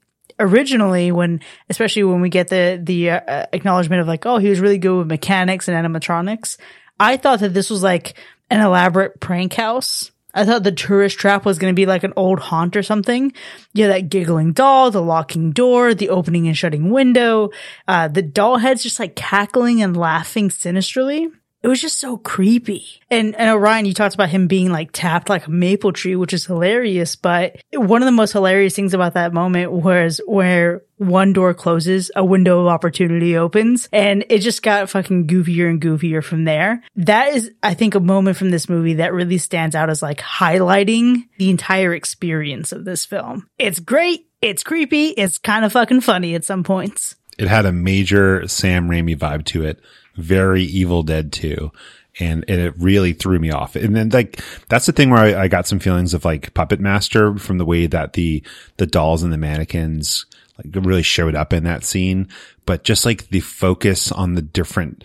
originally 0.41 1.13
when, 1.13 1.43
especially 1.69 2.03
when 2.03 2.21
we 2.21 2.29
get 2.29 2.49
the, 2.49 2.81
the 2.83 3.11
uh, 3.11 3.47
acknowledgement 3.53 4.01
of 4.03 4.09
like, 4.09 4.27
oh, 4.27 4.39
he 4.39 4.49
was 4.49 4.59
really 4.59 4.79
good 4.79 4.99
with 4.99 5.07
mechanics 5.07 5.69
and 5.69 5.77
animatronics. 5.77 6.57
I 6.99 7.19
thought 7.19 7.39
that 7.39 7.55
this 7.55 7.71
was 7.71 7.85
like 7.85 8.15
an 8.51 8.61
elaborate 8.61 9.21
prank 9.21 9.53
house. 9.55 10.11
I 10.35 10.45
thought 10.45 10.65
the 10.65 10.73
tourist 10.73 11.19
trap 11.19 11.45
was 11.45 11.61
going 11.61 11.73
to 11.73 11.77
be 11.77 11.87
like 11.87 12.03
an 12.03 12.15
old 12.17 12.41
haunt 12.41 12.75
or 12.75 12.83
something. 12.83 13.33
Yeah, 13.73 13.87
that 13.89 14.09
giggling 14.09 14.55
doll, 14.55 14.91
the 14.91 15.01
locking 15.01 15.53
door, 15.53 15.95
the 15.95 16.09
opening 16.09 16.49
and 16.49 16.59
shutting 16.59 16.91
window, 16.91 17.51
uh, 17.87 18.09
the 18.09 18.23
doll 18.23 18.59
heads 18.59 18.83
just 18.83 18.99
like 18.99 19.15
cackling 19.15 19.83
and 19.83 19.97
laughing 19.97 20.51
sinisterly 20.51 21.29
it 21.63 21.69
was 21.69 21.81
just 21.81 21.99
so 21.99 22.17
creepy. 22.17 22.87
And, 23.11 23.35
and 23.37 23.51
oh, 23.51 23.55
Orion, 23.55 23.85
you 23.85 23.93
talked 23.93 24.15
about 24.15 24.31
him 24.31 24.47
being 24.47 24.73
like 24.73 24.91
tapped 24.93 25.29
like 25.29 25.47
a 25.47 25.51
maple 25.51 25.93
tree, 25.93 26.17
which 26.17 26.33
is 26.33 26.47
hilarious. 26.47 27.17
But 27.17 27.57
one 27.73 28.03
of 28.03 28.07
the 28.07 28.13
most 28.13 28.33
hilarious 28.33 28.75
things 28.75 28.95
about 28.95 29.15
that 29.15 29.35
moment 29.35 29.71
was 29.73 30.21
where 30.27 30.83
one 30.97 31.33
door 31.33 31.53
closes, 31.53 32.11
a 32.17 32.25
window 32.25 32.61
of 32.61 32.67
opportunity 32.67 33.37
opens, 33.37 33.89
and 33.93 34.25
it 34.29 34.39
just 34.39 34.63
got 34.63 34.91
fucking 34.91 35.27
goofier 35.27 35.69
and 35.69 35.81
goofier 35.81 36.23
from 36.23 36.45
there. 36.45 36.83
That 36.97 37.35
is, 37.35 37.51
I 37.63 37.75
think, 37.75 37.95
a 37.95 38.01
moment 38.01 38.37
from 38.37 38.51
this 38.51 38.69
movie 38.69 38.95
that 38.95 39.13
really 39.13 39.39
stands 39.39 39.75
out 39.75 39.91
as 39.91 40.03
like 40.03 40.21
highlighting 40.21 41.29
the 41.39 41.51
entire 41.51 41.95
experience 41.95 42.73
of 42.73 42.85
this 42.85 43.05
film. 43.05 43.49
It's 43.59 43.81
great. 43.81 44.27
It's 44.41 44.63
creepy. 44.63 45.09
It's 45.09 45.37
kind 45.37 45.65
of 45.65 45.73
fucking 45.73 46.01
funny 46.01 46.35
at 46.35 46.45
some 46.45 46.65
points. 46.65 47.17
It 47.39 47.49
had 47.49 47.67
a 47.67 47.73
major 47.73 48.47
Sam 48.49 48.89
Raimi 48.89 49.17
vibe 49.17 49.45
to 49.47 49.65
it 49.65 49.81
very 50.17 50.63
Evil 50.63 51.03
Dead 51.03 51.33
2. 51.33 51.71
And, 52.19 52.45
and 52.49 52.61
it 52.61 52.75
really 52.77 53.13
threw 53.13 53.39
me 53.39 53.51
off. 53.51 53.77
And 53.77 53.95
then 53.95 54.11
like, 54.11 54.43
that's 54.69 54.87
the 54.87 54.93
thing 54.93 55.11
where 55.11 55.21
I, 55.21 55.45
I 55.45 55.49
got 55.49 55.67
some 55.67 55.79
feelings 55.79 56.13
of 56.13 56.25
like 56.25 56.53
Puppet 56.55 56.81
Master 56.81 57.37
from 57.39 57.59
the 57.59 57.65
way 57.65 57.87
that 57.87 58.15
the, 58.15 58.43
the 58.77 58.87
dolls 58.87 59.23
and 59.23 59.33
the 59.33 59.39
mannequins 59.39 60.27
like 60.59 60.85
really 60.85 61.03
showed 61.03 61.35
up 61.35 61.53
in 61.53 61.65
that 61.65 61.85
scene. 61.85 62.29
But 62.67 62.85
just 62.85 63.05
like 63.05 63.29
the 63.29 63.41
focus 63.41 64.13
on 64.13 64.35
the 64.35 64.43
different, 64.43 65.05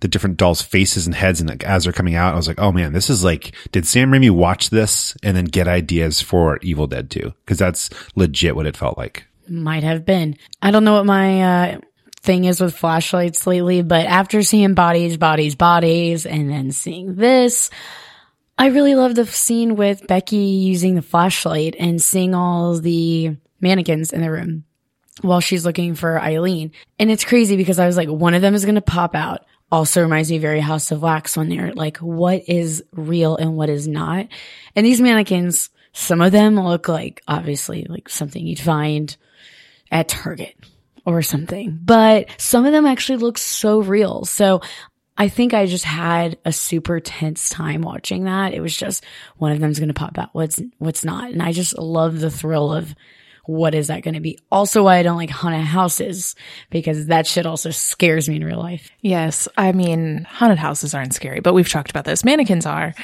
the 0.00 0.08
different 0.08 0.36
dolls' 0.36 0.62
faces 0.62 1.06
and 1.06 1.14
heads, 1.14 1.40
and 1.40 1.48
like 1.48 1.64
as 1.64 1.84
they're 1.84 1.92
coming 1.92 2.14
out, 2.14 2.34
I 2.34 2.36
was 2.36 2.48
like, 2.48 2.60
"Oh 2.60 2.72
man, 2.72 2.92
this 2.92 3.10
is 3.10 3.22
like." 3.22 3.54
Did 3.72 3.86
Sam 3.86 4.10
Raimi 4.10 4.30
watch 4.30 4.70
this 4.70 5.16
and 5.22 5.36
then 5.36 5.44
get 5.44 5.68
ideas 5.68 6.20
for 6.20 6.58
Evil 6.62 6.86
Dead 6.86 7.10
2? 7.10 7.32
Because 7.44 7.58
that's 7.58 7.90
legit 8.14 8.56
what 8.56 8.66
it 8.66 8.76
felt 8.76 8.96
like. 8.96 9.26
Might 9.48 9.82
have 9.82 10.04
been. 10.04 10.36
I 10.62 10.70
don't 10.70 10.84
know 10.84 10.94
what 10.94 11.06
my 11.06 11.42
uh, 11.42 11.80
thing 12.22 12.44
is 12.44 12.60
with 12.60 12.76
flashlights 12.76 13.46
lately, 13.46 13.82
but 13.82 14.06
after 14.06 14.42
seeing 14.42 14.74
bodies, 14.74 15.16
bodies, 15.16 15.54
bodies, 15.54 16.26
and 16.26 16.50
then 16.50 16.70
seeing 16.70 17.14
this, 17.14 17.70
I 18.58 18.66
really 18.66 18.94
love 18.94 19.14
the 19.14 19.26
scene 19.26 19.76
with 19.76 20.06
Becky 20.06 20.36
using 20.36 20.94
the 20.94 21.02
flashlight 21.02 21.76
and 21.78 22.00
seeing 22.00 22.34
all 22.34 22.78
the 22.78 23.36
mannequins 23.60 24.12
in 24.12 24.20
the 24.20 24.30
room 24.30 24.64
while 25.22 25.40
she's 25.40 25.64
looking 25.64 25.94
for 25.94 26.20
Eileen. 26.20 26.72
And 26.98 27.10
it's 27.10 27.24
crazy 27.24 27.56
because 27.56 27.78
I 27.78 27.86
was 27.86 27.96
like, 27.96 28.08
one 28.08 28.34
of 28.34 28.42
them 28.42 28.54
is 28.54 28.64
going 28.64 28.74
to 28.74 28.82
pop 28.82 29.14
out. 29.14 29.46
Also 29.72 30.02
reminds 30.02 30.30
me 30.30 30.38
very 30.38 30.60
House 30.60 30.90
of 30.90 31.00
Wax 31.00 31.36
when 31.36 31.48
they're 31.48 31.72
like, 31.72 31.98
what 31.98 32.42
is 32.48 32.82
real 32.92 33.36
and 33.36 33.56
what 33.56 33.70
is 33.70 33.86
not. 33.86 34.26
And 34.74 34.84
these 34.84 35.00
mannequins, 35.00 35.70
some 35.92 36.20
of 36.20 36.32
them 36.32 36.58
look 36.58 36.88
like 36.88 37.22
obviously 37.26 37.86
like 37.88 38.08
something 38.08 38.46
you'd 38.46 38.60
find 38.60 39.16
at 39.90 40.08
Target 40.08 40.54
or 41.04 41.22
something, 41.22 41.78
but 41.82 42.28
some 42.38 42.66
of 42.66 42.72
them 42.72 42.86
actually 42.86 43.18
look 43.18 43.38
so 43.38 43.80
real. 43.80 44.24
So 44.24 44.60
I 45.16 45.28
think 45.28 45.52
I 45.52 45.66
just 45.66 45.84
had 45.84 46.38
a 46.44 46.52
super 46.52 46.98
tense 46.98 47.50
time 47.50 47.82
watching 47.82 48.24
that. 48.24 48.54
It 48.54 48.60
was 48.60 48.74
just 48.74 49.04
one 49.36 49.52
of 49.52 49.60
them's 49.60 49.78
going 49.78 49.88
to 49.88 49.94
pop 49.94 50.18
out. 50.18 50.30
What's, 50.32 50.60
what's 50.78 51.04
not. 51.04 51.30
And 51.30 51.42
I 51.42 51.52
just 51.52 51.76
love 51.78 52.20
the 52.20 52.30
thrill 52.30 52.72
of 52.72 52.94
what 53.44 53.74
is 53.74 53.88
that 53.88 54.02
going 54.02 54.14
to 54.14 54.20
be? 54.20 54.38
Also 54.50 54.84
why 54.84 54.96
I 54.96 55.02
don't 55.02 55.16
like 55.16 55.30
haunted 55.30 55.64
houses 55.64 56.36
because 56.70 57.06
that 57.06 57.26
shit 57.26 57.46
also 57.46 57.70
scares 57.70 58.28
me 58.28 58.36
in 58.36 58.44
real 58.44 58.58
life. 58.58 58.90
Yes. 59.00 59.48
I 59.56 59.72
mean, 59.72 60.24
haunted 60.24 60.58
houses 60.58 60.94
aren't 60.94 61.14
scary, 61.14 61.40
but 61.40 61.52
we've 61.52 61.68
talked 61.68 61.90
about 61.90 62.04
this. 62.04 62.24
Mannequins 62.24 62.64
are. 62.64 62.94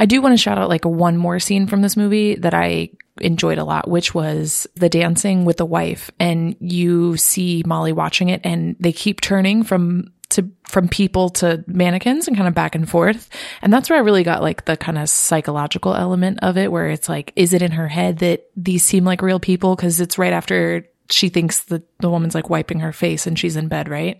I 0.00 0.06
do 0.06 0.22
want 0.22 0.32
to 0.32 0.42
shout 0.42 0.56
out 0.56 0.70
like 0.70 0.86
one 0.86 1.18
more 1.18 1.38
scene 1.38 1.66
from 1.66 1.82
this 1.82 1.94
movie 1.94 2.34
that 2.36 2.54
I 2.54 2.88
enjoyed 3.20 3.58
a 3.58 3.64
lot, 3.64 3.86
which 3.86 4.14
was 4.14 4.66
the 4.74 4.88
dancing 4.88 5.44
with 5.44 5.58
the 5.58 5.66
wife. 5.66 6.10
And 6.18 6.56
you 6.58 7.18
see 7.18 7.62
Molly 7.66 7.92
watching 7.92 8.30
it 8.30 8.40
and 8.42 8.76
they 8.80 8.92
keep 8.92 9.20
turning 9.20 9.62
from 9.62 10.10
to 10.30 10.48
from 10.66 10.88
people 10.88 11.28
to 11.28 11.62
mannequins 11.66 12.28
and 12.28 12.36
kind 12.36 12.48
of 12.48 12.54
back 12.54 12.74
and 12.74 12.88
forth. 12.88 13.28
And 13.60 13.70
that's 13.70 13.90
where 13.90 13.98
I 13.98 14.02
really 14.02 14.22
got 14.22 14.42
like 14.42 14.64
the 14.64 14.76
kind 14.76 14.96
of 14.96 15.10
psychological 15.10 15.94
element 15.94 16.38
of 16.40 16.56
it 16.56 16.72
where 16.72 16.88
it's 16.88 17.08
like 17.08 17.32
is 17.36 17.52
it 17.52 17.60
in 17.60 17.72
her 17.72 17.88
head 17.88 18.20
that 18.20 18.48
these 18.56 18.82
seem 18.82 19.04
like 19.04 19.20
real 19.20 19.40
people 19.40 19.76
cuz 19.76 20.00
it's 20.00 20.18
right 20.18 20.32
after 20.32 20.86
she 21.10 21.28
thinks 21.28 21.64
that 21.64 21.82
the 21.98 22.08
woman's 22.08 22.34
like 22.34 22.48
wiping 22.48 22.80
her 22.80 22.92
face 22.92 23.26
and 23.26 23.38
she's 23.38 23.56
in 23.56 23.68
bed, 23.68 23.88
right? 23.88 24.18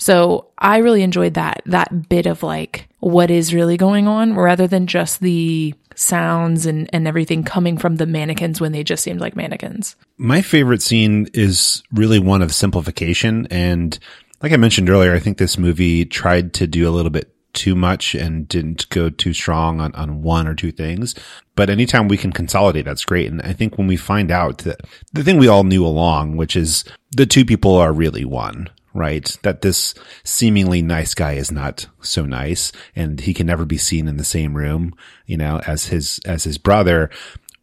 So 0.00 0.48
I 0.56 0.78
really 0.78 1.02
enjoyed 1.02 1.34
that, 1.34 1.62
that 1.66 2.08
bit 2.08 2.24
of 2.26 2.42
like 2.42 2.88
what 3.00 3.30
is 3.30 3.54
really 3.54 3.76
going 3.76 4.08
on 4.08 4.34
rather 4.34 4.66
than 4.66 4.86
just 4.86 5.20
the 5.20 5.74
sounds 5.94 6.64
and, 6.64 6.88
and 6.92 7.06
everything 7.06 7.44
coming 7.44 7.76
from 7.76 7.96
the 7.96 8.06
mannequins 8.06 8.62
when 8.62 8.72
they 8.72 8.82
just 8.82 9.02
seemed 9.02 9.20
like 9.20 9.36
mannequins. 9.36 9.96
My 10.16 10.40
favorite 10.40 10.80
scene 10.80 11.28
is 11.34 11.82
really 11.92 12.18
one 12.18 12.40
of 12.40 12.54
simplification. 12.54 13.46
And 13.50 13.98
like 14.42 14.52
I 14.52 14.56
mentioned 14.56 14.88
earlier, 14.88 15.14
I 15.14 15.18
think 15.18 15.36
this 15.36 15.58
movie 15.58 16.06
tried 16.06 16.54
to 16.54 16.66
do 16.66 16.88
a 16.88 16.90
little 16.90 17.10
bit 17.10 17.34
too 17.52 17.74
much 17.74 18.14
and 18.14 18.48
didn't 18.48 18.88
go 18.88 19.10
too 19.10 19.34
strong 19.34 19.80
on, 19.80 19.94
on 19.94 20.22
one 20.22 20.46
or 20.46 20.54
two 20.54 20.72
things. 20.72 21.14
But 21.56 21.68
anytime 21.68 22.08
we 22.08 22.16
can 22.16 22.32
consolidate, 22.32 22.86
that's 22.86 23.04
great. 23.04 23.30
And 23.30 23.42
I 23.42 23.52
think 23.52 23.76
when 23.76 23.86
we 23.86 23.98
find 23.98 24.30
out 24.30 24.58
that 24.58 24.80
the 25.12 25.22
thing 25.22 25.36
we 25.36 25.48
all 25.48 25.64
knew 25.64 25.84
along, 25.84 26.38
which 26.38 26.56
is 26.56 26.84
the 27.10 27.26
two 27.26 27.44
people 27.44 27.76
are 27.76 27.92
really 27.92 28.24
one, 28.24 28.70
right? 28.94 29.36
That 29.42 29.62
this 29.62 29.94
seemingly 30.24 30.82
nice 30.82 31.14
guy 31.14 31.32
is 31.32 31.50
not 31.50 31.86
so 32.00 32.24
nice 32.24 32.72
and 32.96 33.20
he 33.20 33.34
can 33.34 33.46
never 33.46 33.64
be 33.64 33.78
seen 33.78 34.08
in 34.08 34.16
the 34.16 34.24
same 34.24 34.56
room, 34.56 34.94
you 35.26 35.36
know, 35.36 35.60
as 35.66 35.86
his, 35.86 36.20
as 36.24 36.44
his 36.44 36.58
brother. 36.58 37.10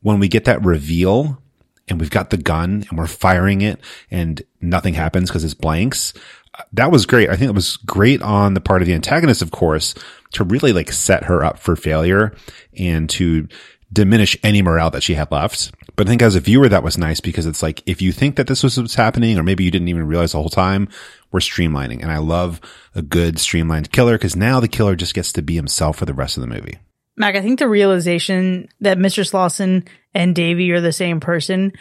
When 0.01 0.19
we 0.19 0.28
get 0.28 0.45
that 0.45 0.63
reveal 0.63 1.41
and 1.88 1.99
we've 1.99 2.09
got 2.09 2.30
the 2.30 2.38
gun 2.38 2.86
and 2.89 2.97
we're 2.97 3.07
firing 3.07 3.61
it 3.61 3.80
and 4.11 4.41
nothing 4.61 4.93
happens 4.93 5.30
because 5.30 5.43
it's 5.43 5.53
blanks. 5.53 6.13
Uh, 6.57 6.63
that 6.73 6.91
was 6.91 7.05
great. 7.05 7.30
I 7.30 7.36
think 7.36 7.49
it 7.49 7.55
was 7.55 7.78
great 7.78 8.21
on 8.21 8.53
the 8.53 8.61
part 8.61 8.82
of 8.82 8.88
the 8.88 8.93
antagonist, 8.93 9.41
of 9.41 9.51
course, 9.51 9.95
to 10.34 10.43
really 10.43 10.73
like 10.73 10.91
set 10.91 11.25
her 11.25 11.43
up 11.43 11.59
for 11.59 11.75
failure 11.75 12.36
and 12.78 13.09
to 13.11 13.47
diminish 13.91 14.38
any 14.43 14.61
morale 14.61 14.91
that 14.91 15.03
she 15.03 15.13
had 15.13 15.32
left. 15.32 15.71
But 15.97 16.07
I 16.07 16.09
think 16.11 16.21
as 16.21 16.35
a 16.35 16.39
viewer, 16.39 16.69
that 16.69 16.83
was 16.83 16.95
nice 16.97 17.19
because 17.19 17.47
it's 17.47 17.63
like, 17.63 17.81
if 17.87 18.03
you 18.03 18.11
think 18.11 18.35
that 18.35 18.45
this 18.45 18.61
was 18.61 18.79
what's 18.79 18.93
happening, 18.93 19.37
or 19.37 19.43
maybe 19.43 19.63
you 19.63 19.71
didn't 19.71 19.87
even 19.87 20.07
realize 20.07 20.31
the 20.31 20.37
whole 20.37 20.47
time, 20.47 20.87
we're 21.31 21.39
streamlining. 21.39 22.03
And 22.03 22.11
I 22.11 22.19
love 22.19 22.61
a 22.93 23.01
good 23.01 23.39
streamlined 23.39 23.91
killer 23.91 24.13
because 24.13 24.35
now 24.35 24.59
the 24.59 24.67
killer 24.67 24.95
just 24.95 25.15
gets 25.15 25.33
to 25.33 25.41
be 25.41 25.55
himself 25.55 25.97
for 25.97 26.05
the 26.05 26.13
rest 26.13 26.37
of 26.37 26.41
the 26.41 26.47
movie. 26.47 26.77
Mac, 27.15 27.35
I 27.35 27.41
think 27.41 27.57
the 27.57 27.67
realization 27.67 28.69
that 28.79 28.99
Mr. 28.99 29.27
Slausen 29.27 29.87
and 30.13 30.35
Davy 30.35 30.71
are 30.71 30.81
the 30.81 30.93
same 30.93 31.19
person 31.19 31.73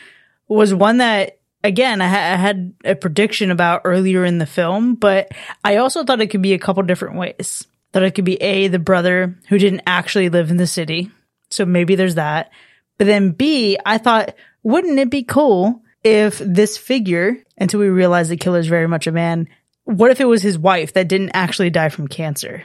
was 0.48 0.72
one 0.72 0.96
that, 0.96 1.38
again, 1.62 2.00
I, 2.00 2.08
ha- 2.08 2.32
I 2.32 2.36
had 2.36 2.72
a 2.86 2.94
prediction 2.94 3.50
about 3.50 3.82
earlier 3.84 4.24
in 4.24 4.38
the 4.38 4.46
film, 4.46 4.94
but 4.94 5.30
I 5.62 5.76
also 5.76 6.04
thought 6.04 6.22
it 6.22 6.28
could 6.28 6.40
be 6.40 6.54
a 6.54 6.58
couple 6.58 6.82
different 6.84 7.16
ways. 7.16 7.66
That 7.92 8.02
it 8.02 8.14
could 8.14 8.24
be 8.24 8.42
A, 8.42 8.68
the 8.68 8.78
brother 8.78 9.38
who 9.48 9.58
didn't 9.58 9.82
actually 9.86 10.30
live 10.30 10.50
in 10.50 10.56
the 10.56 10.66
city. 10.66 11.10
So 11.50 11.66
maybe 11.66 11.96
there's 11.96 12.14
that. 12.14 12.50
But 12.99 13.07
then 13.07 13.30
B, 13.30 13.78
I 13.84 13.99
thought, 13.99 14.34
wouldn't 14.62 14.99
it 14.99 15.11
be 15.11 15.22
cool 15.22 15.82
if 16.03 16.38
this 16.38 16.78
figure, 16.78 17.36
until 17.59 17.80
we 17.80 17.88
realize 17.88 18.28
the 18.28 18.36
killer 18.36 18.59
is 18.59 18.66
very 18.66 18.88
much 18.88 19.07
a 19.07 19.12
man, 19.12 19.49
what 19.84 20.11
if 20.11 20.20
it 20.20 20.26
was 20.26 20.42
his 20.42 20.59
wife 20.59 20.92
that 20.94 21.09
didn't 21.09 21.30
actually 21.34 21.70
die 21.70 21.88
from 21.88 22.09
cancer? 22.09 22.64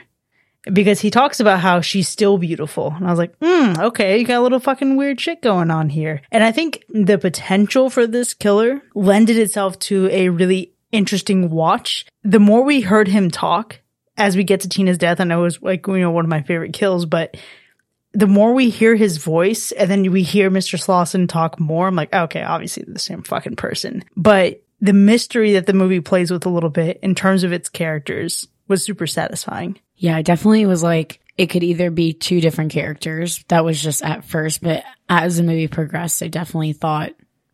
Because 0.72 1.00
he 1.00 1.10
talks 1.10 1.40
about 1.40 1.60
how 1.60 1.80
she's 1.80 2.08
still 2.08 2.38
beautiful. 2.38 2.92
And 2.96 3.06
I 3.06 3.10
was 3.10 3.18
like, 3.18 3.34
hmm, 3.42 3.72
okay, 3.80 4.18
you 4.18 4.24
got 4.24 4.38
a 4.38 4.42
little 4.42 4.60
fucking 4.60 4.96
weird 4.96 5.20
shit 5.20 5.42
going 5.42 5.70
on 5.72 5.88
here. 5.88 6.22
And 6.30 6.44
I 6.44 6.52
think 6.52 6.84
the 6.88 7.18
potential 7.18 7.90
for 7.90 8.06
this 8.06 8.32
killer 8.32 8.80
lended 8.94 9.36
itself 9.38 9.78
to 9.80 10.08
a 10.10 10.28
really 10.28 10.72
interesting 10.92 11.50
watch. 11.50 12.06
The 12.22 12.38
more 12.38 12.62
we 12.62 12.80
heard 12.80 13.08
him 13.08 13.30
talk 13.30 13.80
as 14.16 14.36
we 14.36 14.44
get 14.44 14.60
to 14.60 14.68
Tina's 14.68 14.98
death, 14.98 15.20
I 15.20 15.24
know 15.24 15.40
it 15.40 15.44
was 15.44 15.62
like, 15.62 15.86
you 15.88 15.98
know, 15.98 16.12
one 16.12 16.24
of 16.24 16.30
my 16.30 16.42
favorite 16.42 16.74
kills, 16.74 17.06
but 17.06 17.36
the 18.12 18.26
more 18.26 18.52
we 18.52 18.70
hear 18.70 18.94
his 18.94 19.16
voice 19.16 19.72
and 19.72 19.90
then 19.90 20.10
we 20.10 20.22
hear 20.22 20.50
Mr. 20.50 20.78
Slausen 20.78 21.28
talk 21.28 21.58
more, 21.58 21.86
I'm 21.86 21.96
like, 21.96 22.12
okay, 22.12 22.42
obviously 22.42 22.84
the 22.86 22.98
same 22.98 23.22
fucking 23.22 23.56
person. 23.56 24.04
But 24.16 24.62
the 24.80 24.92
mystery 24.92 25.52
that 25.52 25.66
the 25.66 25.72
movie 25.72 26.00
plays 26.00 26.30
with 26.30 26.44
a 26.44 26.50
little 26.50 26.70
bit 26.70 26.98
in 27.02 27.14
terms 27.14 27.44
of 27.44 27.52
its 27.52 27.68
characters 27.68 28.48
was 28.68 28.84
super 28.84 29.06
satisfying. 29.06 29.78
Yeah, 29.96 30.18
it 30.18 30.26
definitely 30.26 30.66
was 30.66 30.82
like 30.82 31.20
it 31.38 31.46
could 31.46 31.62
either 31.62 31.90
be 31.90 32.12
two 32.12 32.40
different 32.40 32.72
characters. 32.72 33.44
That 33.48 33.64
was 33.64 33.82
just 33.82 34.02
at 34.02 34.24
first, 34.24 34.62
but 34.62 34.84
as 35.08 35.36
the 35.36 35.42
movie 35.42 35.68
progressed, 35.68 36.22
I 36.22 36.28
definitely 36.28 36.72
thought 36.72 37.12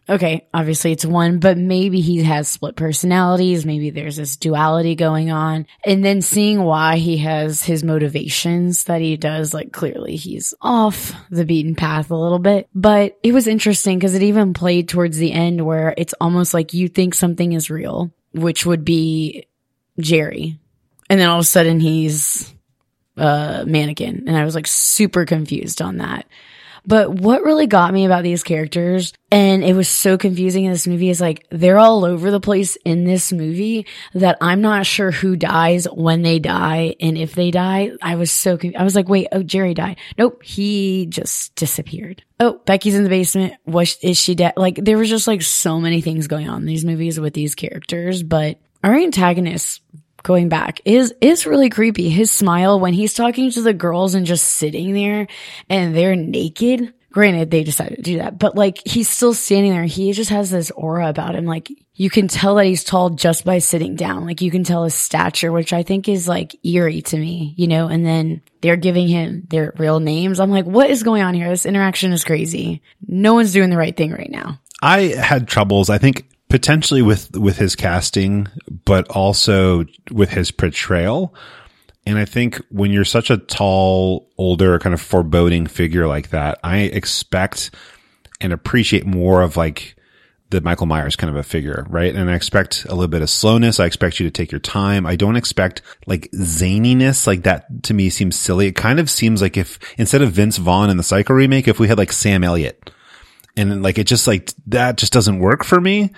okay, 0.09 0.47
obviously 0.55 0.93
it's 0.93 1.05
one, 1.05 1.39
but 1.39 1.59
maybe 1.59 2.01
he 2.01 2.23
has 2.23 2.49
split 2.49 2.77
personalities. 2.77 3.67
Maybe 3.67 3.91
there's 3.91 4.17
this 4.17 4.37
duality 4.37 4.95
going 4.95 5.31
on. 5.31 5.67
And 5.85 6.05
then 6.05 6.23
seeing 6.23 6.63
why 6.63 6.97
he 6.97 7.19
has 7.19 7.63
his 7.63 7.85
motivations 7.85 8.85
that 8.85 9.01
he 9.01 9.17
does, 9.17 9.53
like 9.53 9.73
clearly 9.73 10.17
he's 10.17 10.55
off 10.63 11.13
the 11.31 11.45
beaten 11.45 11.75
path 11.75 12.11
a 12.11 12.17
little 12.17 12.39
bit. 12.39 12.69
But 12.75 13.19
it 13.23 13.33
was 13.33 13.47
interesting 13.47 13.99
because 13.99 14.15
it 14.15 14.23
even 14.23 14.55
played 14.55 14.89
towards 14.89 15.19
the 15.19 15.33
end 15.33 15.65
where 15.65 15.95
it's 15.97 16.15
almost 16.21 16.55
like 16.55 16.73
you 16.73 16.89
think 16.89 17.15
something 17.15 17.53
is 17.53 17.71
real, 17.71 18.11
which 18.33 18.65
would 18.65 18.85
be 18.85 19.47
Jerry. 20.01 20.59
And 21.11 21.21
then 21.21 21.29
all 21.29 21.39
of 21.39 21.43
a 21.43 21.47
sudden 21.47 21.81
he's 21.81 22.55
a 23.17 23.65
mannequin. 23.67 24.25
And 24.27 24.37
I 24.37 24.45
was 24.45 24.55
like 24.55 24.67
super 24.67 25.27
confused 25.27 25.83
on 25.83 25.99
that. 25.99 26.27
But 26.89 27.11
what 27.11 27.45
really 27.45 27.66
got 27.66 27.93
me 27.93 28.07
about 28.07 28.22
these 28.22 28.43
characters, 28.43 29.12
and 29.30 29.62
it 29.62 29.74
was 29.74 29.91
so 29.91 30.16
confusing 30.16 30.64
in 30.64 30.72
this 30.72 30.86
movie, 30.86 31.11
is 31.11 31.20
like 31.20 31.47
they're 31.51 31.78
all 31.78 32.07
over 32.07 32.30
the 32.30 32.41
place 32.41 32.76
in 32.76 33.05
this 33.05 33.30
movie 33.30 33.86
that 34.14 34.39
I'm 34.41 34.62
not 34.62 34.86
sure 34.86 35.11
who 35.11 35.36
dies 35.36 35.84
when 35.84 36.22
they 36.22 36.39
die 36.39 36.97
and 36.99 37.18
if 37.18 37.34
they 37.34 37.51
die. 37.51 37.91
I 38.01 38.14
was 38.14 38.30
so 38.30 38.57
confused. 38.57 38.80
I 38.80 38.84
was 38.84 38.95
like, 38.95 39.07
wait, 39.07 39.28
oh, 39.32 39.43
Jerry 39.43 39.74
died. 39.74 39.99
Nope, 40.16 40.43
he 40.43 41.05
just 41.11 41.55
disappeared. 41.57 42.22
Oh, 42.41 42.62
Becky's 42.64 42.95
in 42.95 43.05
the 43.05 43.11
basement. 43.11 43.53
What 43.64 43.95
is 44.03 44.16
she 44.16 44.34
dead? 44.34 44.55
Like 44.57 44.76
there 44.76 44.97
was 44.97 45.11
just 45.11 45.26
like 45.26 45.43
so 45.43 45.78
many 45.78 46.01
things 46.01 46.26
going 46.26 46.49
on 46.49 46.62
in 46.62 46.66
these 46.66 46.86
movies 46.86 47.20
with 47.20 47.34
these 47.34 47.55
characters, 47.55 48.22
but 48.22 48.59
our 48.82 48.95
antagonists 48.95 49.82
going 50.29 50.51
back 50.51 50.83
is 50.85 51.14
is 51.22 51.47
really 51.47 51.70
creepy. 51.70 52.11
His 52.11 52.31
smile 52.31 52.79
when 52.79 52.93
he's 52.93 53.14
talking 53.14 53.51
to 53.51 53.62
the 53.62 53.72
girls 53.72 54.14
and 54.14 54.26
just 54.26 54.45
sitting 54.45 54.93
there 54.93 55.26
and 55.70 55.97
they're 55.97 56.14
naked. 56.14 56.93
Granted, 57.11 57.51
they 57.51 57.64
decided 57.64 57.97
to 57.97 58.03
do 58.03 58.18
that, 58.18 58.39
but 58.39 58.55
like 58.55 58.87
he's 58.87 59.09
still 59.09 59.33
standing 59.33 59.72
there. 59.72 59.85
He 59.85 60.12
just 60.12 60.29
has 60.29 60.51
this 60.51 60.70
aura 60.70 61.09
about 61.09 61.35
him. 61.35 61.47
Like 61.47 61.72
you 61.95 62.11
can 62.11 62.29
tell 62.29 62.57
that 62.57 62.66
he's 62.66 62.85
tall 62.85 63.09
just 63.09 63.47
by 63.47 63.59
sitting 63.59 63.97
down. 63.97 64.26
Like 64.26 64.43
you 64.43 64.51
can 64.51 64.62
tell 64.62 64.85
his 64.85 64.95
stature, 64.95 65.51
which 65.51 65.72
I 65.72 65.83
think 65.83 66.07
is 66.07 66.29
like 66.29 66.55
eerie 66.62 67.01
to 67.01 67.16
me, 67.16 67.55
you 67.57 67.66
know, 67.66 67.89
and 67.89 68.05
then 68.05 68.43
they're 68.61 68.76
giving 68.76 69.09
him 69.09 69.47
their 69.49 69.72
real 69.79 69.99
names. 69.99 70.39
I'm 70.39 70.51
like, 70.51 70.66
what 70.66 70.91
is 70.91 71.03
going 71.03 71.22
on 71.22 71.33
here? 71.33 71.49
This 71.49 71.64
interaction 71.64 72.12
is 72.12 72.22
crazy. 72.22 72.83
No 73.07 73.33
one's 73.33 73.55
doing 73.55 73.70
the 73.70 73.79
right 73.79 73.97
thing 73.97 74.12
right 74.12 74.31
now. 74.31 74.61
I 74.83 75.05
had 75.05 75.49
troubles. 75.49 75.89
I 75.89 75.97
think 75.97 76.29
potentially 76.49 77.03
with 77.03 77.36
with 77.36 77.59
his 77.59 77.76
casting, 77.76 78.49
but 78.84 79.09
also 79.09 79.84
with 80.11 80.30
his 80.30 80.51
portrayal. 80.51 81.34
And 82.07 82.18
I 82.18 82.24
think 82.24 82.57
when 82.70 82.90
you're 82.90 83.05
such 83.05 83.30
a 83.30 83.36
tall, 83.36 84.30
older, 84.38 84.78
kind 84.78 84.94
of 84.94 85.01
foreboding 85.01 85.66
figure 85.66 86.07
like 86.07 86.30
that, 86.30 86.59
I 86.64 86.78
expect 86.78 87.70
and 88.40 88.53
appreciate 88.53 89.05
more 89.05 89.42
of 89.42 89.57
like 89.57 89.94
the 90.51 90.62
Michael 90.62 90.86
Myers 90.86 91.16
kind 91.16 91.28
of 91.28 91.36
a 91.36 91.42
figure, 91.42 91.86
right? 91.90 92.14
And 92.14 92.30
I 92.30 92.34
expect 92.34 92.86
a 92.86 92.94
little 92.94 93.09
bit 93.09 93.20
of 93.20 93.28
slowness. 93.28 93.78
I 93.78 93.84
expect 93.84 94.18
you 94.18 94.26
to 94.26 94.30
take 94.30 94.51
your 94.51 94.61
time. 94.61 95.05
I 95.05 95.16
don't 95.16 95.36
expect 95.36 95.82
like 96.07 96.30
zaniness. 96.32 97.26
Like 97.26 97.42
that 97.42 97.82
to 97.84 97.94
me 97.94 98.09
seems 98.09 98.38
silly. 98.38 98.68
It 98.68 98.76
kind 98.76 98.99
of 98.99 99.11
seems 99.11 99.42
like 99.42 99.59
if 99.59 99.78
instead 99.99 100.22
of 100.22 100.32
Vince 100.32 100.57
Vaughn 100.57 100.88
in 100.88 100.96
the 100.96 101.03
Psycho 101.03 101.34
remake, 101.34 101.68
if 101.68 101.78
we 101.78 101.88
had 101.88 101.99
like 101.99 102.12
Sam 102.12 102.42
Elliott 102.42 102.90
and 103.59 103.83
like 103.83 103.99
it 103.99 104.05
just 104.05 104.27
like 104.27 104.53
that 104.69 104.97
just 104.97 105.13
doesn't 105.13 105.41
work 105.41 105.65
for 105.65 105.81
me. 105.81 106.13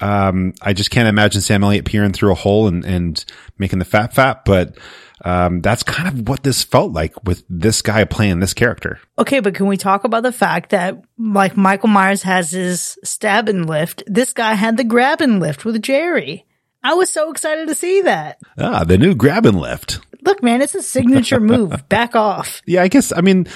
Um, 0.00 0.54
I 0.60 0.72
just 0.72 0.90
can't 0.90 1.08
imagine 1.08 1.40
Sam 1.40 1.62
Elliott 1.62 1.84
peering 1.84 2.12
through 2.12 2.32
a 2.32 2.36
hole 2.36 2.66
and, 2.66 2.84
and 2.84 3.24
making 3.58 3.78
the 3.78 3.84
fat 3.84 4.12
fat, 4.12 4.44
but 4.44 4.76
um, 5.24 5.60
that's 5.60 5.82
kind 5.82 6.08
of 6.08 6.28
what 6.28 6.42
this 6.42 6.64
felt 6.64 6.92
like 6.92 7.24
with 7.24 7.44
this 7.48 7.80
guy 7.80 8.04
playing 8.04 8.40
this 8.40 8.54
character. 8.54 9.00
Okay, 9.18 9.40
but 9.40 9.54
can 9.54 9.66
we 9.66 9.76
talk 9.76 10.04
about 10.04 10.22
the 10.22 10.32
fact 10.32 10.70
that 10.70 11.00
like 11.18 11.56
Michael 11.56 11.88
Myers 11.88 12.22
has 12.22 12.50
his 12.50 12.98
stab 13.04 13.48
and 13.48 13.68
lift, 13.68 14.02
this 14.06 14.32
guy 14.32 14.54
had 14.54 14.76
the 14.76 14.84
grab 14.84 15.20
and 15.20 15.40
lift 15.40 15.64
with 15.64 15.80
Jerry. 15.80 16.44
I 16.82 16.94
was 16.94 17.10
so 17.10 17.30
excited 17.30 17.68
to 17.68 17.74
see 17.74 18.02
that. 18.02 18.38
Ah, 18.58 18.84
the 18.84 18.98
new 18.98 19.14
grab 19.14 19.46
and 19.46 19.58
lift. 19.58 20.00
Look, 20.22 20.42
man, 20.42 20.60
it's 20.60 20.74
a 20.74 20.82
signature 20.82 21.40
move. 21.40 21.88
Back 21.88 22.14
off. 22.14 22.60
Yeah, 22.66 22.82
I 22.82 22.88
guess, 22.88 23.12
I 23.12 23.20
mean, 23.20 23.46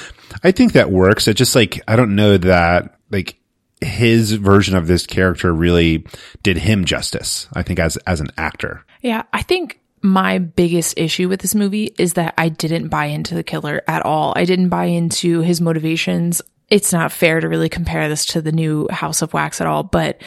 I 0.43 0.53
think 0.53 0.73
that 0.73 0.91
works. 0.91 1.29
It 1.29 1.35
just 1.35 1.55
like, 1.55 1.83
I 1.87 1.97
don't 1.97 2.15
know 2.15 2.39
that, 2.39 2.98
like, 3.11 3.39
his 3.81 4.33
version 4.33 4.75
of 4.75 4.89
this 4.89 5.07
character 5.07 5.55
really 5.55 6.05
did 6.43 6.59
him 6.59 6.85
justice, 6.85 7.47
I 7.53 7.63
think, 7.63 7.79
as, 7.79 7.97
as 7.99 8.21
an 8.21 8.31
actor. 8.37 8.85
Yeah, 9.03 9.23
I 9.33 9.43
think 9.43 9.81
my 10.03 10.39
biggest 10.39 10.99
issue 10.99 11.29
with 11.29 11.41
this 11.41 11.55
movie 11.55 11.95
is 11.99 12.15
that 12.15 12.35
I 12.37 12.49
didn't 12.49 12.89
buy 12.89 13.07
into 13.07 13.35
the 13.35 13.45
killer 13.45 13.83
at 13.87 14.05
all. 14.05 14.33
I 14.37 14.45
didn't 14.45 14.69
buy 14.69 14.87
into 14.87 15.41
his 15.41 15.61
motivations. 15.61 16.43
It's 16.69 16.93
not 16.93 17.13
fair 17.13 17.41
to 17.41 17.49
really 17.49 17.69
compare 17.69 18.09
this 18.09 18.27
to 18.27 18.43
the 18.43 18.53
new 18.53 18.89
House 18.91 19.23
of 19.23 19.33
Wax 19.33 19.61
at 19.61 19.67
all, 19.67 19.85
but 19.85 20.21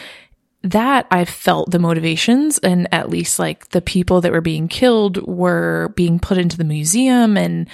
that 0.63 1.07
I 1.09 1.25
felt 1.25 1.71
the 1.71 1.79
motivations 1.79 2.57
and 2.59 2.87
at 2.93 3.09
least 3.09 3.39
like 3.39 3.69
the 3.69 3.81
people 3.81 4.21
that 4.21 4.31
were 4.31 4.41
being 4.41 4.67
killed 4.67 5.17
were 5.27 5.91
being 5.95 6.19
put 6.19 6.37
into 6.37 6.57
the 6.57 6.63
museum. 6.63 7.35
And 7.35 7.67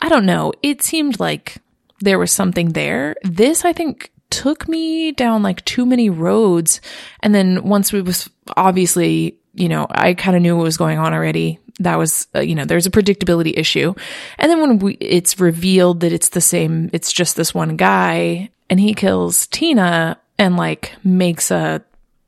I 0.00 0.08
don't 0.08 0.26
know, 0.26 0.52
it 0.62 0.82
seemed 0.82 1.20
like 1.20 1.58
there 2.00 2.18
was 2.18 2.32
something 2.32 2.70
there. 2.70 3.14
This, 3.22 3.64
I 3.64 3.72
think, 3.72 4.10
took 4.30 4.68
me 4.68 5.12
down 5.12 5.42
like 5.42 5.64
too 5.64 5.84
many 5.84 6.10
roads. 6.10 6.80
And 7.20 7.34
then 7.34 7.62
once 7.64 7.92
we 7.92 8.02
was 8.02 8.28
obviously, 8.56 9.38
you 9.54 9.68
know, 9.68 9.86
I 9.90 10.14
kind 10.14 10.36
of 10.36 10.42
knew 10.42 10.56
what 10.56 10.62
was 10.62 10.76
going 10.76 10.98
on 10.98 11.12
already. 11.12 11.58
That 11.80 11.96
was, 11.96 12.28
uh, 12.34 12.40
you 12.40 12.54
know, 12.54 12.64
there's 12.64 12.86
a 12.86 12.90
predictability 12.90 13.52
issue. 13.56 13.94
And 14.38 14.50
then 14.50 14.60
when 14.60 14.78
we, 14.78 14.94
it's 14.94 15.40
revealed 15.40 16.00
that 16.00 16.12
it's 16.12 16.30
the 16.30 16.40
same, 16.40 16.90
it's 16.92 17.12
just 17.12 17.36
this 17.36 17.54
one 17.54 17.76
guy 17.76 18.50
and 18.68 18.78
he 18.78 18.94
kills 18.94 19.46
Tina 19.48 20.18
and 20.38 20.56
like 20.56 20.94
makes 21.04 21.50
a 21.50 21.82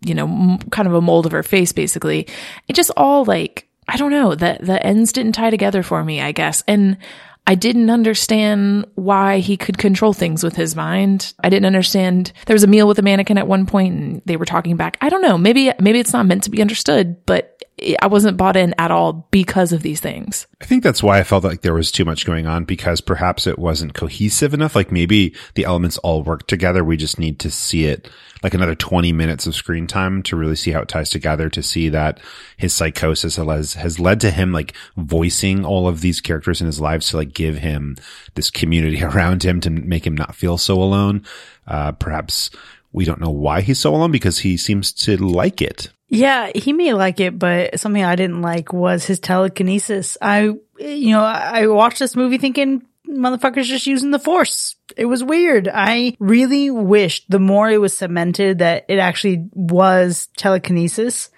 you 0.05 0.15
know, 0.15 0.27
m- 0.27 0.59
kind 0.71 0.89
of 0.89 0.95
a 0.95 1.01
mold 1.01 1.27
of 1.27 1.33
her 1.33 1.43
face, 1.43 1.73
basically. 1.73 2.27
It 2.69 2.75
just 2.75 2.91
all 2.97 3.25
like, 3.25 3.69
I 3.89 3.97
don't 3.97 4.11
know, 4.11 4.35
the, 4.35 4.59
the 4.61 4.85
ends 4.85 5.13
didn't 5.13 5.33
tie 5.33 5.51
together 5.51 5.83
for 5.83 6.03
me, 6.05 6.21
I 6.21 6.33
guess. 6.33 6.63
And 6.67 6.99
I 7.47 7.55
didn't 7.55 7.91
understand 7.91 8.87
why 8.95 9.39
he 9.39 9.57
could 9.57 9.77
control 9.77 10.13
things 10.13 10.45
with 10.45 10.55
his 10.55 10.77
mind. 10.77 11.35
I 11.43 11.49
didn't 11.49 11.67
understand. 11.67 12.33
There 12.47 12.55
was 12.55 12.63
a 12.63 12.69
meal 12.69 12.87
with 12.87 12.99
a 12.99 13.03
mannequin 13.03 13.39
at 13.39 13.49
one 13.49 13.67
point 13.67 13.95
and 13.95 14.23
they 14.27 14.37
were 14.37 14.45
talking 14.45 14.77
back. 14.77 14.97
I 15.01 15.09
don't 15.09 15.23
know. 15.23 15.37
Maybe, 15.37 15.73
maybe 15.81 15.99
it's 15.99 16.13
not 16.13 16.27
meant 16.27 16.45
to 16.45 16.51
be 16.51 16.63
understood, 16.63 17.27
but 17.27 17.65
I 18.01 18.07
wasn't 18.07 18.37
bought 18.37 18.57
in 18.57 18.75
at 18.79 18.91
all 18.91 19.29
because 19.31 19.73
of 19.73 19.83
these 19.83 19.99
things. 19.99 20.47
I 20.61 20.67
think 20.67 20.85
that's 20.85 21.03
why 21.03 21.19
I 21.19 21.25
felt 21.25 21.43
like 21.43 21.63
there 21.63 21.75
was 21.75 21.91
too 21.91 22.05
much 22.05 22.27
going 22.27 22.47
on 22.47 22.65
because 22.65 23.01
perhaps 23.01 23.47
it 23.47 23.59
wasn't 23.59 23.95
cohesive 23.95 24.55
enough. 24.55 24.77
Like 24.77 24.93
maybe 24.93 25.35
the 25.55 25.65
elements 25.65 25.99
all 25.99 26.23
work 26.23 26.47
together. 26.47 26.85
We 26.85 26.97
just 26.97 27.19
need 27.19 27.41
to 27.41 27.51
see 27.51 27.87
it 27.87 28.09
like 28.43 28.55
another 28.55 28.75
20 28.75 29.13
minutes 29.13 29.47
of 29.47 29.55
screen 29.55 29.87
time 29.87 30.23
to 30.25 30.37
really 30.37 30.57
see 30.57 30.73
how 30.73 30.81
it 30.81 30.89
ties 30.89 31.11
together 31.11 31.49
to 31.49 31.63
see 31.63 31.89
that 31.91 32.21
his 32.57 32.75
psychosis 32.75 33.37
has, 33.37 33.75
has 33.75 34.01
led 34.01 34.21
to 34.21 34.31
him 34.31 34.53
like 34.53 34.75
voicing 34.97 35.65
all 35.65 35.87
of 35.87 36.01
these 36.01 36.21
characters 36.21 36.61
in 36.61 36.67
his 36.67 36.81
lives 36.81 37.09
to 37.11 37.17
like 37.17 37.33
give 37.33 37.59
him 37.59 37.97
this 38.35 38.51
community 38.51 39.03
around 39.05 39.45
him 39.45 39.61
to 39.61 39.71
make 39.71 40.07
him 40.07 40.17
not 40.17 40.35
feel 40.35 40.59
so 40.59 40.83
alone. 40.83 41.25
Uh, 41.67 41.93
perhaps 41.93 42.51
we 42.93 43.05
don't 43.05 43.21
know 43.21 43.31
why 43.31 43.61
he's 43.61 43.79
so 43.79 43.95
alone 43.95 44.11
because 44.11 44.39
he 44.39 44.57
seems 44.57 44.93
to 44.93 45.17
like 45.17 45.63
it. 45.63 45.91
Yeah, 46.09 46.51
he 46.55 46.75
may 46.75 46.93
like 46.93 47.21
it, 47.21 47.39
but 47.39 47.81
something 47.81 48.05
I 48.05 48.17
didn't 48.17 48.43
like 48.43 48.73
was 48.73 49.07
his 49.07 49.19
telekinesis. 49.19 50.19
I, 50.21 50.51
you 50.79 51.11
know, 51.11 51.23
I 51.23 51.69
watched 51.69 52.01
this 52.01 52.17
movie 52.17 52.37
thinking, 52.37 52.83
motherfucker's 53.13 53.69
just 53.69 53.87
using 53.87 54.11
the 54.11 54.19
force. 54.19 54.77
It 54.97 55.07
was 55.07 55.25
weird. 55.25 55.69
I 55.73 56.17
really 56.19 56.71
wished 56.71 57.31
the 57.31 57.39
more 57.39 57.71
it 57.71 57.81
was 57.81 57.97
cemented 57.97 58.59
that 58.59 58.85
it 58.89 58.99
actually 58.99 59.49
was 59.53 60.29
telekinesis. 60.37 61.31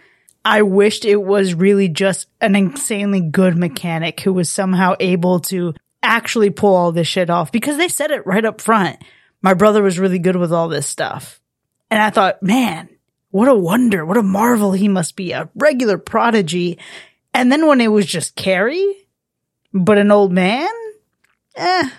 I 0.45 0.63
wished 0.63 1.05
it 1.05 1.23
was 1.23 1.55
really 1.55 1.89
just 1.89 2.27
an 2.41 2.55
insanely 2.55 3.21
good 3.21 3.57
mechanic 3.57 4.21
who 4.21 4.33
was 4.33 4.51
somehow 4.51 4.95
able 5.01 5.41
to 5.41 5.75
actually 6.03 6.51
pull 6.51 6.75
all 6.75 6.93
this 6.93 7.09
shit 7.09 7.31
off 7.31 7.51
because 7.51 7.79
they 7.79 7.89
said 7.89 8.11
it 8.11 8.27
right 8.27 8.45
up 8.45 8.61
front. 8.61 8.99
My 9.41 9.55
brother 9.55 9.83
was 9.83 9.99
really 9.99 10.19
good 10.19 10.37
with 10.37 10.53
all 10.53 10.69
this 10.69 10.87
stuff. 10.87 11.41
And 11.91 12.01
I 12.01 12.11
thought, 12.11 12.43
man, 12.43 12.89
what 13.31 13.49
a 13.49 13.55
wonder, 13.55 14.05
what 14.05 14.17
a 14.17 14.23
marvel 14.23 14.73
he 14.73 14.89
must 14.89 15.17
be, 15.17 15.33
a 15.33 15.49
regular 15.55 15.99
prodigy. 15.99 16.79
And 17.33 17.51
then 17.51 17.67
when 17.67 17.81
it 17.81 17.89
was 17.89 18.07
just 18.07 18.37
Carrie, 18.37 19.09
but 19.73 19.99
an 19.99 20.13
old 20.13 20.33
man, 20.33 20.71
eh, 21.57 21.91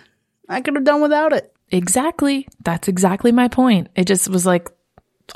I 0.49 0.61
could 0.61 0.75
have 0.75 0.83
done 0.83 1.01
without 1.01 1.33
it. 1.33 1.53
Exactly. 1.71 2.47
That's 2.63 2.87
exactly 2.87 3.31
my 3.31 3.47
point. 3.47 3.89
It 3.95 4.05
just 4.05 4.29
was 4.29 4.45
like 4.45 4.69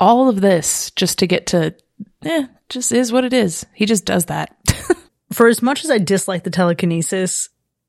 all 0.00 0.28
of 0.28 0.40
this 0.40 0.90
just 0.92 1.18
to 1.18 1.26
get 1.26 1.46
to, 1.48 1.74
eh, 2.24 2.46
just 2.68 2.92
is 2.92 3.12
what 3.12 3.24
it 3.24 3.32
is. 3.32 3.66
He 3.74 3.86
just 3.86 4.04
does 4.04 4.26
that. 4.26 4.56
For 5.32 5.48
as 5.48 5.62
much 5.62 5.84
as 5.84 5.90
I 5.90 5.98
dislike 5.98 6.44
the 6.44 6.50
telekinesis, 6.50 7.48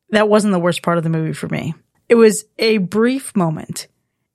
that 0.09 0.29
wasn't 0.29 0.51
the 0.51 0.59
worst 0.59 0.84
part 0.84 0.97
of 0.97 1.03
the 1.03 1.09
movie 1.09 1.34
for 1.34 1.47
me. 1.47 1.73
It 2.07 2.15
was 2.15 2.45
a 2.59 2.77
brief 2.77 3.36
moment. 3.36 3.88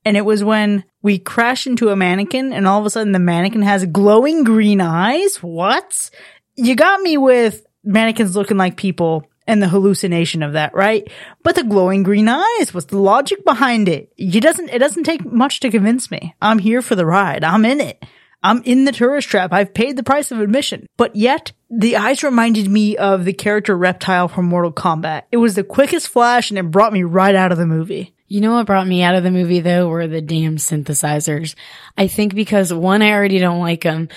And 0.05 0.17
it 0.17 0.25
was 0.25 0.43
when 0.43 0.85
we 1.03 1.19
crash 1.19 1.67
into 1.67 1.91
a 1.91 1.97
mannequin 1.97 2.53
and 2.53 2.67
all 2.67 2.81
of 2.81 2.87
a 2.87 2.91
sudden 2.91 3.13
the 3.13 3.19
mannequin 3.19 3.63
has 3.63 3.85
glowing 3.87 4.45
green 4.45 4.81
eyes. 4.81 5.43
What? 5.43 6.11
You 6.55 6.75
got 6.75 7.01
me 7.01 7.17
with 7.17 7.65
mannequins 7.85 8.35
looking 8.35 8.57
like 8.57 8.77
people 8.77 9.27
and 9.47 9.63
the 9.63 9.69
hallucination 9.69 10.43
of 10.43 10.55
that, 10.55 10.75
right? 10.75 11.09
But 11.43 11.55
the 11.55 11.65
glowing 11.65 12.03
green 12.03 12.29
eyes, 12.29 12.75
what's 12.75 12.87
the 12.87 12.99
logic 12.99 13.45
behind 13.45 13.89
it? 13.89 14.13
It 14.17 14.41
doesn't, 14.41 14.71
it 14.71 14.79
doesn't 14.79 15.05
take 15.05 15.25
much 15.25 15.61
to 15.61 15.71
convince 15.71 16.11
me. 16.11 16.35
I'm 16.43 16.59
here 16.59 16.83
for 16.83 16.95
the 16.95 17.07
ride. 17.07 17.45
I'm 17.45 17.65
in 17.65 17.81
it. 17.81 18.05
I'm 18.43 18.63
in 18.63 18.85
the 18.85 18.93
tourist 18.93 19.29
trap. 19.29 19.53
I've 19.53 19.75
paid 19.75 19.97
the 19.97 20.03
price 20.03 20.31
of 20.31 20.41
admission. 20.41 20.87
But 20.97 21.17
yet, 21.17 21.53
the 21.71 21.97
eyes 21.97 22.23
reminded 22.23 22.69
me 22.69 22.97
of 22.97 23.25
the 23.25 23.33
character 23.33 23.77
Reptile 23.77 24.29
from 24.29 24.47
Mortal 24.47 24.73
Kombat. 24.73 25.23
It 25.33 25.39
was 25.39 25.55
the 25.55 25.65
quickest 25.65 26.09
flash 26.09 26.51
and 26.51 26.59
it 26.59 26.71
brought 26.71 26.93
me 26.93 27.03
right 27.03 27.35
out 27.35 27.51
of 27.51 27.59
the 27.59 27.67
movie. 27.67 28.15
You 28.29 28.41
know 28.41 28.55
what 28.55 28.67
brought 28.67 28.87
me 28.87 29.03
out 29.03 29.15
of 29.15 29.23
the 29.25 29.31
movie 29.31 29.61
though 29.61 29.89
were 29.89 30.07
the 30.07 30.21
damn 30.21 30.57
synthesizers. 30.57 31.55
I 31.97 32.09
think 32.09 32.35
because 32.35 32.73
one, 32.73 33.03
I 33.03 33.13
already 33.13 33.39
don't 33.39 33.61
like 33.61 33.83
them, 33.83 34.09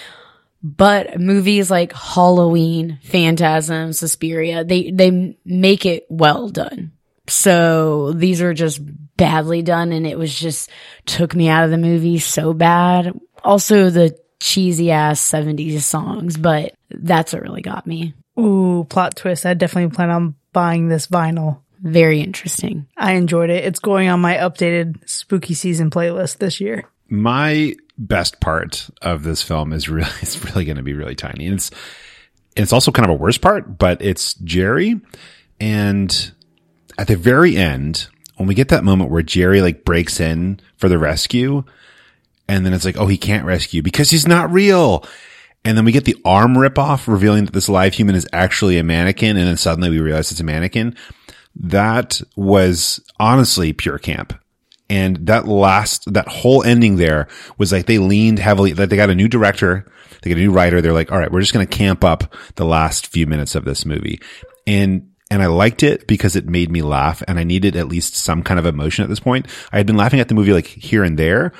but 0.62 1.20
movies 1.20 1.72
like 1.72 1.94
Halloween, 1.94 3.00
Phantasm, 3.04 3.94
Suspiria, 3.94 4.64
they, 4.64 4.92
they 4.92 5.38
make 5.46 5.86
it 5.86 6.06
well 6.10 6.50
done. 6.50 6.92
So 7.28 8.12
these 8.14 8.42
are 8.42 8.54
just 8.54 8.82
badly 9.16 9.62
done 9.62 9.92
and 9.92 10.08
it 10.08 10.18
was 10.18 10.38
just 10.38 10.70
took 11.06 11.36
me 11.36 11.48
out 11.48 11.64
of 11.64 11.72
the 11.72 11.78
movie 11.78 12.20
so 12.20 12.54
bad. 12.54 13.18
Also 13.44 13.90
the 13.90 14.18
cheesy 14.40 14.92
ass 14.92 15.22
70s 15.22 15.82
songs, 15.82 16.38
but 16.38 16.74
that's 16.90 17.34
what 17.34 17.44
really 17.44 17.62
got 17.62 17.86
me. 17.86 18.14
Ooh, 18.40 18.86
plot 18.90 19.16
twist. 19.16 19.46
I 19.46 19.54
definitely 19.54 19.96
plan 19.96 20.10
on 20.10 20.36
buying 20.54 20.88
this 20.88 21.08
vinyl. 21.08 21.60
Very 21.82 22.22
interesting. 22.22 22.88
I 22.98 23.14
enjoyed 23.14 23.50
it. 23.50 23.66
It's 23.66 23.80
going 23.80 24.10
on 24.10 24.20
my 24.20 24.36
updated 24.36 25.08
spooky 25.08 25.54
season 25.54 25.90
playlist 25.90 26.38
this 26.38 26.60
year. 26.60 26.86
My 27.08 27.76
best 28.00 28.40
part 28.40 28.90
of 29.02 29.24
this 29.24 29.44
film 29.44 29.74
is 29.74 29.90
really, 29.90 30.10
it's 30.22 30.44
really 30.46 30.66
going 30.66 30.78
to 30.78 30.84
be 30.84 30.94
really 30.94 31.16
tiny. 31.16 31.46
And 31.46 31.56
it's, 31.56 31.70
it's 32.56 32.74
also 32.74 32.92
kind 32.92 33.08
of 33.08 33.12
a 33.12 33.22
worst 33.22 33.42
part, 33.42 33.78
but 33.78 34.02
it's 34.02 34.34
Jerry. 34.36 35.00
And 35.60 36.32
at 36.98 37.08
the 37.08 37.16
very 37.16 37.56
end, 37.56 38.08
when 38.38 38.48
we 38.48 38.56
get 38.56 38.70
that 38.70 38.84
moment 38.84 39.12
where 39.12 39.22
Jerry 39.22 39.62
like 39.62 39.84
breaks 39.84 40.20
in 40.20 40.60
for 40.78 40.90
the 40.90 40.98
rescue, 40.98 41.64
and 42.48 42.66
then 42.66 42.74
it's 42.74 42.86
like, 42.86 42.98
oh, 42.98 43.06
he 43.06 43.18
can't 43.18 43.46
rescue 43.46 43.84
because 43.84 44.10
he's 44.10 44.28
not 44.28 44.52
real. 44.52 45.06
And 45.64 45.78
then 45.78 45.86
we 45.86 45.92
get 45.92 46.06
the 46.06 46.18
arm 46.26 46.58
rip 46.58 46.80
off 46.80 47.08
revealing 47.08 47.46
that 47.46 47.54
this 47.54 47.70
live 47.70 47.94
human 47.94 48.16
is 48.16 48.28
actually 48.34 48.80
a 48.80 48.84
mannequin. 48.84 49.38
And 49.38 49.48
then 49.48 49.58
suddenly 49.58 49.90
we 49.90 50.00
realize 50.00 50.32
it's 50.32 50.40
a 50.40 50.46
mannequin. 50.46 50.96
That 51.56 52.22
was 52.36 53.00
honestly 53.20 53.74
pure 53.74 54.00
camp. 54.00 54.34
And 54.90 55.28
that 55.28 55.48
last, 55.48 56.12
that 56.14 56.28
whole 56.28 56.64
ending 56.64 56.96
there 56.96 57.28
was 57.58 57.72
like 57.72 57.86
they 57.86 58.00
leaned 58.00 58.40
heavily, 58.40 58.74
like 58.74 58.90
they 58.90 58.96
got 58.96 59.10
a 59.10 59.16
new 59.16 59.28
director, 59.28 59.86
they 60.22 60.30
got 60.30 60.38
a 60.38 60.42
new 60.42 60.52
writer. 60.52 60.82
They're 60.82 60.94
like, 60.94 61.12
all 61.12 61.20
right, 61.20 61.32
we're 61.32 61.42
just 61.42 61.54
going 61.54 61.66
to 61.66 61.78
camp 61.78 62.04
up 62.04 62.34
the 62.56 62.66
last 62.66 63.08
few 63.08 63.28
minutes 63.28 63.56
of 63.56 63.66
this 63.66 63.86
movie. 63.86 64.20
And, 64.66 65.12
and 65.32 65.44
I 65.44 65.46
liked 65.46 65.84
it 65.84 66.08
because 66.08 66.36
it 66.36 66.48
made 66.48 66.72
me 66.72 66.82
laugh 66.82 67.22
and 67.28 67.38
I 67.40 67.44
needed 67.44 67.76
at 67.76 67.88
least 67.88 68.16
some 68.16 68.42
kind 68.42 68.60
of 68.60 68.66
emotion 68.66 69.04
at 69.04 69.10
this 69.10 69.20
point. 69.20 69.48
I 69.72 69.78
had 69.78 69.86
been 69.86 69.98
laughing 69.98 70.20
at 70.20 70.28
the 70.28 70.34
movie 70.34 70.54
like 70.54 70.66
here 70.66 71.04
and 71.04 71.18
there, 71.18 71.54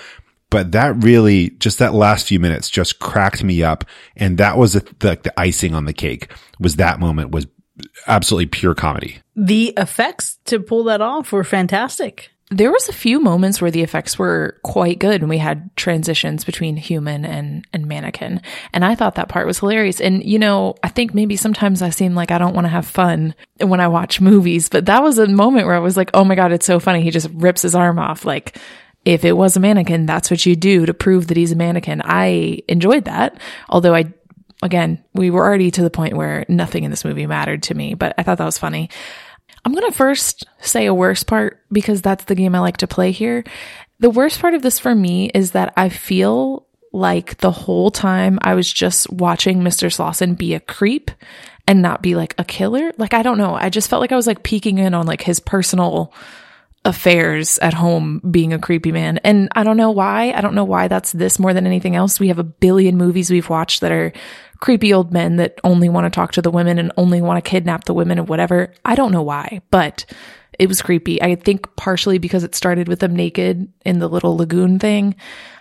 but 0.50 0.72
that 0.72 1.04
really, 1.04 1.52
just 1.52 1.78
that 1.78 1.94
last 1.94 2.28
few 2.28 2.40
minutes 2.40 2.70
just 2.70 3.00
cracked 3.00 3.44
me 3.44 3.62
up. 3.62 3.86
And 4.16 4.40
that 4.40 4.58
was 4.58 4.74
the, 4.74 4.82
the, 5.00 5.20
the 5.22 5.40
icing 5.40 5.76
on 5.76 5.86
the 5.86 5.94
cake 5.94 6.32
was 6.60 6.78
that 6.78 7.00
moment 7.00 7.30
was 7.32 7.46
absolutely 8.08 8.48
pure 8.48 8.76
comedy. 8.76 9.20
The 9.36 9.74
effects 9.78 10.40
to 10.46 10.60
pull 10.60 10.84
that 10.86 11.02
off 11.02 11.32
were 11.32 11.44
fantastic. 11.44 12.32
There 12.52 12.72
was 12.72 12.90
a 12.90 12.94
few 12.94 13.20
moments 13.20 13.62
where 13.62 13.70
the 13.70 13.84
effects 13.84 14.18
were 14.18 14.60
quite 14.64 14.98
good 14.98 15.22
and 15.22 15.30
we 15.30 15.38
had 15.38 15.76
transitions 15.76 16.44
between 16.44 16.78
human 16.78 17.24
and, 17.24 17.68
and 17.74 17.86
mannequin. 17.86 18.42
And 18.74 18.84
I 18.84 18.96
thought 18.96 19.16
that 19.16 19.30
part 19.30 19.46
was 19.46 19.60
hilarious. 19.60 20.02
And, 20.02 20.24
you 20.24 20.40
know, 20.40 20.74
I 20.84 20.90
think 20.90 21.14
maybe 21.14 21.36
sometimes 21.36 21.84
I 21.84 21.92
seem 21.92 22.16
like 22.16 22.32
I 22.32 22.40
don't 22.40 22.56
want 22.56 22.66
to 22.66 22.70
have 22.70 22.88
fun 22.88 23.36
when 23.60 23.80
I 23.80 23.88
watch 23.88 24.20
movies, 24.20 24.68
but 24.68 24.88
that 24.88 25.04
was 25.04 25.20
a 25.20 25.28
moment 25.28 25.68
where 25.68 25.76
I 25.76 25.80
was 25.80 25.96
like, 25.96 26.10
oh 26.16 26.24
my 26.24 26.34
God, 26.34 26.52
it's 26.52 26.66
so 26.66 26.80
funny. 26.80 27.02
He 27.02 27.12
just 27.12 27.30
rips 27.34 27.62
his 27.62 27.76
arm 27.76 28.00
off. 28.00 28.26
Like, 28.26 28.58
if 29.06 29.24
it 29.26 29.34
was 29.34 29.56
a 29.56 29.60
mannequin, 29.60 30.06
that's 30.06 30.32
what 30.32 30.46
you 30.46 30.56
do 30.56 30.86
to 30.86 30.94
prove 30.94 31.28
that 31.28 31.38
he's 31.38 31.52
a 31.52 31.56
mannequin. 31.56 32.02
I 32.04 32.64
enjoyed 32.68 33.06
that. 33.06 33.40
Although 33.70 33.96
I, 33.96 34.14
again, 34.62 35.04
we 35.14 35.30
were 35.30 35.46
already 35.46 35.72
to 35.72 35.84
the 35.84 35.90
point 35.90 36.18
where 36.18 36.46
nothing 36.50 36.84
in 36.84 36.92
this 36.92 37.06
movie 37.06 37.28
mattered 37.28 37.64
to 37.64 37.76
me, 37.76 37.94
but 37.94 38.14
I 38.18 38.24
thought 38.24 38.40
that 38.40 38.46
was 38.46 38.58
funny. 38.58 38.90
I'm 39.66 39.74
going 39.74 39.90
to 39.90 39.96
first 39.96 40.46
say 40.62 40.86
a 40.86 40.94
worst 40.94 41.28
part 41.28 41.62
because 41.72 42.02
that's 42.02 42.26
the 42.26 42.36
game 42.36 42.56
I 42.56 42.60
like 42.60 42.78
to 42.78 42.88
play 42.88 43.12
here. 43.12 43.44
The 44.00 44.10
worst 44.10 44.40
part 44.40 44.54
of 44.54 44.62
this 44.62 44.80
for 44.80 44.96
me 44.96 45.30
is 45.34 45.52
that 45.52 45.74
I 45.76 45.90
feel 45.90 46.66
like 46.92 47.38
the 47.38 47.52
whole 47.52 47.92
time 47.92 48.40
I 48.42 48.56
was 48.56 48.72
just 48.72 49.12
watching 49.12 49.62
Mr. 49.62 49.94
Slausen 49.94 50.36
be 50.36 50.54
a 50.54 50.60
creep 50.60 51.12
and 51.68 51.82
not 51.82 52.02
be 52.02 52.16
like 52.16 52.34
a 52.38 52.44
killer. 52.44 52.92
Like, 52.98 53.14
I 53.14 53.22
don't 53.22 53.38
know. 53.38 53.54
I 53.54 53.70
just 53.70 53.90
felt 53.90 54.02
like 54.02 54.12
I 54.12 54.16
was 54.16 54.28
like 54.28 54.44
peeking 54.44 54.80
in 54.80 54.94
on 54.94 55.06
like 55.06 55.22
his 55.22 55.40
personal 55.40 56.14
affairs 56.86 57.60
at 57.60 57.74
home 57.74 58.22
being 58.32 58.54
a 58.54 58.60
creepy 58.60 58.92
man. 58.92 59.20
And 59.20 59.50
I 59.54 59.64
don't 59.64 59.78
know 59.78 59.92
why. 59.92 60.32
I 60.32 60.42
don't 60.42 60.56
know 60.56 60.64
why 60.64 60.88
that's 60.88 61.12
this 61.12 61.38
more 61.38 61.54
than 61.54 61.68
anything 61.68 61.96
else. 61.96 62.20
We 62.20 62.30
have 62.30 62.40
a 62.40 62.44
billion 62.44 62.98
movies 62.98 63.30
we've 63.30 63.50
watched 63.50 63.82
that 63.82 63.92
are 63.92 64.14
creepy 64.60 64.94
old 64.94 65.12
men 65.12 65.38
that 65.38 65.60
only 65.64 65.90
want 65.90 66.06
to 66.06 66.10
talk 66.10 66.34
to 66.34 66.42
the 66.42 66.52
women 66.52 66.80
and 66.80 66.92
only 66.98 67.22
want 67.22 67.44
to 67.44 67.50
kidnap 67.50 67.86
the 67.86 67.94
women 67.94 68.20
and 68.20 68.28
whatever. 68.28 68.74
I 68.84 68.96
don't 68.96 69.12
know 69.12 69.22
why, 69.22 69.62
but 69.72 70.06
it 70.58 70.68
was 70.68 70.82
creepy. 70.82 71.22
I 71.22 71.36
think 71.36 71.76
partially 71.76 72.18
because 72.18 72.44
it 72.44 72.56
started 72.56 72.88
with 72.88 73.00
them 73.00 73.16
naked 73.16 73.72
in 73.86 74.00
the 74.00 74.10
little 74.10 74.36
lagoon 74.36 74.80
thing. 74.80 75.16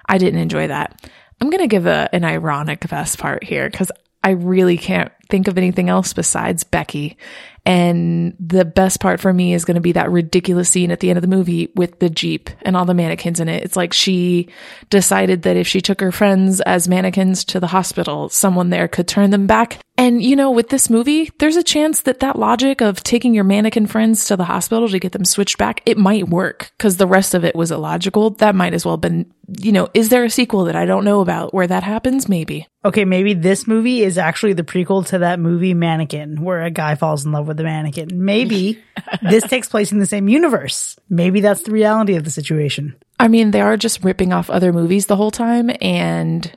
I 0.06 0.18
didn't 0.18 0.40
enjoy 0.40 0.66
that. 0.66 1.08
I'm 1.40 1.50
going 1.50 1.62
to 1.62 1.68
give 1.68 1.86
a, 1.86 2.08
an 2.12 2.24
ironic 2.24 2.88
best 2.88 3.18
part 3.18 3.44
here 3.44 3.70
because 3.70 3.92
I 4.24 4.30
really 4.30 4.76
can't 4.76 5.12
think 5.28 5.48
of 5.48 5.58
anything 5.58 5.88
else 5.88 6.12
besides 6.12 6.64
Becky. 6.64 7.16
And 7.68 8.34
the 8.40 8.64
best 8.64 8.98
part 8.98 9.20
for 9.20 9.30
me 9.30 9.52
is 9.52 9.66
going 9.66 9.74
to 9.74 9.80
be 9.82 9.92
that 9.92 10.10
ridiculous 10.10 10.70
scene 10.70 10.90
at 10.90 11.00
the 11.00 11.10
end 11.10 11.18
of 11.18 11.22
the 11.22 11.28
movie 11.28 11.70
with 11.76 11.98
the 11.98 12.08
Jeep 12.08 12.48
and 12.62 12.74
all 12.74 12.86
the 12.86 12.94
mannequins 12.94 13.40
in 13.40 13.48
it. 13.48 13.62
It's 13.62 13.76
like 13.76 13.92
she 13.92 14.48
decided 14.88 15.42
that 15.42 15.56
if 15.56 15.68
she 15.68 15.82
took 15.82 16.00
her 16.00 16.10
friends 16.10 16.62
as 16.62 16.88
mannequins 16.88 17.44
to 17.44 17.60
the 17.60 17.66
hospital, 17.66 18.30
someone 18.30 18.70
there 18.70 18.88
could 18.88 19.06
turn 19.06 19.30
them 19.30 19.46
back. 19.46 19.80
And 19.98 20.22
you 20.22 20.36
know, 20.36 20.50
with 20.52 20.70
this 20.70 20.88
movie, 20.88 21.30
there's 21.40 21.56
a 21.56 21.62
chance 21.62 22.02
that 22.02 22.20
that 22.20 22.38
logic 22.38 22.80
of 22.80 23.02
taking 23.02 23.34
your 23.34 23.44
mannequin 23.44 23.86
friends 23.86 24.26
to 24.26 24.36
the 24.36 24.44
hospital 24.44 24.88
to 24.88 24.98
get 24.98 25.12
them 25.12 25.24
switched 25.24 25.58
back, 25.58 25.82
it 25.84 25.98
might 25.98 26.28
work 26.28 26.70
because 26.78 26.96
the 26.96 27.06
rest 27.06 27.34
of 27.34 27.44
it 27.44 27.56
was 27.56 27.72
illogical. 27.72 28.30
That 28.30 28.54
might 28.54 28.74
as 28.74 28.84
well 28.84 28.94
have 28.94 29.02
been, 29.02 29.30
you 29.60 29.72
know, 29.72 29.88
is 29.92 30.08
there 30.08 30.24
a 30.24 30.30
sequel 30.30 30.64
that 30.66 30.76
I 30.76 30.86
don't 30.86 31.04
know 31.04 31.20
about 31.20 31.52
where 31.52 31.66
that 31.66 31.82
happens? 31.82 32.28
Maybe. 32.28 32.66
Okay, 32.84 33.04
maybe 33.04 33.34
this 33.34 33.66
movie 33.66 34.02
is 34.02 34.16
actually 34.16 34.52
the 34.52 34.62
prequel 34.62 35.04
to 35.08 35.17
that 35.18 35.40
movie 35.40 35.74
Mannequin, 35.74 36.42
where 36.42 36.62
a 36.62 36.70
guy 36.70 36.94
falls 36.94 37.24
in 37.24 37.32
love 37.32 37.46
with 37.46 37.60
a 37.60 37.64
mannequin. 37.64 38.24
Maybe 38.24 38.82
this 39.22 39.44
takes 39.44 39.68
place 39.68 39.92
in 39.92 39.98
the 39.98 40.06
same 40.06 40.28
universe. 40.28 40.98
Maybe 41.08 41.40
that's 41.40 41.62
the 41.62 41.72
reality 41.72 42.16
of 42.16 42.24
the 42.24 42.30
situation. 42.30 42.96
I 43.18 43.28
mean, 43.28 43.50
they 43.50 43.60
are 43.60 43.76
just 43.76 44.04
ripping 44.04 44.32
off 44.32 44.50
other 44.50 44.72
movies 44.72 45.06
the 45.06 45.16
whole 45.16 45.30
time 45.30 45.70
and 45.80 46.56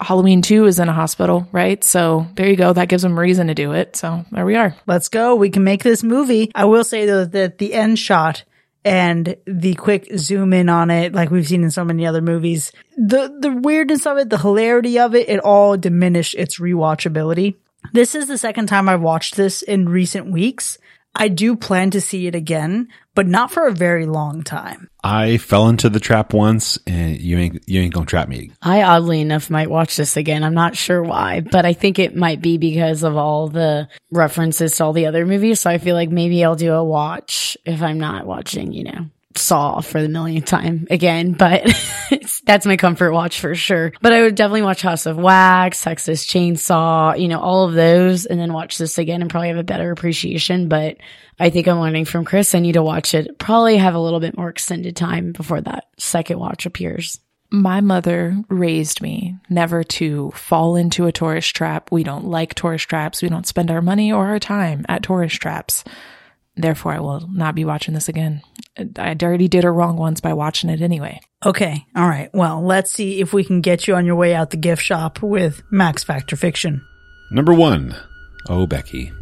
Halloween 0.00 0.42
2 0.42 0.66
is 0.66 0.78
in 0.78 0.88
a 0.88 0.92
hospital, 0.92 1.46
right? 1.52 1.82
So 1.84 2.26
there 2.34 2.48
you 2.48 2.56
go. 2.56 2.72
That 2.72 2.88
gives 2.88 3.02
them 3.02 3.16
a 3.16 3.20
reason 3.20 3.46
to 3.46 3.54
do 3.54 3.72
it. 3.72 3.96
So 3.96 4.24
there 4.32 4.44
we 4.44 4.56
are. 4.56 4.74
Let's 4.86 5.08
go. 5.08 5.36
We 5.36 5.50
can 5.50 5.64
make 5.64 5.82
this 5.82 6.02
movie. 6.02 6.50
I 6.54 6.64
will 6.64 6.84
say 6.84 7.06
though 7.06 7.24
that 7.24 7.58
the 7.58 7.72
end 7.72 7.98
shot 7.98 8.44
and 8.84 9.36
the 9.46 9.74
quick 9.74 10.08
zoom 10.16 10.52
in 10.52 10.68
on 10.68 10.90
it, 10.90 11.14
like 11.14 11.30
we've 11.30 11.46
seen 11.46 11.62
in 11.62 11.70
so 11.70 11.84
many 11.84 12.04
other 12.04 12.20
movies, 12.20 12.72
the, 12.96 13.34
the 13.40 13.52
weirdness 13.52 14.06
of 14.06 14.18
it, 14.18 14.28
the 14.28 14.38
hilarity 14.38 14.98
of 14.98 15.14
it, 15.14 15.28
it 15.28 15.40
all 15.40 15.76
diminished 15.76 16.34
its 16.34 16.58
rewatchability. 16.58 17.54
This 17.92 18.14
is 18.14 18.26
the 18.26 18.38
second 18.38 18.66
time 18.66 18.88
I've 18.88 19.00
watched 19.00 19.36
this 19.36 19.62
in 19.62 19.88
recent 19.88 20.30
weeks. 20.30 20.78
I 21.16 21.28
do 21.28 21.54
plan 21.54 21.90
to 21.92 22.00
see 22.00 22.26
it 22.26 22.34
again, 22.34 22.88
but 23.14 23.28
not 23.28 23.52
for 23.52 23.68
a 23.68 23.72
very 23.72 24.04
long 24.04 24.42
time. 24.42 24.90
I 25.04 25.36
fell 25.36 25.68
into 25.68 25.88
the 25.88 26.00
trap 26.00 26.32
once, 26.32 26.78
and 26.88 27.20
you 27.20 27.38
ain't 27.38 27.68
you 27.68 27.80
ain't 27.80 27.94
gonna 27.94 28.06
trap 28.06 28.28
me. 28.28 28.50
I 28.60 28.82
oddly 28.82 29.20
enough 29.20 29.48
might 29.48 29.70
watch 29.70 29.96
this 29.96 30.16
again. 30.16 30.42
I'm 30.42 30.54
not 30.54 30.76
sure 30.76 31.02
why, 31.02 31.40
but 31.40 31.64
I 31.64 31.72
think 31.72 31.98
it 31.98 32.16
might 32.16 32.40
be 32.40 32.58
because 32.58 33.04
of 33.04 33.16
all 33.16 33.48
the 33.48 33.88
references 34.10 34.76
to 34.76 34.84
all 34.84 34.92
the 34.92 35.06
other 35.06 35.24
movies. 35.24 35.60
So 35.60 35.70
I 35.70 35.78
feel 35.78 35.94
like 35.94 36.10
maybe 36.10 36.44
I'll 36.44 36.56
do 36.56 36.72
a 36.72 36.82
watch 36.82 37.56
if 37.64 37.80
I'm 37.80 38.00
not 38.00 38.26
watching, 38.26 38.72
you 38.72 38.84
know, 38.84 39.06
Saw 39.36 39.80
for 39.80 40.00
the 40.00 40.08
millionth 40.08 40.44
time 40.44 40.86
again, 40.90 41.32
but 41.32 41.66
that's 42.44 42.66
my 42.66 42.76
comfort 42.76 43.12
watch 43.12 43.40
for 43.40 43.54
sure. 43.54 43.92
But 44.00 44.12
I 44.12 44.22
would 44.22 44.36
definitely 44.36 44.62
watch 44.62 44.82
House 44.82 45.06
of 45.06 45.16
Wax, 45.16 45.82
Texas 45.82 46.26
Chainsaw, 46.26 47.18
you 47.18 47.28
know, 47.28 47.40
all 47.40 47.66
of 47.66 47.74
those 47.74 48.26
and 48.26 48.38
then 48.38 48.52
watch 48.52 48.78
this 48.78 48.96
again 48.98 49.22
and 49.22 49.30
probably 49.30 49.48
have 49.48 49.56
a 49.56 49.64
better 49.64 49.90
appreciation. 49.90 50.68
But 50.68 50.98
I 51.38 51.50
think 51.50 51.66
I'm 51.66 51.80
learning 51.80 52.04
from 52.04 52.24
Chris. 52.24 52.54
I 52.54 52.60
need 52.60 52.72
to 52.72 52.82
watch 52.82 53.14
it, 53.14 53.38
probably 53.38 53.76
have 53.76 53.94
a 53.94 54.00
little 54.00 54.20
bit 54.20 54.36
more 54.36 54.48
extended 54.48 54.94
time 54.94 55.32
before 55.32 55.60
that 55.62 55.88
second 55.98 56.38
watch 56.38 56.66
appears. 56.66 57.18
My 57.50 57.80
mother 57.80 58.36
raised 58.48 59.00
me 59.00 59.36
never 59.48 59.84
to 59.84 60.32
fall 60.32 60.76
into 60.76 61.06
a 61.06 61.12
tourist 61.12 61.54
trap. 61.54 61.92
We 61.92 62.02
don't 62.02 62.26
like 62.26 62.54
tourist 62.54 62.88
traps. 62.88 63.22
We 63.22 63.28
don't 63.28 63.46
spend 63.46 63.70
our 63.70 63.82
money 63.82 64.12
or 64.12 64.26
our 64.26 64.38
time 64.38 64.84
at 64.88 65.02
tourist 65.02 65.36
traps. 65.36 65.84
Therefore, 66.56 66.92
I 66.94 67.00
will 67.00 67.28
not 67.30 67.54
be 67.54 67.64
watching 67.64 67.94
this 67.94 68.08
again. 68.08 68.42
I 68.76 69.16
already 69.22 69.48
did 69.48 69.64
her 69.64 69.72
wrong 69.72 69.96
once 69.96 70.20
by 70.20 70.32
watching 70.32 70.70
it 70.70 70.80
anyway. 70.82 71.20
Okay. 71.44 71.84
All 71.94 72.08
right. 72.08 72.30
Well, 72.34 72.62
let's 72.62 72.92
see 72.92 73.20
if 73.20 73.32
we 73.32 73.44
can 73.44 73.60
get 73.60 73.86
you 73.86 73.94
on 73.94 74.06
your 74.06 74.16
way 74.16 74.34
out 74.34 74.50
the 74.50 74.56
gift 74.56 74.82
shop 74.82 75.22
with 75.22 75.62
Max 75.70 76.02
Factor 76.02 76.36
Fiction. 76.36 76.84
Number 77.30 77.54
one, 77.54 77.94
Oh 78.48 78.66
Becky. 78.66 79.12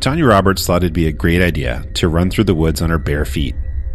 Tanya 0.00 0.24
Roberts 0.26 0.64
thought 0.66 0.84
it'd 0.84 0.92
be 0.92 1.08
a 1.08 1.12
great 1.12 1.42
idea 1.42 1.84
to 1.94 2.08
run 2.08 2.30
through 2.30 2.44
the 2.44 2.54
woods 2.54 2.80
on 2.80 2.90
her 2.90 2.98
bare 2.98 3.24
feet. 3.24 3.54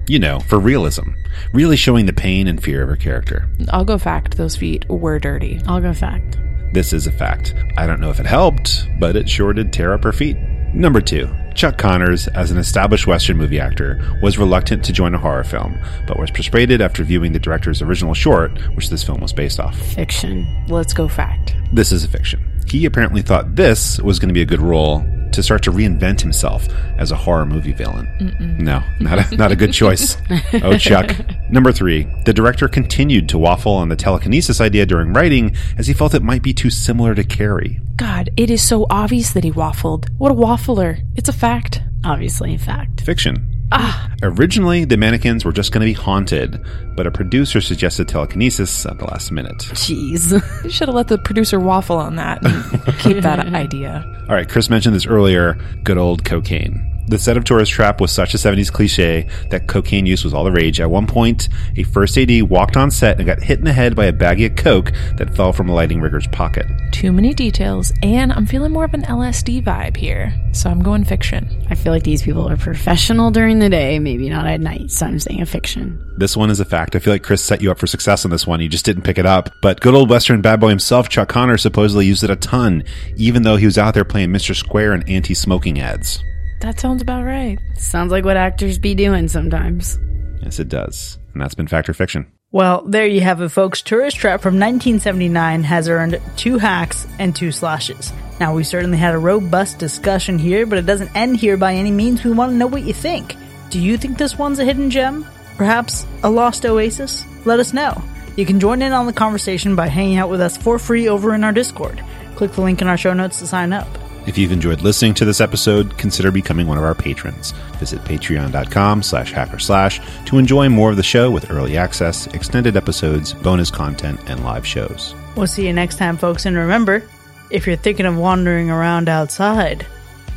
You 0.10 0.20
know, 0.20 0.40
for 0.42 0.60
realism, 0.60 1.10
really 1.54 1.78
showing 1.78 2.06
the 2.06 2.12
pain 2.12 2.48
and 2.48 2.62
fear 2.62 2.84
of 2.84 2.90
her 2.90 2.98
character. 2.98 3.50
I'll 3.70 3.86
go 3.86 3.98
fact, 3.98 4.36
those 4.36 4.58
feet 4.58 4.86
were 4.90 5.18
dirty. 5.18 5.62
I'll 5.66 5.80
go 5.80 5.94
fact. 5.94 6.38
This 6.74 6.92
is 6.92 7.08
a 7.08 7.12
fact. 7.12 7.56
I 7.78 7.88
don't 7.88 8.02
know 8.02 8.10
if 8.10 8.20
it 8.20 8.26
helped, 8.26 8.86
but 9.00 9.16
it 9.16 9.30
sure 9.30 9.54
did 9.54 9.72
tear 9.72 9.94
up 9.94 10.04
her 10.04 10.12
feet. 10.12 10.36
Number 10.74 11.00
two, 11.00 11.34
Chuck 11.56 11.78
Connors, 11.78 12.28
as 12.30 12.52
an 12.52 12.58
established 12.58 13.08
Western 13.08 13.38
movie 13.38 13.60
actor, 13.60 14.00
was 14.22 14.38
reluctant 14.38 14.84
to 14.86 14.94
join 14.94 15.14
a 15.14 15.20
horror 15.20 15.44
film, 15.44 15.80
but 16.08 16.18
was 16.18 16.32
persuaded 16.32 16.82
after 16.82 17.04
viewing 17.04 17.34
the 17.34 17.40
director's 17.40 17.82
original 17.82 18.14
short, 18.14 18.52
which 18.76 18.90
this 18.90 19.04
film 19.04 19.22
was 19.22 19.34
based 19.34 19.60
off. 19.60 19.78
Fiction. 19.78 20.48
Let's 20.68 20.94
go 20.94 21.08
fact. 21.08 21.56
This 21.72 21.92
is 21.92 22.04
a 22.04 22.08
fiction. 22.08 22.44
He 22.68 22.86
apparently 22.86 23.22
thought 23.22 23.56
this 23.56 24.00
was 24.00 24.20
going 24.20 24.30
to 24.30 24.34
be 24.34 24.42
a 24.42 24.46
good 24.46 24.62
role 24.62 25.06
to 25.34 25.44
start 25.44 25.64
to 25.64 25.72
reinvent 25.72 26.22
himself 26.22 26.68
as 26.98 27.12
a 27.12 27.16
horror 27.16 27.46
movie 27.46 27.74
villain. 27.74 28.08
Mm-mm. 28.20 28.60
No, 28.60 28.84
not 29.00 29.32
a, 29.32 29.36
not 29.36 29.52
a 29.52 29.56
good 29.56 29.74
choice. 29.74 30.18
oh, 30.64 30.78
Chuck. 30.78 31.16
Number 31.50 31.72
three, 31.72 32.08
the 32.26 32.34
director 32.34 32.68
continued 32.68 33.30
to 33.30 33.38
waffle 33.38 33.74
on 33.74 33.90
the 33.90 33.96
telekinesis 33.96 34.62
idea 34.62 34.86
during 34.86 35.14
writing 35.14 35.56
as 35.78 35.88
he 35.88 35.94
felt 35.94 36.14
it 36.14 36.24
might 36.24 36.44
be 36.44 36.54
too 36.54 36.70
similar 36.70 37.14
to 37.16 37.24
Carrie. 37.24 37.80
God, 37.96 38.30
it 38.38 38.50
is 38.50 38.62
so 38.62 38.88
obvious 38.90 39.34
that 39.34 39.44
he 39.44 39.52
waffled. 39.52 40.10
What 40.18 40.32
a 40.32 40.36
waffler. 40.36 41.06
It's 41.16 41.30
a 41.30 41.34
fact. 41.34 41.82
Obviously, 42.04 42.56
a 42.56 42.60
fact. 42.60 43.02
Fiction. 43.02 43.53
Ah. 43.72 44.12
Originally, 44.22 44.86
the 44.86 44.98
mannequins 44.98 45.44
were 45.44 45.52
just 45.52 45.72
going 45.72 45.82
to 45.82 45.86
be 45.86 45.94
haunted, 45.94 46.64
but 46.96 47.08
a 47.08 47.12
producer 47.12 47.60
suggested 47.60 48.08
telekinesis 48.08 48.86
at 48.86 49.00
the 49.00 49.06
last 49.06 49.32
minute. 49.32 49.58
Jeez. 49.58 50.32
You 50.64 50.70
should 50.70 50.88
have 50.88 50.96
let 50.96 51.08
the 51.08 51.18
producer 51.18 51.60
waffle 51.60 51.98
on 51.98 52.16
that 52.18 52.46
and 52.46 52.98
keep 53.00 53.18
that 53.24 53.40
idea. 53.54 54.06
All 54.30 54.36
right, 54.36 54.48
Chris 54.48 54.70
mentioned 54.70 54.96
this 54.96 55.08
earlier 55.08 55.58
good 55.84 55.98
old 55.98 56.24
cocaine. 56.24 56.90
The 57.08 57.20
set 57.20 57.36
of 57.36 57.44
Tourist 57.44 57.72
Trap 57.72 58.00
was 58.00 58.12
such 58.12 58.34
a 58.34 58.38
70s 58.38 58.72
cliche 58.72 59.28
that 59.50 59.68
cocaine 59.68 60.06
use 60.06 60.24
was 60.24 60.34
all 60.34 60.46
the 60.46 60.52
rage. 60.52 60.80
At 60.80 60.90
one 60.90 61.06
point, 61.06 61.50
a 61.76 61.84
first 61.84 62.18
AD 62.18 62.44
walked 62.44 62.78
on 62.78 62.92
set 62.92 63.18
and 63.18 63.26
got 63.26 63.44
hit 63.44 63.60
in 63.60 63.66
the 63.66 63.74
head 63.74 63.96
by 63.96 64.06
a 64.06 64.14
baggie 64.14 64.50
of 64.50 64.56
coke 64.56 64.94
that 65.18 65.36
fell 65.36 65.52
from 65.52 65.68
a 65.68 65.74
lighting 65.74 66.00
rigger's 66.00 66.28
pocket. 66.28 66.66
Too 66.94 67.12
many 67.12 67.34
details, 67.34 67.92
and 68.02 68.32
I'm 68.32 68.46
feeling 68.46 68.72
more 68.72 68.86
of 68.86 68.94
an 68.94 69.04
LSD 69.04 69.64
vibe 69.64 69.98
here, 69.98 70.34
so 70.54 70.70
I'm 70.70 70.82
going 70.82 71.04
fiction. 71.04 71.68
I 71.70 71.76
feel 71.76 71.92
like 71.92 72.04
these 72.04 72.24
people 72.24 72.48
are 72.50 72.56
professional 72.56 73.32
during 73.32 73.60
the 73.60 73.70
day, 73.70 74.00
maybe 74.00 74.30
not 74.30 74.48
at 74.48 74.62
night, 74.62 74.90
so 74.90 75.06
I'm 75.06 75.20
saying 75.20 75.42
a 75.42 75.46
fiction. 75.46 76.00
This 76.16 76.38
one 76.38 76.52
is 76.52 76.62
a 76.62 76.66
fact. 76.66 76.96
I 76.96 77.00
feel 77.00 77.14
like 77.14 77.24
Chris 77.24 77.44
set 77.44 77.62
you 77.62 77.70
up 77.70 77.80
for 77.80 77.88
success 77.88 78.24
on 78.24 78.32
this 78.32 78.48
one. 78.48 78.62
You 78.62 78.70
just 78.70 78.86
didn't 78.86 79.04
pick 79.04 79.18
it 79.18 79.26
up. 79.26 79.50
But 79.62 79.82
good 79.82 79.94
old 79.94 80.10
Western 80.10 80.42
bad 80.42 80.62
boy 80.62 80.70
himself, 80.70 81.10
Chuck 81.10 81.28
Connor, 81.28 81.58
supposedly 81.58 82.06
used 82.06 82.24
it 82.24 82.30
a 82.30 82.36
ton, 82.36 82.84
even 83.18 83.44
though 83.44 83.58
he 83.58 83.66
was 83.66 83.78
out 83.78 83.94
there 83.94 84.06
playing 84.06 84.30
Mr. 84.30 84.56
Square 84.56 84.94
in 84.94 85.10
anti 85.10 85.34
smoking 85.34 85.80
ads. 85.80 86.24
That 86.64 86.80
sounds 86.80 87.02
about 87.02 87.26
right. 87.26 87.60
Sounds 87.76 88.10
like 88.10 88.24
what 88.24 88.38
actors 88.38 88.78
be 88.78 88.96
doing 88.96 89.28
sometimes. 89.28 90.00
Yes, 90.42 90.60
it 90.60 90.70
does. 90.70 91.20
And 91.34 91.42
that's 91.42 91.56
been 91.56 91.68
Factor 91.68 91.94
Fiction. 91.94 92.32
Well, 92.54 92.86
there 92.86 93.06
you 93.06 93.20
have 93.20 93.42
it, 93.42 93.50
folks. 93.50 93.82
Tourist 93.82 94.16
Trap 94.16 94.40
from 94.40 94.54
1979 94.54 95.64
has 95.64 95.90
earned 95.90 96.22
two 96.38 96.60
hacks 96.60 97.06
and 97.20 97.36
two 97.36 97.52
slashes. 97.52 98.14
Now, 98.40 98.56
we 98.56 98.64
certainly 98.64 98.98
had 98.98 99.14
a 99.14 99.18
robust 99.20 99.78
discussion 99.78 100.40
here, 100.40 100.66
but 100.66 100.78
it 100.78 100.86
doesn't 100.86 101.14
end 101.14 101.36
here 101.36 101.58
by 101.58 101.74
any 101.74 101.92
means. 101.92 102.24
We 102.24 102.32
want 102.32 102.54
to 102.54 102.58
know 102.58 102.68
what 102.68 102.84
you 102.84 102.94
think. 102.94 103.36
Do 103.70 103.82
you 103.82 103.98
think 103.98 104.18
this 104.18 104.38
one's 104.38 104.60
a 104.60 104.64
hidden 104.64 104.90
gem? 104.90 105.26
Perhaps 105.58 106.08
a 106.24 106.30
lost 106.30 106.66
oasis? 106.66 107.26
Let 107.44 107.60
us 107.60 107.74
know. 107.74 108.02
You 108.38 108.46
can 108.46 108.62
join 108.62 108.82
in 108.82 108.94
on 108.94 109.06
the 109.06 109.12
conversation 109.12 109.76
by 109.76 109.88
hanging 109.88 110.18
out 110.18 110.30
with 110.30 110.40
us 110.40 110.56
for 110.56 110.80
free 110.80 111.10
over 111.10 111.34
in 111.34 111.44
our 111.44 111.52
Discord. 111.52 112.02
Click 112.38 112.54
the 112.54 112.62
link 112.62 112.82
in 112.82 112.88
our 112.88 112.98
show 112.98 113.12
notes 113.12 113.40
to 113.40 113.48
sign 113.48 113.74
up. 113.74 113.88
If 114.26 114.38
you've 114.38 114.52
enjoyed 114.52 114.82
listening 114.82 115.14
to 115.16 115.26
this 115.26 115.42
episode, 115.42 115.98
consider 115.98 116.32
becoming 116.32 116.66
one 116.68 116.78
of 116.78 116.84
our 116.84 116.96
patrons. 116.96 117.52
Visit 117.80 118.02
patreon.com 118.06 119.04
slash 119.04 119.32
hacker 119.32 119.60
slash 119.60 120.00
to 120.26 120.38
enjoy 120.38 120.70
more 120.70 120.92
of 120.92 120.98
the 120.98 121.04
show 121.04 121.30
with 121.30 121.52
early 121.52 121.76
access, 121.78 122.28
extended 122.28 122.78
episodes, 122.78 123.34
bonus 123.34 123.70
content, 123.70 124.20
and 124.28 124.44
live 124.44 124.66
shows. 124.66 125.14
We'll 125.36 125.48
see 125.48 125.68
you 125.68 125.74
next 125.74 125.98
time, 125.98 126.18
folks, 126.18 126.46
and 126.46 126.56
remember, 126.56 127.04
If 127.50 127.68
you're 127.68 127.76
thinking 127.76 128.06
of 128.08 128.18
wandering 128.18 128.72
around 128.72 129.10
outside, 129.10 129.86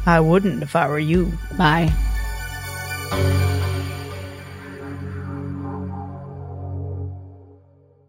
I 0.05 0.21
wouldn't 0.21 0.63
if 0.63 0.77
I 0.77 0.87
were 0.89 0.99
you. 0.99 1.33
Bye. 1.57 1.93